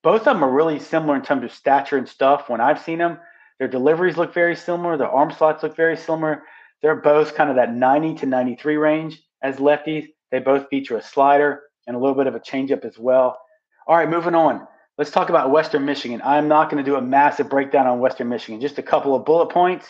Both 0.02 0.20
of 0.22 0.34
them 0.34 0.44
are 0.44 0.50
really 0.50 0.78
similar 0.78 1.16
in 1.16 1.22
terms 1.22 1.44
of 1.44 1.52
stature 1.52 1.96
and 1.96 2.08
stuff. 2.08 2.48
When 2.48 2.60
I've 2.60 2.82
seen 2.82 2.98
them, 2.98 3.18
their 3.58 3.68
deliveries 3.68 4.16
look 4.16 4.32
very 4.32 4.54
similar. 4.54 4.96
Their 4.96 5.10
arm 5.10 5.32
slots 5.32 5.62
look 5.62 5.74
very 5.74 5.96
similar. 5.96 6.44
They're 6.82 6.96
both 6.96 7.34
kind 7.34 7.50
of 7.50 7.56
that 7.56 7.74
90 7.74 8.14
to 8.16 8.26
93 8.26 8.76
range 8.76 9.20
as 9.42 9.56
lefties. 9.56 10.06
They 10.30 10.38
both 10.38 10.68
feature 10.68 10.96
a 10.96 11.02
slider 11.02 11.62
and 11.86 11.96
a 11.96 11.98
little 11.98 12.14
bit 12.14 12.26
of 12.26 12.34
a 12.34 12.40
changeup 12.40 12.84
as 12.84 12.98
well. 12.98 13.38
All 13.86 13.96
right, 13.96 14.08
moving 14.08 14.34
on. 14.34 14.66
Let's 14.98 15.10
talk 15.10 15.30
about 15.30 15.50
Western 15.50 15.84
Michigan. 15.84 16.20
I'm 16.24 16.48
not 16.48 16.70
going 16.70 16.84
to 16.84 16.88
do 16.88 16.96
a 16.96 17.00
massive 17.00 17.48
breakdown 17.48 17.86
on 17.86 18.00
Western 18.00 18.28
Michigan, 18.28 18.60
just 18.60 18.78
a 18.78 18.82
couple 18.82 19.14
of 19.14 19.24
bullet 19.24 19.50
points, 19.50 19.86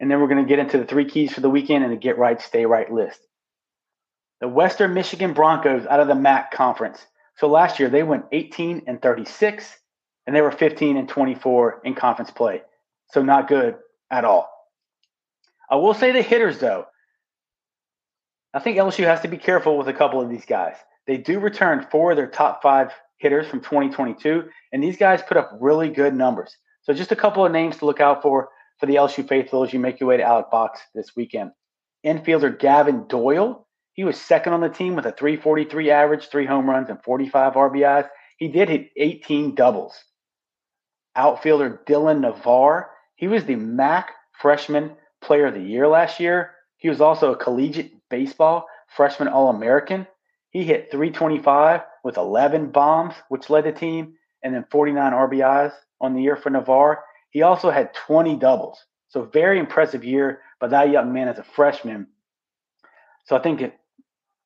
and 0.00 0.10
then 0.10 0.20
we're 0.20 0.28
going 0.28 0.42
to 0.42 0.48
get 0.48 0.58
into 0.58 0.78
the 0.78 0.86
three 0.86 1.04
keys 1.04 1.32
for 1.32 1.40
the 1.40 1.50
weekend 1.50 1.84
and 1.84 1.92
the 1.92 1.96
get 1.96 2.18
right, 2.18 2.40
stay 2.40 2.66
right 2.66 2.90
list. 2.90 3.20
The 4.40 4.48
Western 4.48 4.94
Michigan 4.94 5.32
Broncos 5.32 5.86
out 5.86 6.00
of 6.00 6.08
the 6.08 6.14
MAC 6.14 6.52
conference. 6.52 7.04
So 7.36 7.48
last 7.48 7.78
year 7.78 7.88
they 7.88 8.02
went 8.02 8.26
18 8.32 8.82
and 8.86 9.00
36, 9.00 9.76
and 10.26 10.34
they 10.34 10.40
were 10.40 10.52
15 10.52 10.96
and 10.96 11.08
24 11.08 11.82
in 11.84 11.94
conference 11.94 12.30
play. 12.30 12.62
So 13.10 13.22
not 13.22 13.48
good 13.48 13.76
at 14.10 14.24
all. 14.24 14.48
I 15.70 15.76
will 15.76 15.94
say 15.94 16.12
the 16.12 16.22
hitters, 16.22 16.58
though. 16.58 16.86
I 18.54 18.60
think 18.60 18.78
LSU 18.78 19.04
has 19.04 19.20
to 19.20 19.28
be 19.28 19.36
careful 19.36 19.76
with 19.76 19.88
a 19.88 19.92
couple 19.92 20.20
of 20.20 20.30
these 20.30 20.46
guys. 20.46 20.76
They 21.06 21.16
do 21.16 21.38
return 21.38 21.86
four 21.90 22.12
of 22.12 22.16
their 22.16 22.26
top 22.26 22.62
five 22.62 22.92
hitters 23.18 23.46
from 23.46 23.60
2022, 23.60 24.48
and 24.72 24.82
these 24.82 24.96
guys 24.96 25.22
put 25.22 25.36
up 25.36 25.50
really 25.60 25.90
good 25.90 26.14
numbers. 26.14 26.56
So 26.82 26.94
just 26.94 27.12
a 27.12 27.16
couple 27.16 27.44
of 27.44 27.52
names 27.52 27.76
to 27.78 27.86
look 27.86 28.00
out 28.00 28.22
for 28.22 28.48
for 28.78 28.86
the 28.86 28.94
LSU 28.94 29.28
faithful 29.28 29.64
as 29.64 29.72
you 29.72 29.78
make 29.78 30.00
your 30.00 30.08
way 30.08 30.16
to 30.16 30.22
Alex 30.22 30.48
Box 30.50 30.80
this 30.94 31.16
weekend. 31.16 31.50
Infielder 32.06 32.58
Gavin 32.58 33.06
Doyle, 33.08 33.66
he 33.98 34.04
was 34.04 34.20
second 34.20 34.52
on 34.52 34.60
the 34.60 34.68
team 34.68 34.94
with 34.94 35.06
a 35.06 35.10
343 35.10 35.90
average, 35.90 36.28
three 36.28 36.46
home 36.46 36.70
runs, 36.70 36.88
and 36.88 37.02
45 37.02 37.54
RBIs. 37.54 38.08
He 38.36 38.46
did 38.46 38.68
hit 38.68 38.90
18 38.96 39.56
doubles. 39.56 40.04
Outfielder 41.16 41.80
Dylan 41.84 42.20
Navarre, 42.20 42.92
he 43.16 43.26
was 43.26 43.44
the 43.44 43.56
MAC 43.56 44.12
freshman 44.40 44.92
player 45.20 45.46
of 45.46 45.54
the 45.54 45.60
year 45.60 45.88
last 45.88 46.20
year. 46.20 46.52
He 46.76 46.88
was 46.88 47.00
also 47.00 47.32
a 47.32 47.36
collegiate 47.36 47.90
baseball 48.08 48.68
freshman 48.86 49.26
All 49.26 49.50
American. 49.50 50.06
He 50.50 50.62
hit 50.62 50.92
325 50.92 51.80
with 52.04 52.18
11 52.18 52.70
bombs, 52.70 53.14
which 53.30 53.50
led 53.50 53.64
the 53.64 53.72
team, 53.72 54.14
and 54.44 54.54
then 54.54 54.64
49 54.70 55.12
RBIs 55.12 55.72
on 56.00 56.14
the 56.14 56.22
year 56.22 56.36
for 56.36 56.50
Navarre. 56.50 57.02
He 57.30 57.42
also 57.42 57.68
had 57.72 57.92
20 57.94 58.36
doubles. 58.36 58.78
So, 59.08 59.24
very 59.24 59.58
impressive 59.58 60.04
year 60.04 60.42
by 60.60 60.68
that 60.68 60.90
young 60.90 61.12
man 61.12 61.26
as 61.26 61.40
a 61.40 61.42
freshman. 61.42 62.06
So, 63.24 63.34
I 63.34 63.40
think 63.40 63.72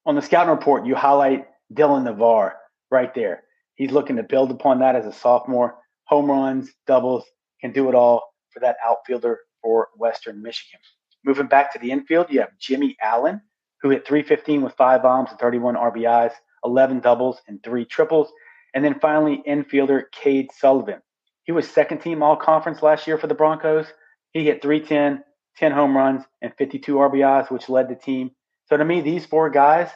on 0.05 0.15
the 0.15 0.23
scouting 0.23 0.51
report, 0.51 0.87
you 0.87 0.95
highlight 0.95 1.47
Dylan 1.73 2.05
Navarre 2.05 2.57
right 2.91 3.15
there. 3.15 3.43
He's 3.75 3.93
looking 3.93 4.17
to 4.17 4.23
build 4.23 4.51
upon 4.51 4.81
that 4.81 4.97
as 4.97 5.07
a 5.07 5.12
sophomore. 5.12 5.77
Home 6.05 6.31
runs, 6.31 6.71
doubles, 6.87 7.25
can 7.61 7.73
do 7.73 7.88
it 7.88 7.95
all 7.95 8.35
for 8.51 8.61
that 8.61 8.77
outfielder 8.85 9.38
for 9.62 9.88
Western 9.97 10.43
Michigan. 10.43 10.81
Moving 11.25 11.47
back 11.47 11.73
to 11.73 11.79
the 11.79 11.91
infield, 11.91 12.27
you 12.31 12.41
have 12.41 12.59
Jimmy 12.59 12.97
Allen, 13.01 13.41
who 13.81 13.91
hit 13.91 14.07
315 14.07 14.62
with 14.62 14.75
five 14.75 15.03
bombs 15.03 15.31
and 15.31 15.38
31 15.38 15.77
RBIs, 15.77 16.33
11 16.65 17.01
doubles, 17.01 17.41
and 17.47 17.62
three 17.62 17.85
triples. 17.85 18.29
And 18.75 18.85
then 18.85 18.99
finally, 19.01 19.43
infielder 19.47 20.05
Cade 20.12 20.51
Sullivan. 20.53 21.01
He 21.45 21.53
was 21.53 21.69
second 21.69 22.01
team 22.01 22.23
all 22.23 22.37
conference 22.37 22.83
last 22.83 23.07
year 23.07 23.19
for 23.19 23.27
the 23.27 23.35
Broncos. 23.35 23.87
He 24.33 24.45
hit 24.45 24.62
310, 24.62 25.25
10 25.57 25.73
home 25.73 25.97
runs, 25.97 26.25
and 26.41 26.53
52 26.57 26.95
RBIs, 26.95 27.51
which 27.51 27.69
led 27.69 27.88
the 27.88 27.95
team. 27.95 28.33
So 28.73 28.79
to 28.79 28.87
me, 28.87 29.03
these 29.03 29.27
four 29.27 29.51
guys 29.51 29.91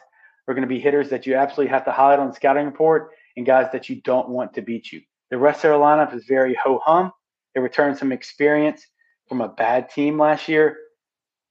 are 0.47 0.53
going 0.53 0.61
to 0.61 0.69
be 0.69 0.79
hitters 0.79 1.09
that 1.09 1.25
you 1.25 1.35
absolutely 1.35 1.71
have 1.71 1.87
to 1.87 1.93
highlight 1.93 2.19
on 2.19 2.35
scouting 2.35 2.67
report 2.67 3.09
and 3.35 3.47
guys 3.47 3.73
that 3.73 3.89
you 3.89 4.03
don't 4.03 4.29
want 4.29 4.53
to 4.53 4.61
beat 4.61 4.93
you. 4.93 5.01
The 5.31 5.39
rest 5.39 5.65
of 5.65 5.71
their 5.71 5.79
lineup 5.79 6.15
is 6.15 6.27
very 6.27 6.55
ho 6.63 6.79
hum. 6.85 7.11
They 7.55 7.63
returned 7.63 7.97
some 7.97 8.13
experience 8.13 8.87
from 9.31 9.41
a 9.41 9.49
bad 9.49 9.89
team 9.89 10.19
last 10.19 10.47
year. 10.47 10.77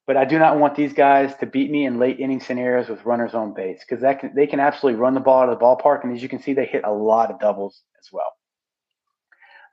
But 0.05 0.17
I 0.17 0.26
do 0.26 0.38
not 0.38 0.59
want 0.59 0.76
these 0.76 0.93
guys 0.93 1.36
to 1.38 1.47
beat 1.47 1.71
me 1.71 1.88
in 1.88 1.97
late 1.97 2.19
inning 2.19 2.41
scenarios 2.41 2.89
with 2.89 3.03
runners 3.05 3.34
on 3.34 3.55
base 3.55 3.80
because 3.80 4.03
that 4.03 4.19
can, 4.19 4.36
they 4.36 4.45
can 4.45 4.59
absolutely 4.59 5.01
run 5.01 5.15
the 5.15 5.19
ball 5.19 5.41
out 5.41 5.49
of 5.49 5.57
the 5.57 5.65
ballpark. 5.65 6.03
And 6.03 6.15
as 6.15 6.21
you 6.21 6.30
can 6.30 6.39
see, 6.39 6.53
they 6.53 6.67
hit 6.67 6.84
a 6.84 6.93
lot 6.93 7.32
of 7.32 7.39
doubles 7.39 7.82
as 7.99 8.09
well. 8.13 8.34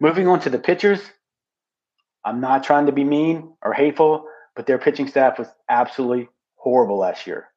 Moving 0.01 0.27
on 0.27 0.41
to 0.41 0.49
the 0.49 0.59
pitchers, 0.59 1.03
I'm 2.25 2.41
not 2.41 2.65
trying 2.65 2.87
to 2.87 2.93
be 2.93 3.05
mean 3.05 3.53
or 3.61 3.75
hateful, 3.75 4.25
but 4.57 4.67
their 4.67 4.79
pitching 4.79 5.07
staff 5.07 5.39
was 5.39 5.49
absolutely 5.69 6.31
horrible 6.63 6.99
last 6.99 7.27
year. 7.27 7.49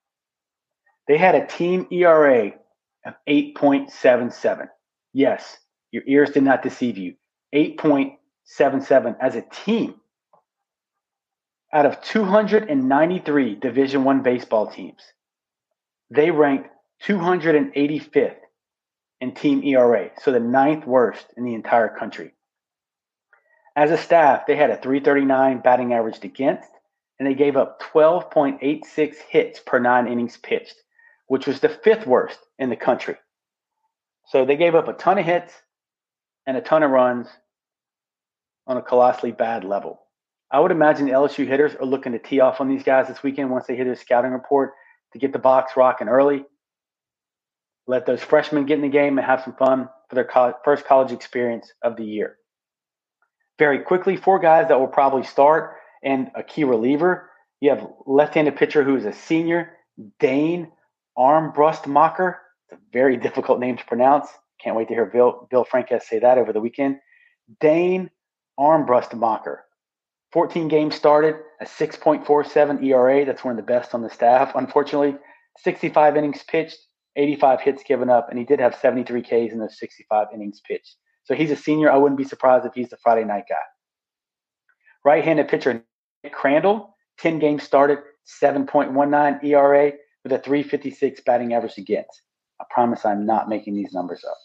They 1.07 1.17
had 1.17 1.35
a 1.35 1.45
team 1.45 1.87
ERA 1.91 2.53
of 3.05 3.13
8.77. 3.29 4.67
Yes, 5.13 5.57
your 5.91 6.03
ears 6.07 6.31
did 6.31 6.43
not 6.43 6.63
deceive 6.63 6.97
you. 6.97 7.15
8.77 7.53 9.15
as 9.21 9.35
a 9.35 9.41
team 9.41 9.95
out 11.71 11.85
of 11.85 12.01
293 12.01 13.55
division 13.55 14.03
1 14.03 14.21
baseball 14.21 14.67
teams 14.67 15.01
they 16.09 16.31
ranked 16.31 16.69
285th 17.05 18.35
in 19.21 19.33
team 19.33 19.63
era 19.63 20.09
so 20.21 20.31
the 20.31 20.39
ninth 20.39 20.85
worst 20.85 21.25
in 21.37 21.43
the 21.43 21.53
entire 21.53 21.89
country 21.89 22.33
as 23.75 23.91
a 23.91 23.97
staff 23.97 24.45
they 24.47 24.55
had 24.55 24.69
a 24.69 24.77
339 24.77 25.59
batting 25.59 25.93
average 25.93 26.23
against 26.23 26.69
and 27.19 27.27
they 27.27 27.33
gave 27.33 27.55
up 27.55 27.81
12.86 27.93 29.15
hits 29.29 29.59
per 29.59 29.79
nine 29.79 30.07
innings 30.07 30.37
pitched 30.37 30.75
which 31.27 31.47
was 31.47 31.59
the 31.59 31.69
fifth 31.69 32.05
worst 32.05 32.39
in 32.59 32.69
the 32.69 32.75
country 32.75 33.15
so 34.27 34.45
they 34.45 34.55
gave 34.55 34.75
up 34.75 34.87
a 34.87 34.93
ton 34.93 35.17
of 35.17 35.25
hits 35.25 35.53
and 36.47 36.57
a 36.57 36.61
ton 36.61 36.83
of 36.83 36.91
runs 36.91 37.27
on 38.67 38.77
a 38.77 38.81
colossally 38.81 39.31
bad 39.31 39.63
level 39.63 40.05
I 40.51 40.59
would 40.59 40.71
imagine 40.71 41.05
the 41.05 41.11
LSU 41.11 41.47
hitters 41.47 41.75
are 41.75 41.85
looking 41.85 42.11
to 42.11 42.19
tee 42.19 42.39
off 42.39 42.61
on 42.61 42.69
these 42.69 42.83
guys 42.83 43.07
this 43.07 43.23
weekend 43.23 43.49
once 43.49 43.65
they 43.65 43.75
hit 43.75 43.85
their 43.85 43.95
scouting 43.95 44.31
report 44.31 44.73
to 45.13 45.19
get 45.19 45.33
the 45.33 45.39
box 45.39 45.75
rocking 45.75 46.07
early. 46.07 46.45
Let 47.87 48.05
those 48.05 48.21
freshmen 48.21 48.65
get 48.65 48.75
in 48.75 48.81
the 48.81 48.87
game 48.89 49.17
and 49.17 49.25
have 49.25 49.41
some 49.43 49.55
fun 49.55 49.89
for 50.09 50.15
their 50.15 50.29
first 50.63 50.85
college 50.85 51.11
experience 51.11 51.71
of 51.81 51.97
the 51.97 52.05
year. 52.05 52.37
Very 53.57 53.79
quickly, 53.79 54.17
four 54.17 54.39
guys 54.39 54.67
that 54.67 54.79
will 54.79 54.87
probably 54.87 55.23
start 55.23 55.77
and 56.05 56.31
a 56.35 56.43
key 56.43 56.63
reliever. 56.63 57.29
You 57.59 57.71
have 57.71 57.87
left-handed 58.05 58.55
pitcher 58.55 58.83
who 58.83 58.95
is 58.95 59.05
a 59.05 59.11
senior, 59.11 59.73
Dane 60.19 60.71
Armbrustmacher. 61.17 62.35
It's 62.69 62.79
a 62.79 62.83
very 62.93 63.17
difficult 63.27 63.59
name 63.59 63.75
to 63.77 63.85
pronounce. 63.85 64.27
Can't 64.61 64.77
wait 64.77 64.87
to 64.87 64.93
hear 64.93 65.05
Bill, 65.05 65.47
Bill 65.51 65.65
say 65.99 66.19
that 66.19 66.37
over 66.37 66.53
the 66.53 66.61
weekend. 66.61 66.99
Dane 67.59 68.09
Armbrustmacher. 68.57 69.57
14 70.31 70.67
games 70.67 70.95
started, 70.95 71.35
a 71.61 71.65
6.47 71.65 72.83
ERA. 72.83 73.25
That's 73.25 73.43
one 73.43 73.51
of 73.51 73.57
the 73.57 73.71
best 73.71 73.93
on 73.93 74.01
the 74.01 74.09
staff, 74.09 74.51
unfortunately. 74.55 75.17
65 75.59 76.17
innings 76.17 76.43
pitched, 76.43 76.77
85 77.15 77.61
hits 77.61 77.83
given 77.83 78.09
up, 78.09 78.29
and 78.29 78.37
he 78.37 78.45
did 78.45 78.59
have 78.59 78.75
73 78.75 79.21
Ks 79.21 79.53
in 79.53 79.59
those 79.59 79.79
65 79.79 80.27
innings 80.33 80.61
pitched. 80.67 80.95
So 81.23 81.33
he's 81.33 81.51
a 81.51 81.55
senior. 81.55 81.91
I 81.91 81.97
wouldn't 81.97 82.17
be 82.17 82.25
surprised 82.25 82.65
if 82.65 82.73
he's 82.73 82.89
the 82.89 82.97
Friday 82.97 83.23
night 83.23 83.45
guy. 83.49 83.55
Right 85.03 85.23
handed 85.23 85.47
pitcher 85.47 85.83
Crandall, 86.31 86.95
10 87.19 87.39
games 87.39 87.63
started, 87.63 87.99
7.19 88.41 89.43
ERA 89.43 89.91
with 90.23 90.33
a 90.33 90.39
356 90.39 91.21
batting 91.21 91.53
average 91.53 91.77
against. 91.77 92.21
I 92.59 92.65
promise 92.69 93.05
I'm 93.05 93.25
not 93.25 93.49
making 93.49 93.75
these 93.75 93.93
numbers 93.93 94.23
up. 94.23 94.37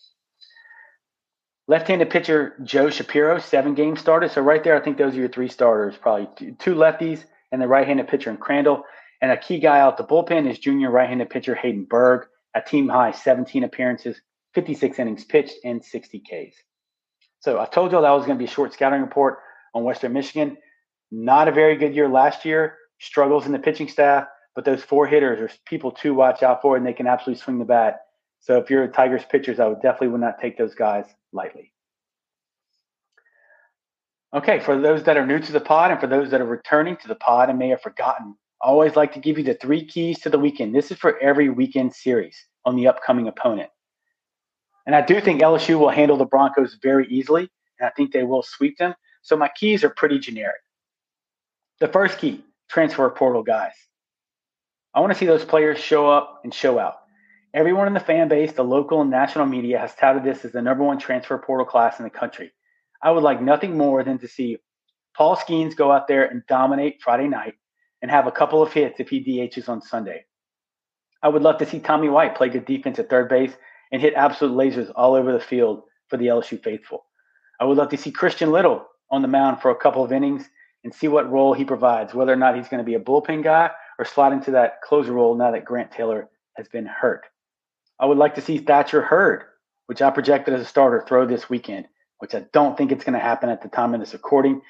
Left-handed 1.69 2.11
pitcher 2.11 2.57
Joe 2.65 2.91
Shapiro, 2.91 3.39
seven 3.39 3.75
games 3.75 4.01
started. 4.01 4.33
So 4.33 4.43
right 4.43 4.63
there, 4.65 4.77
I 4.77 4.85
think 4.85 4.99
those 4.99 5.15
are 5.15 5.21
your 5.21 5.29
three 5.29 5.49
starters. 5.49 5.97
Probably 5.97 6.29
two 6.59 6.75
lefties 6.75 7.25
and 7.53 7.63
the 7.63 7.69
right-handed 7.69 8.09
pitcher 8.09 8.31
in 8.31 8.39
Crandall. 8.39 8.83
And 9.23 9.31
a 9.31 9.37
key 9.37 9.61
guy 9.61 9.79
out 9.81 9.97
the 9.97 10.05
bullpen 10.05 10.51
is 10.51 10.59
junior 10.59 10.91
right-handed 10.91 11.31
pitcher 11.31 11.55
Hayden 11.55 11.85
Berg, 11.85 12.27
a 12.55 12.61
team 12.61 12.89
high 12.89 13.13
17 13.13 13.63
appearances, 13.65 14.21
56 14.55 14.99
innings 14.99 15.25
pitched, 15.25 15.55
and 15.65 15.85
60 15.85 16.19
Ks. 16.21 16.57
So 17.39 17.61
I 17.61 17.67
told 17.67 17.93
you 17.93 18.01
that 18.01 18.11
was 18.11 18.27
going 18.27 18.37
to 18.37 18.43
be 18.43 18.51
a 18.51 18.53
short 18.53 18.73
scouting 18.73 19.01
report 19.01 19.39
on 19.75 19.85
Western 19.85 20.13
Michigan. 20.13 20.57
Not 21.11 21.49
a 21.49 21.53
very 21.53 21.77
good 21.77 21.95
year 21.95 22.09
last 22.09 22.45
year. 22.45 22.77
Struggles 23.01 23.47
in 23.47 23.53
the 23.53 23.59
pitching 23.59 23.89
staff, 23.89 24.27
but 24.55 24.65
those 24.65 24.83
four 24.83 25.07
hitters 25.07 25.41
are 25.41 25.51
people 25.65 25.91
to 25.93 26.13
watch 26.13 26.43
out 26.43 26.61
for, 26.61 26.77
and 26.77 26.87
they 26.87 26.93
can 26.93 27.07
absolutely 27.07 27.41
swing 27.41 27.59
the 27.59 27.65
bat. 27.65 28.01
So 28.41 28.59
if 28.59 28.71
you're 28.71 28.85
a 28.85 28.89
Tigers 28.89 29.25
pitchers, 29.25 29.61
I 29.61 29.67
would 29.67 29.81
definitely 29.81 30.09
would 30.09 30.21
not 30.21 30.39
take 30.41 30.57
those 30.57 30.75
guys 30.75 31.07
lightly. 31.33 31.73
Okay, 34.33 34.61
for 34.61 34.81
those 34.81 35.03
that 35.05 35.17
are 35.17 35.27
new 35.27 35.41
to 35.41 35.53
the 35.53 35.61
pod 35.61 35.91
and 35.91 36.01
for 36.01 36.07
those 36.07 36.31
that 36.31 36.41
are 36.41 36.47
returning 36.47 36.97
to 36.99 37.09
the 37.09 37.17
pod 37.17 37.51
and 37.51 37.59
may 37.59 37.69
have 37.71 37.83
forgotten, 37.83 38.37
I 38.63 38.67
always 38.67 38.95
like 38.95 39.13
to 39.15 39.19
give 39.19 39.39
you 39.39 39.45
the 39.45 39.55
three 39.55 39.85
keys 39.85 40.21
to 40.21 40.31
the 40.31 40.39
weekend. 40.39 40.75
This 40.75 40.91
is 40.91 40.99
for 40.99 41.19
every 41.19 41.49
weekend 41.49 41.95
series 41.95 42.37
on 42.65 42.77
the 42.77 42.87
upcoming 42.87 43.27
opponent. 43.27 43.71
And 44.87 44.95
I 44.95 45.01
do 45.01 45.21
think 45.21 45.41
LSU 45.41 45.79
will 45.79 45.91
handle 45.91 46.17
the 46.17 46.27
Broncos 46.27 46.79
very 46.83 47.07
easily, 47.09 47.51
and 47.79 47.87
I 47.87 47.91
think 47.91 48.13
they 48.13 48.23
will 48.23 48.43
sweep 48.43 48.79
them. 48.79 48.95
So 49.23 49.37
my 49.37 49.51
keys 49.57 49.83
are 49.83 49.91
pretty 49.91 50.19
generic. 50.19 50.61
The 51.81 51.89
first 51.89 52.19
key 52.19 52.45
transfer 52.69 53.09
portal 53.09 53.43
guys. 53.43 53.73
I 54.95 55.01
want 55.01 55.15
to 55.15 55.19
see 55.19 55.25
those 55.25 55.47
players 55.47 55.79
show 55.79 56.11
up 56.11 56.43
and 56.45 56.53
show 56.53 56.79
out. 56.79 56.97
Everyone 57.55 57.87
in 57.87 57.95
the 57.95 58.01
fan 58.01 58.29
base, 58.29 58.53
the 58.53 58.63
local 58.63 59.01
and 59.01 59.11
national 59.11 59.47
media 59.47 59.79
has 59.79 59.95
touted 59.95 60.23
this 60.23 60.45
as 60.45 60.53
the 60.53 60.61
number 60.61 60.85
one 60.85 60.99
transfer 60.99 61.39
portal 61.39 61.65
class 61.65 61.99
in 61.99 62.05
the 62.05 62.11
country. 62.11 62.53
I 63.03 63.11
would 63.11 63.23
like 63.23 63.41
nothing 63.41 63.79
more 63.79 64.05
than 64.05 64.19
to 64.19 64.29
see 64.29 64.59
Paul 65.17 65.37
Skenes 65.37 65.75
go 65.75 65.91
out 65.91 66.07
there 66.07 66.27
and 66.27 66.43
dominate 66.47 67.01
Friday 67.01 67.29
night 67.29 67.55
and 68.03 68.11
have 68.11 68.27
a 68.27 68.33
couple 68.33 68.63
of 68.63 68.75
hits 68.75 69.01
if 69.01 69.09
he 69.09 69.25
DHs 69.25 69.71
on 69.71 69.81
Sunday. 69.81 70.27
I 71.23 71.29
would 71.29 71.43
love 71.43 71.57
to 71.59 71.67
see 71.67 71.81
Tommy 71.81 72.11
White 72.11 72.35
play 72.35 72.51
good 72.51 72.67
defense 72.67 72.99
at 72.99 73.09
third 73.09 73.31
base 73.31 73.55
and 73.91 74.03
hit 74.03 74.13
absolute 74.15 74.55
lasers 74.55 74.93
all 74.95 75.15
over 75.15 75.33
the 75.33 75.41
field 75.41 75.85
for 76.09 76.19
the 76.19 76.27
LSU 76.27 76.63
faithful. 76.63 77.07
I 77.59 77.65
would 77.65 77.79
love 77.79 77.89
to 77.89 77.97
see 77.97 78.11
Christian 78.11 78.53
Little 78.53 78.87
on 79.11 79.23
the 79.23 79.29
mound 79.29 79.63
for 79.63 79.71
a 79.71 79.77
couple 79.77 80.05
of 80.05 80.13
innings 80.13 80.45
and 80.85 80.95
see 80.95 81.09
what 81.09 81.31
role 81.31 81.53
he 81.53 81.65
provides, 81.65 82.15
whether 82.15 82.33
or 82.33 82.37
not 82.37 82.57
he's 82.57 82.69
going 82.69 82.79
to 82.79 82.85
be 82.85 82.95
a 82.95 83.01
bullpen 83.01 83.43
guy 83.45 83.71
or 83.99 84.05
slot 84.05 84.33
into 84.33 84.53
that 84.53 84.81
closer 84.83 85.13
role 85.13 85.37
now 85.37 85.51
that 85.51 85.65
Grant 85.65 85.91
Taylor 85.91 86.29
has 86.57 86.69
been 86.69 86.87
hurt. 86.87 87.27
I 87.99 88.07
would 88.07 88.19
like 88.19 88.35
to 88.37 88.41
see 88.41 88.59
Thatcher 88.59 89.03
Hurd, 89.03 89.45
which 89.87 90.01
I 90.01 90.11
projected 90.11 90.55
as 90.55 90.63
a 90.63 90.65
starter, 90.65 91.05
throw 91.07 91.27
this 91.27 91.51
weekend, 91.51 91.87
which 92.19 92.35
I 92.35 92.47
don't 92.53 92.77
think 92.77 92.93
it's 92.93 93.05
going 93.05 93.15
to 93.15 93.19
happen 93.19 93.51
at 93.51 93.63
the 93.63 93.69
time 93.69 93.93
of 93.93 94.01
this 94.01 94.15
recording. 94.15 94.63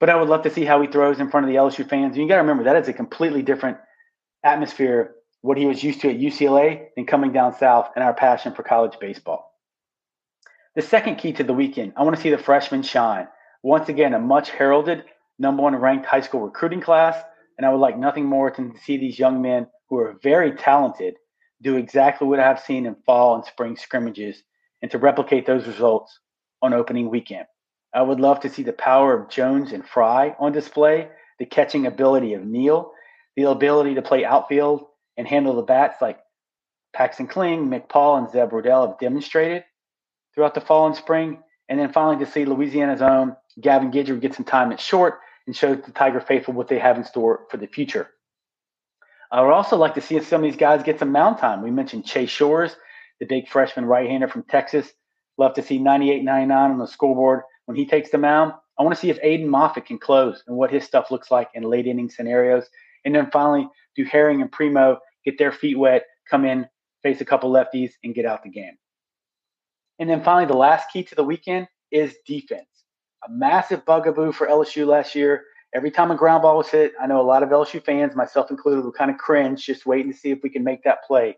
But 0.00 0.10
I 0.10 0.16
would 0.16 0.28
love 0.28 0.42
to 0.42 0.50
see 0.50 0.64
how 0.64 0.80
he 0.80 0.88
throws 0.88 1.20
in 1.20 1.30
front 1.30 1.46
of 1.46 1.52
the 1.52 1.58
LSU 1.58 1.88
fans. 1.88 2.14
And 2.14 2.16
you 2.16 2.28
got 2.28 2.36
to 2.36 2.40
remember 2.40 2.64
that 2.64 2.76
is 2.76 2.88
a 2.88 2.92
completely 2.92 3.42
different 3.42 3.76
atmosphere, 4.42 5.14
what 5.42 5.58
he 5.58 5.66
was 5.66 5.84
used 5.84 6.00
to 6.00 6.10
at 6.10 6.18
UCLA, 6.18 6.86
than 6.96 7.06
coming 7.06 7.32
down 7.32 7.56
south 7.56 7.90
and 7.94 8.02
our 8.02 8.14
passion 8.14 8.54
for 8.54 8.62
college 8.62 8.98
baseball. 8.98 9.54
The 10.74 10.82
second 10.82 11.16
key 11.16 11.32
to 11.34 11.44
the 11.44 11.52
weekend, 11.52 11.92
I 11.96 12.02
want 12.02 12.16
to 12.16 12.22
see 12.22 12.30
the 12.30 12.38
freshmen 12.38 12.82
shine. 12.82 13.28
Once 13.62 13.88
again, 13.88 14.14
a 14.14 14.18
much 14.18 14.50
heralded 14.50 15.04
number 15.40 15.62
one 15.62 15.74
ranked 15.74 16.06
high 16.06 16.20
school 16.20 16.42
recruiting 16.42 16.80
class. 16.80 17.20
And 17.58 17.66
I 17.66 17.70
would 17.70 17.80
like 17.80 17.98
nothing 17.98 18.26
more 18.26 18.52
than 18.54 18.72
to 18.72 18.78
see 18.80 18.96
these 18.96 19.18
young 19.18 19.42
men 19.42 19.66
who 19.88 19.98
are 19.98 20.18
very 20.22 20.52
talented 20.52 21.14
do 21.62 21.76
exactly 21.76 22.26
what 22.26 22.40
I've 22.40 22.60
seen 22.60 22.86
in 22.86 22.94
fall 23.04 23.34
and 23.34 23.44
spring 23.44 23.76
scrimmages 23.76 24.42
and 24.80 24.90
to 24.92 24.98
replicate 24.98 25.46
those 25.46 25.66
results 25.66 26.20
on 26.62 26.72
opening 26.72 27.10
weekend. 27.10 27.46
I 27.92 28.02
would 28.02 28.20
love 28.20 28.40
to 28.40 28.48
see 28.48 28.62
the 28.62 28.72
power 28.72 29.18
of 29.18 29.28
Jones 29.28 29.72
and 29.72 29.86
Frey 29.86 30.34
on 30.38 30.52
display, 30.52 31.08
the 31.38 31.46
catching 31.46 31.86
ability 31.86 32.34
of 32.34 32.46
Neal, 32.46 32.92
the 33.36 33.50
ability 33.50 33.94
to 33.94 34.02
play 34.02 34.24
outfield 34.24 34.86
and 35.16 35.26
handle 35.26 35.56
the 35.56 35.62
bats 35.62 36.00
like 36.00 36.20
Paxton 36.94 37.26
Kling, 37.26 37.68
Mick 37.68 37.88
Paul, 37.88 38.16
and 38.16 38.30
Zeb 38.30 38.52
Ruddell 38.52 38.86
have 38.86 38.98
demonstrated 38.98 39.64
throughout 40.34 40.54
the 40.54 40.60
fall 40.60 40.86
and 40.86 40.96
spring. 40.96 41.42
And 41.68 41.78
then 41.78 41.92
finally 41.92 42.24
to 42.24 42.30
see 42.30 42.44
Louisiana's 42.44 43.02
own 43.02 43.36
Gavin 43.60 43.90
Guidry 43.90 44.20
get 44.20 44.34
some 44.34 44.44
time 44.44 44.72
at 44.72 44.80
short 44.80 45.20
and 45.50 45.56
show 45.56 45.74
the 45.74 45.90
Tiger 45.90 46.20
faithful 46.20 46.54
what 46.54 46.68
they 46.68 46.78
have 46.78 46.96
in 46.96 47.02
store 47.02 47.40
for 47.50 47.56
the 47.56 47.66
future. 47.66 48.08
I 49.32 49.42
would 49.42 49.50
also 49.50 49.76
like 49.76 49.94
to 49.96 50.00
see 50.00 50.14
if 50.14 50.28
some 50.28 50.44
of 50.44 50.48
these 50.48 50.56
guys 50.56 50.84
get 50.84 51.00
some 51.00 51.10
mound 51.10 51.38
time. 51.38 51.60
We 51.60 51.72
mentioned 51.72 52.06
Chase 52.06 52.30
Shores, 52.30 52.76
the 53.18 53.26
big 53.26 53.48
freshman 53.48 53.84
right-hander 53.84 54.28
from 54.28 54.44
Texas. 54.44 54.92
Love 55.38 55.54
to 55.54 55.62
see 55.62 55.80
98 55.80 56.22
99 56.22 56.70
on 56.70 56.78
the 56.78 56.86
scoreboard 56.86 57.42
when 57.66 57.76
he 57.76 57.84
takes 57.84 58.10
the 58.10 58.18
mound. 58.18 58.52
I 58.78 58.84
want 58.84 58.94
to 58.94 59.00
see 59.00 59.10
if 59.10 59.20
Aiden 59.22 59.48
Moffett 59.48 59.86
can 59.86 59.98
close 59.98 60.40
and 60.46 60.56
what 60.56 60.70
his 60.70 60.84
stuff 60.84 61.10
looks 61.10 61.32
like 61.32 61.48
in 61.54 61.64
late 61.64 61.88
inning 61.88 62.08
scenarios. 62.08 62.66
And 63.04 63.12
then 63.12 63.28
finally, 63.32 63.68
do 63.96 64.04
Herring 64.04 64.42
and 64.42 64.52
Primo 64.52 65.00
get 65.24 65.36
their 65.36 65.50
feet 65.50 65.76
wet, 65.76 66.04
come 66.30 66.44
in, 66.44 66.68
face 67.02 67.20
a 67.20 67.24
couple 67.24 67.50
lefties, 67.50 67.90
and 68.04 68.14
get 68.14 68.24
out 68.24 68.44
the 68.44 68.50
game. 68.50 68.78
And 69.98 70.08
then 70.08 70.22
finally, 70.22 70.46
the 70.46 70.56
last 70.56 70.92
key 70.92 71.02
to 71.02 71.16
the 71.16 71.24
weekend 71.24 71.66
is 71.90 72.14
defense. 72.24 72.69
A 73.26 73.30
massive 73.30 73.84
bugaboo 73.84 74.32
for 74.32 74.46
LSU 74.46 74.86
last 74.86 75.14
year 75.14 75.44
every 75.74 75.90
time 75.90 76.10
a 76.10 76.16
ground 76.16 76.42
ball 76.42 76.56
was 76.56 76.68
hit, 76.68 76.92
I 77.00 77.06
know 77.06 77.20
a 77.20 77.22
lot 77.22 77.42
of 77.42 77.50
LSU 77.50 77.84
fans, 77.84 78.16
myself 78.16 78.50
included, 78.50 78.84
will 78.84 78.92
kind 78.92 79.10
of 79.10 79.18
cringe 79.18 79.64
just 79.64 79.86
waiting 79.86 80.12
to 80.12 80.18
see 80.18 80.30
if 80.30 80.42
we 80.42 80.50
can 80.50 80.64
make 80.64 80.82
that 80.84 81.04
play. 81.06 81.36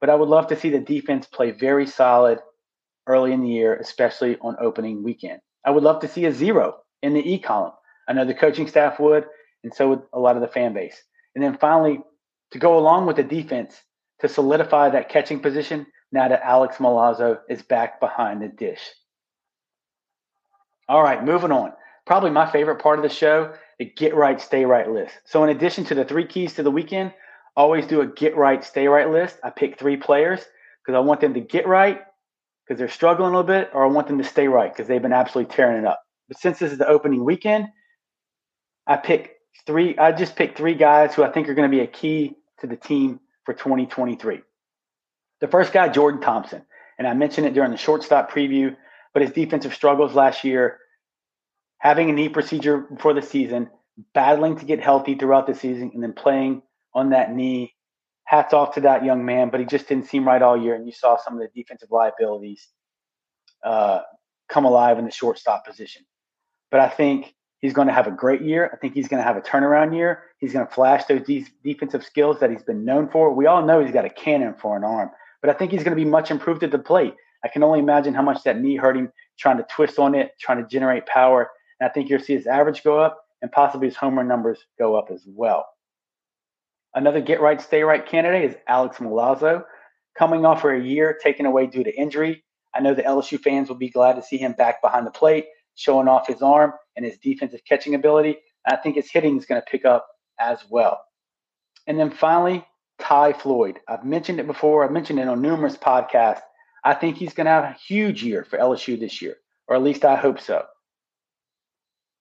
But 0.00 0.10
I 0.10 0.14
would 0.14 0.28
love 0.28 0.46
to 0.48 0.56
see 0.56 0.70
the 0.70 0.78
defense 0.78 1.26
play 1.26 1.50
very 1.50 1.86
solid 1.86 2.38
early 3.06 3.32
in 3.32 3.42
the 3.42 3.48
year, 3.48 3.74
especially 3.76 4.36
on 4.40 4.56
opening 4.60 5.02
weekend. 5.02 5.40
I 5.64 5.70
would 5.70 5.82
love 5.82 6.00
to 6.00 6.08
see 6.08 6.26
a 6.26 6.32
zero 6.32 6.76
in 7.02 7.14
the 7.14 7.32
E 7.32 7.38
column. 7.38 7.72
I 8.06 8.12
know 8.12 8.24
the 8.24 8.34
coaching 8.34 8.68
staff 8.68 9.00
would, 9.00 9.26
and 9.64 9.74
so 9.74 9.88
would 9.88 10.02
a 10.12 10.20
lot 10.20 10.36
of 10.36 10.42
the 10.42 10.48
fan 10.48 10.72
base. 10.72 11.02
And 11.34 11.42
then 11.42 11.58
finally, 11.58 12.00
to 12.52 12.58
go 12.58 12.78
along 12.78 13.06
with 13.06 13.16
the 13.16 13.22
defense, 13.24 13.80
to 14.20 14.28
solidify 14.28 14.90
that 14.90 15.08
catching 15.08 15.40
position 15.40 15.86
now 16.10 16.28
that 16.28 16.42
Alex 16.42 16.76
Milazzo 16.76 17.38
is 17.48 17.62
back 17.62 18.00
behind 18.00 18.42
the 18.42 18.48
dish. 18.48 18.80
All 20.88 21.02
right, 21.02 21.22
moving 21.22 21.52
on 21.52 21.72
probably 22.08 22.30
my 22.30 22.50
favorite 22.50 22.80
part 22.80 22.98
of 22.98 23.02
the 23.02 23.08
show, 23.08 23.52
the 23.78 23.84
get 23.84 24.14
right, 24.14 24.40
stay 24.40 24.64
right 24.64 24.90
list. 24.90 25.14
So, 25.26 25.44
in 25.44 25.50
addition 25.50 25.84
to 25.84 25.94
the 25.94 26.04
three 26.04 26.26
keys 26.26 26.54
to 26.54 26.64
the 26.64 26.70
weekend, 26.70 27.12
always 27.54 27.86
do 27.86 28.00
a 28.00 28.06
get 28.06 28.34
right, 28.34 28.64
stay 28.64 28.88
right 28.88 29.08
list. 29.08 29.36
I 29.44 29.50
pick 29.50 29.78
three 29.78 29.98
players 29.98 30.40
because 30.40 30.96
I 30.96 31.00
want 31.00 31.20
them 31.20 31.34
to 31.34 31.40
get 31.40 31.68
right 31.68 32.00
because 32.64 32.78
they're 32.78 32.88
struggling 32.88 33.28
a 33.28 33.38
little 33.38 33.44
bit, 33.44 33.70
or 33.74 33.84
I 33.84 33.88
want 33.88 34.08
them 34.08 34.18
to 34.18 34.24
stay 34.24 34.48
right 34.48 34.72
because 34.72 34.88
they've 34.88 35.02
been 35.02 35.12
absolutely 35.12 35.54
tearing 35.54 35.78
it 35.78 35.84
up. 35.84 36.02
But 36.28 36.38
since 36.38 36.58
this 36.58 36.72
is 36.72 36.78
the 36.78 36.88
opening 36.88 37.24
weekend, 37.24 37.68
I 38.86 38.96
pick 38.96 39.36
three. 39.66 39.96
I 39.98 40.12
just 40.12 40.34
picked 40.34 40.56
three 40.56 40.74
guys 40.74 41.14
who 41.14 41.22
I 41.22 41.30
think 41.30 41.48
are 41.48 41.54
going 41.54 41.70
to 41.70 41.76
be 41.76 41.82
a 41.82 41.86
key 41.86 42.36
to 42.60 42.66
the 42.66 42.76
team 42.76 43.20
for 43.44 43.52
2023. 43.52 44.40
The 45.40 45.48
first 45.48 45.72
guy, 45.74 45.88
Jordan 45.88 46.22
Thompson, 46.22 46.62
and 46.98 47.06
I 47.06 47.12
mentioned 47.12 47.46
it 47.46 47.54
during 47.54 47.70
the 47.70 47.76
shortstop 47.76 48.30
preview, 48.30 48.74
but 49.18 49.26
his 49.26 49.34
defensive 49.34 49.74
struggles 49.74 50.14
last 50.14 50.44
year 50.44 50.78
having 51.78 52.08
a 52.08 52.12
knee 52.12 52.28
procedure 52.28 52.78
before 52.78 53.14
the 53.14 53.20
season, 53.20 53.68
battling 54.14 54.56
to 54.56 54.64
get 54.64 54.80
healthy 54.80 55.16
throughout 55.16 55.48
the 55.48 55.54
season, 55.56 55.90
and 55.92 56.00
then 56.00 56.12
playing 56.12 56.62
on 56.94 57.10
that 57.10 57.34
knee. 57.34 57.74
Hats 58.22 58.54
off 58.54 58.74
to 58.74 58.80
that 58.82 59.04
young 59.04 59.24
man, 59.24 59.50
but 59.50 59.58
he 59.58 59.66
just 59.66 59.88
didn't 59.88 60.06
seem 60.06 60.24
right 60.24 60.40
all 60.40 60.56
year. 60.56 60.76
And 60.76 60.86
you 60.86 60.92
saw 60.92 61.16
some 61.16 61.34
of 61.34 61.40
the 61.40 61.48
defensive 61.52 61.88
liabilities 61.90 62.68
uh, 63.64 64.02
come 64.48 64.64
alive 64.64 65.00
in 65.00 65.04
the 65.04 65.10
shortstop 65.10 65.66
position. 65.66 66.04
But 66.70 66.78
I 66.78 66.88
think 66.88 67.34
He's 67.60 67.72
going 67.72 67.88
to 67.88 67.92
have 67.92 68.06
a 68.06 68.12
great 68.12 68.42
year. 68.42 68.70
I 68.72 68.76
think 68.76 68.94
he's 68.94 69.08
going 69.08 69.20
to 69.20 69.26
have 69.26 69.36
a 69.36 69.40
turnaround 69.40 69.92
year. 69.96 70.22
He's 70.38 70.52
going 70.52 70.64
to 70.64 70.72
flash 70.72 71.06
those 71.06 71.22
de- 71.22 71.44
defensive 71.64 72.04
skills 72.04 72.38
that 72.38 72.50
he's 72.50 72.62
been 72.62 72.84
known 72.84 73.08
for. 73.08 73.34
We 73.34 73.46
all 73.46 73.64
know 73.64 73.84
he's 73.84 73.92
got 73.92 74.04
a 74.04 74.10
cannon 74.10 74.54
for 74.54 74.76
an 74.76 74.84
arm, 74.84 75.10
but 75.40 75.50
I 75.50 75.54
think 75.54 75.72
he's 75.72 75.82
going 75.82 75.96
to 75.96 76.00
be 76.00 76.08
much 76.08 76.30
improved 76.30 76.62
at 76.62 76.70
the 76.70 76.78
plate. 76.78 77.14
I 77.44 77.48
can 77.48 77.62
only 77.62 77.78
imagine 77.78 78.14
how 78.14 78.22
much 78.22 78.42
that 78.44 78.60
knee 78.60 78.76
hurt 78.76 78.96
him 78.96 79.12
trying 79.38 79.58
to 79.58 79.66
twist 79.70 79.98
on 79.98 80.14
it, 80.14 80.32
trying 80.40 80.62
to 80.62 80.68
generate 80.68 81.06
power. 81.06 81.50
And 81.78 81.88
I 81.88 81.92
think 81.92 82.10
you'll 82.10 82.20
see 82.20 82.34
his 82.34 82.46
average 82.46 82.82
go 82.82 82.98
up 82.98 83.22
and 83.42 83.52
possibly 83.52 83.88
his 83.88 83.96
home 83.96 84.16
run 84.16 84.28
numbers 84.28 84.58
go 84.78 84.96
up 84.96 85.10
as 85.12 85.22
well. 85.26 85.66
Another 86.94 87.20
get 87.20 87.40
right, 87.40 87.60
stay 87.60 87.82
right 87.82 88.04
candidate 88.04 88.50
is 88.50 88.56
Alex 88.66 88.96
Milazzo, 88.98 89.64
coming 90.18 90.44
off 90.44 90.60
for 90.60 90.74
a 90.74 90.82
year 90.82 91.16
taken 91.22 91.46
away 91.46 91.66
due 91.66 91.84
to 91.84 91.94
injury. 91.96 92.42
I 92.74 92.80
know 92.80 92.94
the 92.94 93.02
LSU 93.02 93.38
fans 93.40 93.68
will 93.68 93.76
be 93.76 93.90
glad 93.90 94.14
to 94.14 94.22
see 94.22 94.36
him 94.36 94.52
back 94.52 94.82
behind 94.82 95.06
the 95.06 95.12
plate, 95.12 95.46
showing 95.76 96.08
off 96.08 96.26
his 96.26 96.42
arm 96.42 96.72
and 96.96 97.04
his 97.04 97.18
defensive 97.18 97.60
catching 97.68 97.94
ability. 97.94 98.38
I 98.66 98.76
think 98.76 98.96
his 98.96 99.10
hitting 99.10 99.38
is 99.38 99.46
going 99.46 99.60
to 99.60 99.70
pick 99.70 99.84
up 99.84 100.06
as 100.40 100.58
well. 100.68 101.00
And 101.86 101.98
then 101.98 102.10
finally, 102.10 102.66
Ty 102.98 103.32
Floyd. 103.34 103.78
I've 103.88 104.04
mentioned 104.04 104.40
it 104.40 104.46
before. 104.46 104.84
I've 104.84 104.90
mentioned 104.90 105.20
it 105.20 105.28
on 105.28 105.40
numerous 105.40 105.76
podcasts. 105.76 106.40
I 106.88 106.94
think 106.94 107.18
he's 107.18 107.34
going 107.34 107.44
to 107.44 107.50
have 107.50 107.64
a 107.64 107.76
huge 107.86 108.24
year 108.24 108.44
for 108.44 108.58
LSU 108.58 108.98
this 108.98 109.20
year, 109.20 109.36
or 109.66 109.76
at 109.76 109.82
least 109.82 110.06
I 110.06 110.16
hope 110.16 110.40
so. 110.40 110.64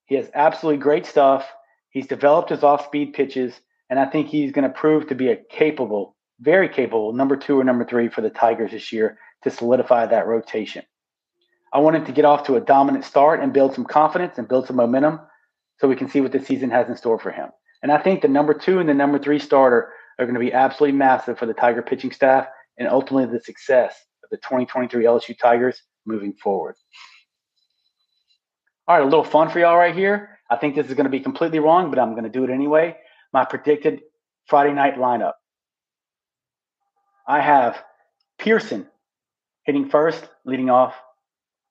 He 0.08 0.16
has 0.16 0.30
absolutely 0.34 0.82
great 0.82 1.06
stuff. 1.06 1.50
He's 1.90 2.06
developed 2.06 2.50
his 2.50 2.64
off 2.64 2.84
speed 2.84 3.14
pitches, 3.14 3.62
and 3.90 3.98
I 3.98 4.08
think 4.08 4.28
he's 4.28 4.52
going 4.52 4.68
to 4.68 4.78
prove 4.78 5.08
to 5.08 5.16
be 5.16 5.30
a 5.30 5.38
capable, 5.38 6.18
very 6.42 6.68
capable 6.68 7.14
number 7.14 7.38
two 7.38 7.58
or 7.58 7.64
number 7.64 7.86
three 7.86 8.10
for 8.10 8.20
the 8.20 8.30
Tigers 8.30 8.72
this 8.72 8.92
year 8.92 9.18
to 9.46 9.50
solidify 9.50 10.08
that 10.08 10.28
rotation. 10.28 10.84
I 11.72 11.80
want 11.80 11.96
him 11.96 12.04
to 12.04 12.12
get 12.12 12.26
off 12.26 12.44
to 12.48 12.58
a 12.58 12.62
dominant 12.62 13.06
start 13.06 13.40
and 13.40 13.54
build 13.54 13.74
some 13.74 13.86
confidence 13.86 14.38
and 14.38 14.50
build 14.50 14.68
some 14.68 14.76
momentum 14.76 15.22
so 15.80 15.88
we 15.88 15.96
can 15.96 16.10
see 16.10 16.20
what 16.20 16.34
the 16.34 16.44
season 16.44 16.72
has 16.72 16.90
in 16.90 16.98
store 16.98 17.20
for 17.20 17.32
him. 17.32 17.52
And 17.84 17.92
I 17.94 18.00
think 18.00 18.22
the 18.22 18.28
number 18.28 18.54
two 18.54 18.80
and 18.80 18.90
the 18.90 18.94
number 18.94 19.18
three 19.18 19.40
starter 19.40 19.94
are 20.20 20.26
going 20.26 20.34
to 20.34 20.42
be 20.42 20.52
absolutely 20.52 20.98
massive 20.98 21.40
for 21.40 21.46
the 21.46 21.54
Tiger 21.54 21.82
pitching 21.82 22.12
staff 22.12 22.48
and 22.78 22.90
ultimately 22.90 23.32
the 23.32 23.42
success 23.42 23.98
the 24.30 24.38
2023 24.38 25.06
LSU 25.06 25.38
Tigers 25.38 25.82
moving 26.06 26.34
forward. 26.34 26.76
All 28.88 28.96
right, 28.98 29.04
a 29.04 29.06
little 29.06 29.24
fun 29.24 29.50
for 29.50 29.60
y'all 29.60 29.78
right 29.78 29.96
here. 29.96 30.40
I 30.50 30.56
think 30.56 30.76
this 30.76 30.88
is 30.88 30.94
going 30.94 31.06
to 31.06 31.12
be 31.12 31.20
completely 31.20 31.60
wrong, 31.60 31.90
but 31.90 32.00
I'm 32.00 32.12
going 32.12 32.24
to 32.24 32.30
do 32.30 32.44
it 32.44 32.50
anyway. 32.50 32.96
My 33.34 33.44
predicted 33.44 34.02
Friday 34.46 34.74
night 34.74 34.96
lineup. 34.96 35.34
I 37.28 37.42
have 37.42 37.84
Pearson 38.40 38.88
hitting 39.64 39.90
first, 39.90 40.28
leading 40.46 40.70
off, 40.70 40.96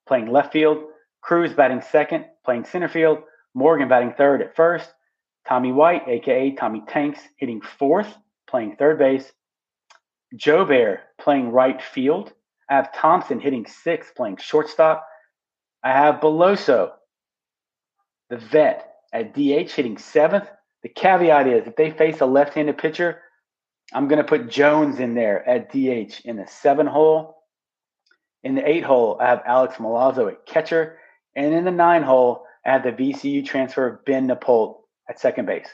playing 0.07 0.31
left 0.31 0.53
field. 0.53 0.85
Crews 1.23 1.55
batting 1.55 1.81
second, 1.81 2.27
playing 2.45 2.65
center 2.67 2.89
field. 2.89 3.21
Morgan 3.55 3.89
batting 3.89 4.13
third 4.13 4.43
at 4.43 4.55
first. 4.55 4.93
Tommy 5.49 5.73
White, 5.73 6.07
aka 6.07 6.51
Tommy 6.53 6.83
Tanks, 6.87 7.21
hitting 7.39 7.63
fourth, 7.63 8.15
playing 8.47 8.77
third 8.77 8.99
base. 8.99 9.33
Jobert 10.35 10.99
playing 11.19 11.51
right 11.51 11.81
field. 11.81 12.33
I 12.69 12.77
have 12.77 12.95
Thompson 12.95 13.41
hitting 13.41 13.67
sixth, 13.67 14.15
playing 14.15 14.39
shortstop. 14.39 15.07
I 15.83 15.93
have 15.93 16.17
Beloso 16.17 16.93
the 18.29 18.39
vet 18.39 18.95
at 19.13 19.35
DH 19.35 19.71
hitting 19.73 19.99
seventh. 19.99 20.49
The 20.83 20.89
caveat 20.89 21.47
is 21.47 21.67
if 21.67 21.77
they 21.77 21.91
face 21.91 22.21
a 22.21 22.27
left 22.27 22.55
handed 22.55 22.79
pitcher, 22.79 23.23
I'm 23.93 24.09
going 24.09 24.19
to 24.19 24.29
put 24.29 24.51
Jones 24.51 24.99
in 24.99 25.15
there 25.15 25.49
at 25.49 25.71
DH 25.71 26.23
in 26.25 26.37
the 26.37 26.47
seven 26.49 26.87
hole. 26.87 27.37
In 28.43 28.55
the 28.55 28.69
eight 28.69 28.85
hole, 28.85 29.17
I 29.21 29.27
have 29.27 29.43
Alex 29.47 29.77
Milazzo 29.77 30.29
at 30.29 30.47
catcher. 30.47 30.99
And 31.35 31.55
in 31.55 31.65
the 31.65 31.71
nine 31.71 32.03
hole, 32.03 32.45
I 32.65 32.73
have 32.73 32.83
the 32.83 32.93
VCU 32.93 33.45
transfer 33.45 34.03
Ben 34.07 34.27
Nippolt 34.29 34.79
at 35.09 35.21
second 35.21 35.47
base. 35.47 35.69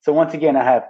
So 0.00 0.12
once 0.12 0.34
again, 0.34 0.56
I 0.56 0.64
have 0.64 0.88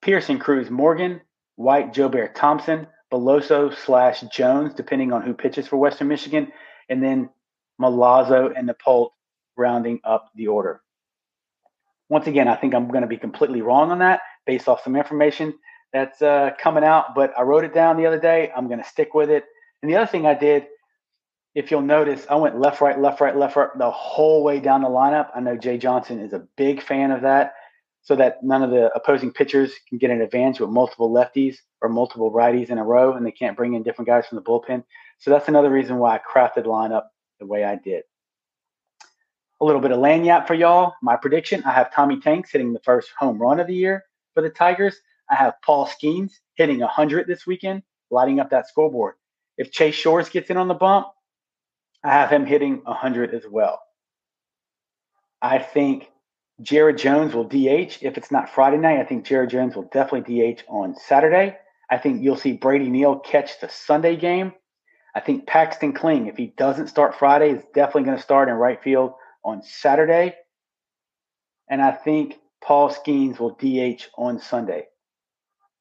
Pearson, 0.00 0.38
Crews, 0.38 0.70
Morgan, 0.70 1.20
White, 1.56 1.92
Jobert, 1.92 2.34
Thompson, 2.34 2.88
Beloso 3.12 3.74
slash 3.84 4.22
Jones, 4.32 4.72
depending 4.74 5.12
on 5.12 5.22
who 5.22 5.34
pitches 5.34 5.68
for 5.68 5.76
Western 5.76 6.08
Michigan, 6.08 6.50
and 6.88 7.02
then 7.02 7.28
Milazzo 7.80 8.52
and 8.56 8.68
Nippolt 8.68 9.10
rounding 9.56 10.00
up 10.04 10.30
the 10.34 10.46
order. 10.46 10.80
Once 12.08 12.26
again, 12.26 12.48
I 12.48 12.56
think 12.56 12.74
I'm 12.74 12.88
going 12.88 13.02
to 13.02 13.08
be 13.08 13.18
completely 13.18 13.62
wrong 13.62 13.90
on 13.90 13.98
that 13.98 14.20
based 14.46 14.68
off 14.68 14.82
some 14.82 14.96
information 14.96 15.54
that's 15.92 16.22
uh, 16.22 16.50
coming 16.58 16.84
out, 16.84 17.14
but 17.14 17.32
I 17.38 17.42
wrote 17.42 17.64
it 17.64 17.74
down 17.74 17.96
the 17.96 18.06
other 18.06 18.18
day. 18.18 18.50
I'm 18.56 18.66
going 18.66 18.82
to 18.82 18.88
stick 18.88 19.14
with 19.14 19.30
it. 19.30 19.44
And 19.82 19.90
the 19.90 19.96
other 19.96 20.06
thing 20.06 20.26
I 20.26 20.34
did, 20.34 20.66
if 21.54 21.70
you'll 21.70 21.82
notice, 21.82 22.26
I 22.30 22.36
went 22.36 22.58
left, 22.58 22.80
right, 22.80 22.98
left, 22.98 23.20
right, 23.20 23.36
left, 23.36 23.56
right 23.56 23.68
the 23.76 23.90
whole 23.90 24.42
way 24.42 24.58
down 24.58 24.82
the 24.82 24.88
lineup. 24.88 25.28
I 25.34 25.40
know 25.40 25.56
Jay 25.56 25.76
Johnson 25.76 26.18
is 26.18 26.32
a 26.32 26.46
big 26.56 26.82
fan 26.82 27.10
of 27.10 27.22
that 27.22 27.52
so 28.02 28.16
that 28.16 28.42
none 28.42 28.62
of 28.62 28.70
the 28.70 28.92
opposing 28.94 29.32
pitchers 29.32 29.74
can 29.88 29.98
get 29.98 30.10
an 30.10 30.20
advantage 30.20 30.60
with 30.60 30.70
multiple 30.70 31.10
lefties 31.10 31.56
or 31.80 31.88
multiple 31.88 32.32
righties 32.32 32.70
in 32.70 32.78
a 32.78 32.84
row 32.84 33.14
and 33.14 33.24
they 33.24 33.30
can't 33.30 33.56
bring 33.56 33.74
in 33.74 33.82
different 33.82 34.08
guys 34.08 34.26
from 34.26 34.36
the 34.36 34.42
bullpen. 34.42 34.84
So 35.18 35.30
that's 35.30 35.48
another 35.48 35.70
reason 35.70 35.98
why 35.98 36.16
I 36.16 36.18
crafted 36.18 36.64
lineup 36.64 37.04
the 37.38 37.46
way 37.46 37.64
I 37.64 37.76
did. 37.76 38.02
A 39.60 39.64
little 39.64 39.80
bit 39.80 39.92
of 39.92 39.98
lagniappe 39.98 40.48
for 40.48 40.54
y'all. 40.54 40.94
My 41.00 41.16
prediction 41.16 41.62
I 41.64 41.72
have 41.72 41.94
Tommy 41.94 42.18
Tanks 42.18 42.50
hitting 42.50 42.72
the 42.72 42.80
first 42.80 43.10
home 43.16 43.40
run 43.40 43.60
of 43.60 43.68
the 43.68 43.74
year 43.74 44.04
for 44.34 44.42
the 44.42 44.50
Tigers. 44.50 44.96
I 45.30 45.36
have 45.36 45.54
Paul 45.64 45.86
Skenes 45.86 46.32
hitting 46.56 46.80
100 46.80 47.28
this 47.28 47.46
weekend, 47.46 47.84
lighting 48.10 48.40
up 48.40 48.50
that 48.50 48.68
scoreboard. 48.68 49.14
If 49.56 49.70
Chase 49.70 49.94
Shores 49.94 50.28
gets 50.28 50.50
in 50.50 50.56
on 50.56 50.66
the 50.66 50.74
bump, 50.74 51.06
I 52.02 52.10
have 52.10 52.30
him 52.30 52.46
hitting 52.46 52.82
100 52.84 53.32
as 53.32 53.44
well. 53.48 53.80
I 55.40 55.58
think 55.58 56.10
Jared 56.62 56.98
Jones 56.98 57.34
will 57.34 57.44
DH. 57.44 57.98
If 58.02 58.16
it's 58.16 58.30
not 58.30 58.48
Friday 58.48 58.78
night, 58.78 59.00
I 59.00 59.04
think 59.04 59.26
Jared 59.26 59.50
Jones 59.50 59.74
will 59.74 59.88
definitely 59.92 60.54
DH 60.54 60.62
on 60.68 60.94
Saturday. 60.94 61.56
I 61.90 61.98
think 61.98 62.22
you'll 62.22 62.36
see 62.36 62.52
Brady 62.52 62.88
Neal 62.88 63.18
catch 63.18 63.60
the 63.60 63.68
Sunday 63.68 64.16
game. 64.16 64.52
I 65.14 65.20
think 65.20 65.46
Paxton 65.46 65.92
Kling, 65.92 66.26
if 66.26 66.36
he 66.36 66.54
doesn't 66.56 66.88
start 66.88 67.18
Friday, 67.18 67.50
is 67.50 67.62
definitely 67.74 68.04
going 68.04 68.16
to 68.16 68.22
start 68.22 68.48
in 68.48 68.54
right 68.54 68.82
field 68.82 69.12
on 69.44 69.62
Saturday. 69.62 70.34
And 71.68 71.82
I 71.82 71.92
think 71.92 72.38
Paul 72.62 72.90
Skenes 72.90 73.38
will 73.38 73.50
DH 73.50 74.04
on 74.16 74.38
Sunday. 74.38 74.86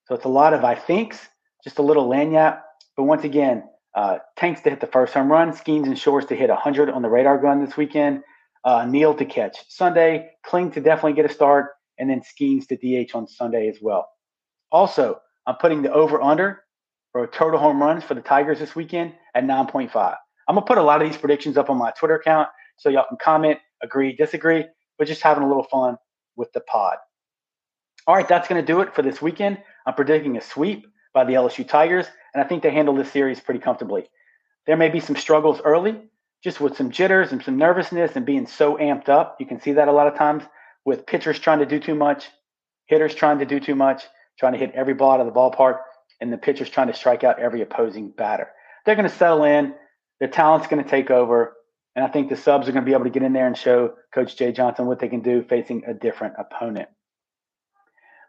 So 0.05 0.15
it's 0.15 0.25
a 0.25 0.29
lot 0.29 0.53
of 0.53 0.65
I 0.65 0.75
thinks, 0.75 1.19
just 1.63 1.79
a 1.79 1.83
little 1.83 2.09
lagniappe. 2.09 2.59
But 2.97 3.03
once 3.03 3.23
again, 3.23 3.63
uh, 3.95 4.19
Tanks 4.35 4.61
to 4.61 4.69
hit 4.69 4.79
the 4.79 4.87
first 4.87 5.13
home 5.13 5.31
run, 5.31 5.53
Skenes 5.53 5.85
and 5.85 5.97
Shores 5.97 6.25
to 6.25 6.35
hit 6.35 6.49
100 6.49 6.89
on 6.89 7.01
the 7.01 7.09
radar 7.09 7.37
gun 7.37 7.63
this 7.63 7.77
weekend, 7.77 8.23
uh, 8.63 8.85
to 8.85 9.25
catch 9.25 9.57
Sunday, 9.69 10.31
Kling 10.43 10.71
to 10.71 10.81
definitely 10.81 11.13
get 11.13 11.29
a 11.29 11.33
start, 11.33 11.71
and 11.97 12.09
then 12.09 12.21
Skenes 12.21 12.67
to 12.67 12.75
DH 12.75 13.15
on 13.15 13.27
Sunday 13.27 13.67
as 13.67 13.77
well. 13.81 14.09
Also, 14.71 15.19
I'm 15.47 15.55
putting 15.55 15.81
the 15.81 15.91
over 15.91 16.21
under 16.21 16.63
for 17.11 17.27
total 17.27 17.59
home 17.59 17.81
runs 17.81 18.03
for 18.03 18.13
the 18.13 18.21
Tigers 18.21 18.59
this 18.59 18.75
weekend 18.75 19.13
at 19.35 19.43
9.5. 19.43 20.15
I'm 20.47 20.55
to 20.55 20.61
put 20.61 20.77
a 20.77 20.83
lot 20.83 21.01
of 21.01 21.07
these 21.07 21.17
predictions 21.17 21.57
up 21.57 21.69
on 21.69 21.77
my 21.77 21.91
Twitter 21.91 22.15
account 22.15 22.49
so 22.77 22.89
y'all 22.89 23.05
can 23.07 23.17
comment, 23.21 23.59
agree, 23.83 24.15
disagree, 24.15 24.65
but 24.97 25.07
just 25.07 25.21
having 25.21 25.43
a 25.43 25.47
little 25.47 25.63
fun 25.63 25.97
with 26.35 26.51
the 26.53 26.61
pod. 26.61 26.97
All 28.07 28.15
right, 28.15 28.27
that's 28.27 28.47
to 28.59 28.65
do 28.65 28.81
it 28.81 28.95
for 28.95 29.01
this 29.01 29.21
weekend. 29.21 29.59
I'm 29.85 29.93
predicting 29.93 30.37
a 30.37 30.41
sweep 30.41 30.87
by 31.13 31.23
the 31.23 31.33
LSU 31.33 31.67
Tigers, 31.67 32.07
and 32.33 32.43
I 32.43 32.47
think 32.47 32.63
they 32.63 32.71
handle 32.71 32.95
this 32.95 33.11
series 33.11 33.39
pretty 33.39 33.59
comfortably. 33.59 34.09
There 34.65 34.77
may 34.77 34.89
be 34.89 34.99
some 34.99 35.15
struggles 35.15 35.61
early, 35.63 36.01
just 36.43 36.59
with 36.59 36.75
some 36.75 36.91
jitters 36.91 37.31
and 37.31 37.43
some 37.43 37.57
nervousness 37.57 38.15
and 38.15 38.25
being 38.25 38.47
so 38.47 38.77
amped 38.77 39.09
up. 39.09 39.37
You 39.39 39.45
can 39.45 39.61
see 39.61 39.73
that 39.73 39.87
a 39.87 39.91
lot 39.91 40.07
of 40.07 40.15
times 40.15 40.43
with 40.85 41.05
pitchers 41.05 41.39
trying 41.39 41.59
to 41.59 41.65
do 41.65 41.79
too 41.79 41.95
much, 41.95 42.27
hitters 42.87 43.13
trying 43.13 43.39
to 43.39 43.45
do 43.45 43.59
too 43.59 43.75
much, 43.75 44.03
trying 44.39 44.53
to 44.53 44.59
hit 44.59 44.71
every 44.73 44.93
ball 44.93 45.11
out 45.11 45.19
of 45.19 45.27
the 45.27 45.31
ballpark, 45.31 45.79
and 46.19 46.33
the 46.33 46.37
pitchers 46.37 46.69
trying 46.69 46.87
to 46.87 46.93
strike 46.93 47.23
out 47.23 47.39
every 47.39 47.61
opposing 47.61 48.09
batter. 48.09 48.49
They're 48.85 48.95
going 48.95 49.09
to 49.09 49.15
settle 49.15 49.43
in. 49.43 49.75
Their 50.19 50.29
talent's 50.29 50.67
going 50.67 50.83
to 50.83 50.89
take 50.89 51.11
over. 51.11 51.55
And 51.95 52.05
I 52.05 52.07
think 52.07 52.29
the 52.29 52.35
subs 52.35 52.67
are 52.67 52.71
going 52.71 52.85
to 52.85 52.89
be 52.89 52.93
able 52.93 53.03
to 53.03 53.09
get 53.09 53.23
in 53.23 53.33
there 53.33 53.47
and 53.47 53.57
show 53.57 53.95
Coach 54.13 54.37
Jay 54.37 54.51
Johnson 54.51 54.85
what 54.85 54.99
they 54.99 55.09
can 55.09 55.21
do 55.21 55.43
facing 55.43 55.83
a 55.85 55.93
different 55.93 56.35
opponent. 56.37 56.89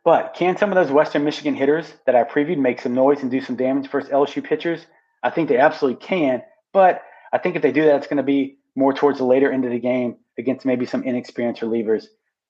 But 0.05 0.35
can 0.35 0.57
some 0.57 0.71
of 0.71 0.75
those 0.75 0.91
Western 0.91 1.23
Michigan 1.25 1.55
hitters 1.55 1.93
that 2.07 2.17
I 2.17 2.25
previewed 2.25 2.59
make 2.59 2.81
some 2.81 2.95
noise 2.95 3.23
and 3.23 3.31
do 3.31 3.41
some 3.41 3.57
damage 3.57 3.89
versus 3.89 4.11
LSU 4.11 4.43
pitchers? 4.43 4.85
I 5.23 5.31
think 5.31 5.49
they 5.49 5.59
absolutely 5.59 6.05
can. 6.05 6.43
But 6.73 7.03
I 7.33 7.39
think 7.39 7.57
if 7.57 7.63
they 7.63 7.73
do 7.73 7.87
that, 7.87 7.97
it's 7.97 8.07
going 8.07 8.19
to 8.19 8.23
be 8.23 8.59
more 8.77 8.93
towards 8.93 9.19
the 9.19 9.25
later 9.25 9.51
end 9.51 9.65
of 9.65 9.71
the 9.71 9.79
game 9.79 10.17
against 10.39 10.67
maybe 10.67 10.87
some 10.87 11.03
inexperienced 11.03 11.63
relievers 11.63 12.05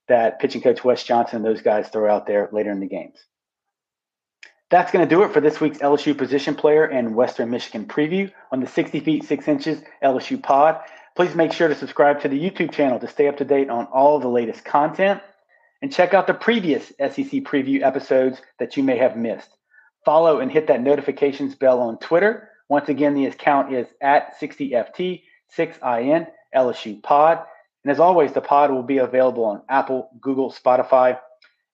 that 0.09 0.41
pitching 0.41 0.63
coach 0.63 0.85
Wes 0.85 1.05
Johnson 1.05 1.37
and 1.37 1.45
those 1.45 1.63
guys 1.63 1.89
throw 1.89 2.13
out 2.13 2.27
there 2.27 2.49
later 2.53 2.71
in 2.71 2.81
the 2.81 2.89
games. 2.89 3.19
That's 4.71 4.91
going 4.91 5.07
to 5.07 5.15
do 5.15 5.23
it 5.23 5.33
for 5.33 5.41
this 5.41 5.61
week's 5.61 5.79
LSU 5.79 6.17
position 6.17 6.55
player 6.55 6.85
and 6.85 7.15
Western 7.15 7.51
Michigan 7.51 7.87
preview 7.87 8.33
on 8.51 8.61
the 8.61 8.67
60 8.67 9.01
feet 9.01 9.25
6 9.25 9.49
inches 9.49 9.83
LSU 10.03 10.43
pod. 10.43 10.81
Please 11.15 11.35
make 11.35 11.53
sure 11.53 11.69
to 11.69 11.75
subscribe 11.75 12.23
to 12.23 12.29
the 12.29 12.41
YouTube 12.41 12.73
channel 12.73 12.99
to 12.99 13.07
stay 13.07 13.29
up 13.29 13.37
to 13.37 13.45
date 13.45 13.69
on 13.69 13.85
all 13.87 14.19
the 14.19 14.29
latest 14.29 14.65
content 14.65 15.21
and 15.83 15.93
check 15.93 16.15
out 16.15 16.27
the 16.27 16.33
previous 16.33 16.89
SEC 16.99 17.43
preview 17.43 17.83
episodes 17.83 18.41
that 18.59 18.77
you 18.77 18.83
may 18.83 18.97
have 18.97 19.17
missed. 19.17 19.51
Follow 20.07 20.41
and 20.41 20.51
hit 20.51 20.69
that 20.69 20.81
notifications 20.81 21.55
bell 21.55 21.81
on 21.81 21.99
Twitter. 21.99 22.49
Once 22.73 22.89
again, 22.89 23.13
the 23.13 23.27
account 23.27 23.75
is 23.75 23.87
at 24.01 24.41
60FT6IN 24.41 26.27
LSU 26.57 27.03
Pod. 27.03 27.45
And 27.85 27.93
as 27.93 28.01
always, 28.01 28.33
the 28.33 28.41
pod 28.41 28.71
will 28.71 28.83
be 28.83 28.97
available 28.97 29.45
on 29.45 29.61
Apple, 29.69 30.09
Google, 30.23 30.51
Spotify, 30.51 31.19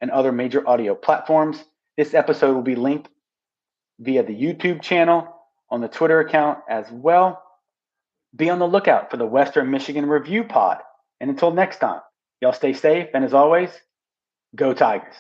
and 0.01 0.11
other 0.11 0.33
major 0.33 0.69
audio 0.69 0.97
platforms. 0.97 1.63
This 1.97 2.15
episode 2.15 2.53
will 2.53 2.63
be 2.63 2.75
linked 2.75 3.09
via 4.01 4.25
the 4.25 4.35
YouTube 4.35 4.83
channel, 4.83 5.33
on 5.71 5.81
the 5.81 5.87
Twitter 5.87 6.19
account 6.19 6.59
as 6.69 6.91
well. 6.91 7.45
Be 8.35 8.51
on 8.51 8.59
the 8.59 8.67
lookout 8.67 9.09
for 9.09 9.19
the 9.19 9.25
Western 9.25 9.71
Michigan 9.71 10.07
Review 10.07 10.43
Pod. 10.43 10.79
And 11.21 11.31
until 11.31 11.53
next 11.53 11.79
time, 11.79 12.01
y'all 12.41 12.53
stay 12.53 12.73
safe. 12.73 13.07
And 13.15 13.25
as 13.25 13.35
always, 13.35 13.71
go 14.57 14.75
Tigers. 14.75 15.15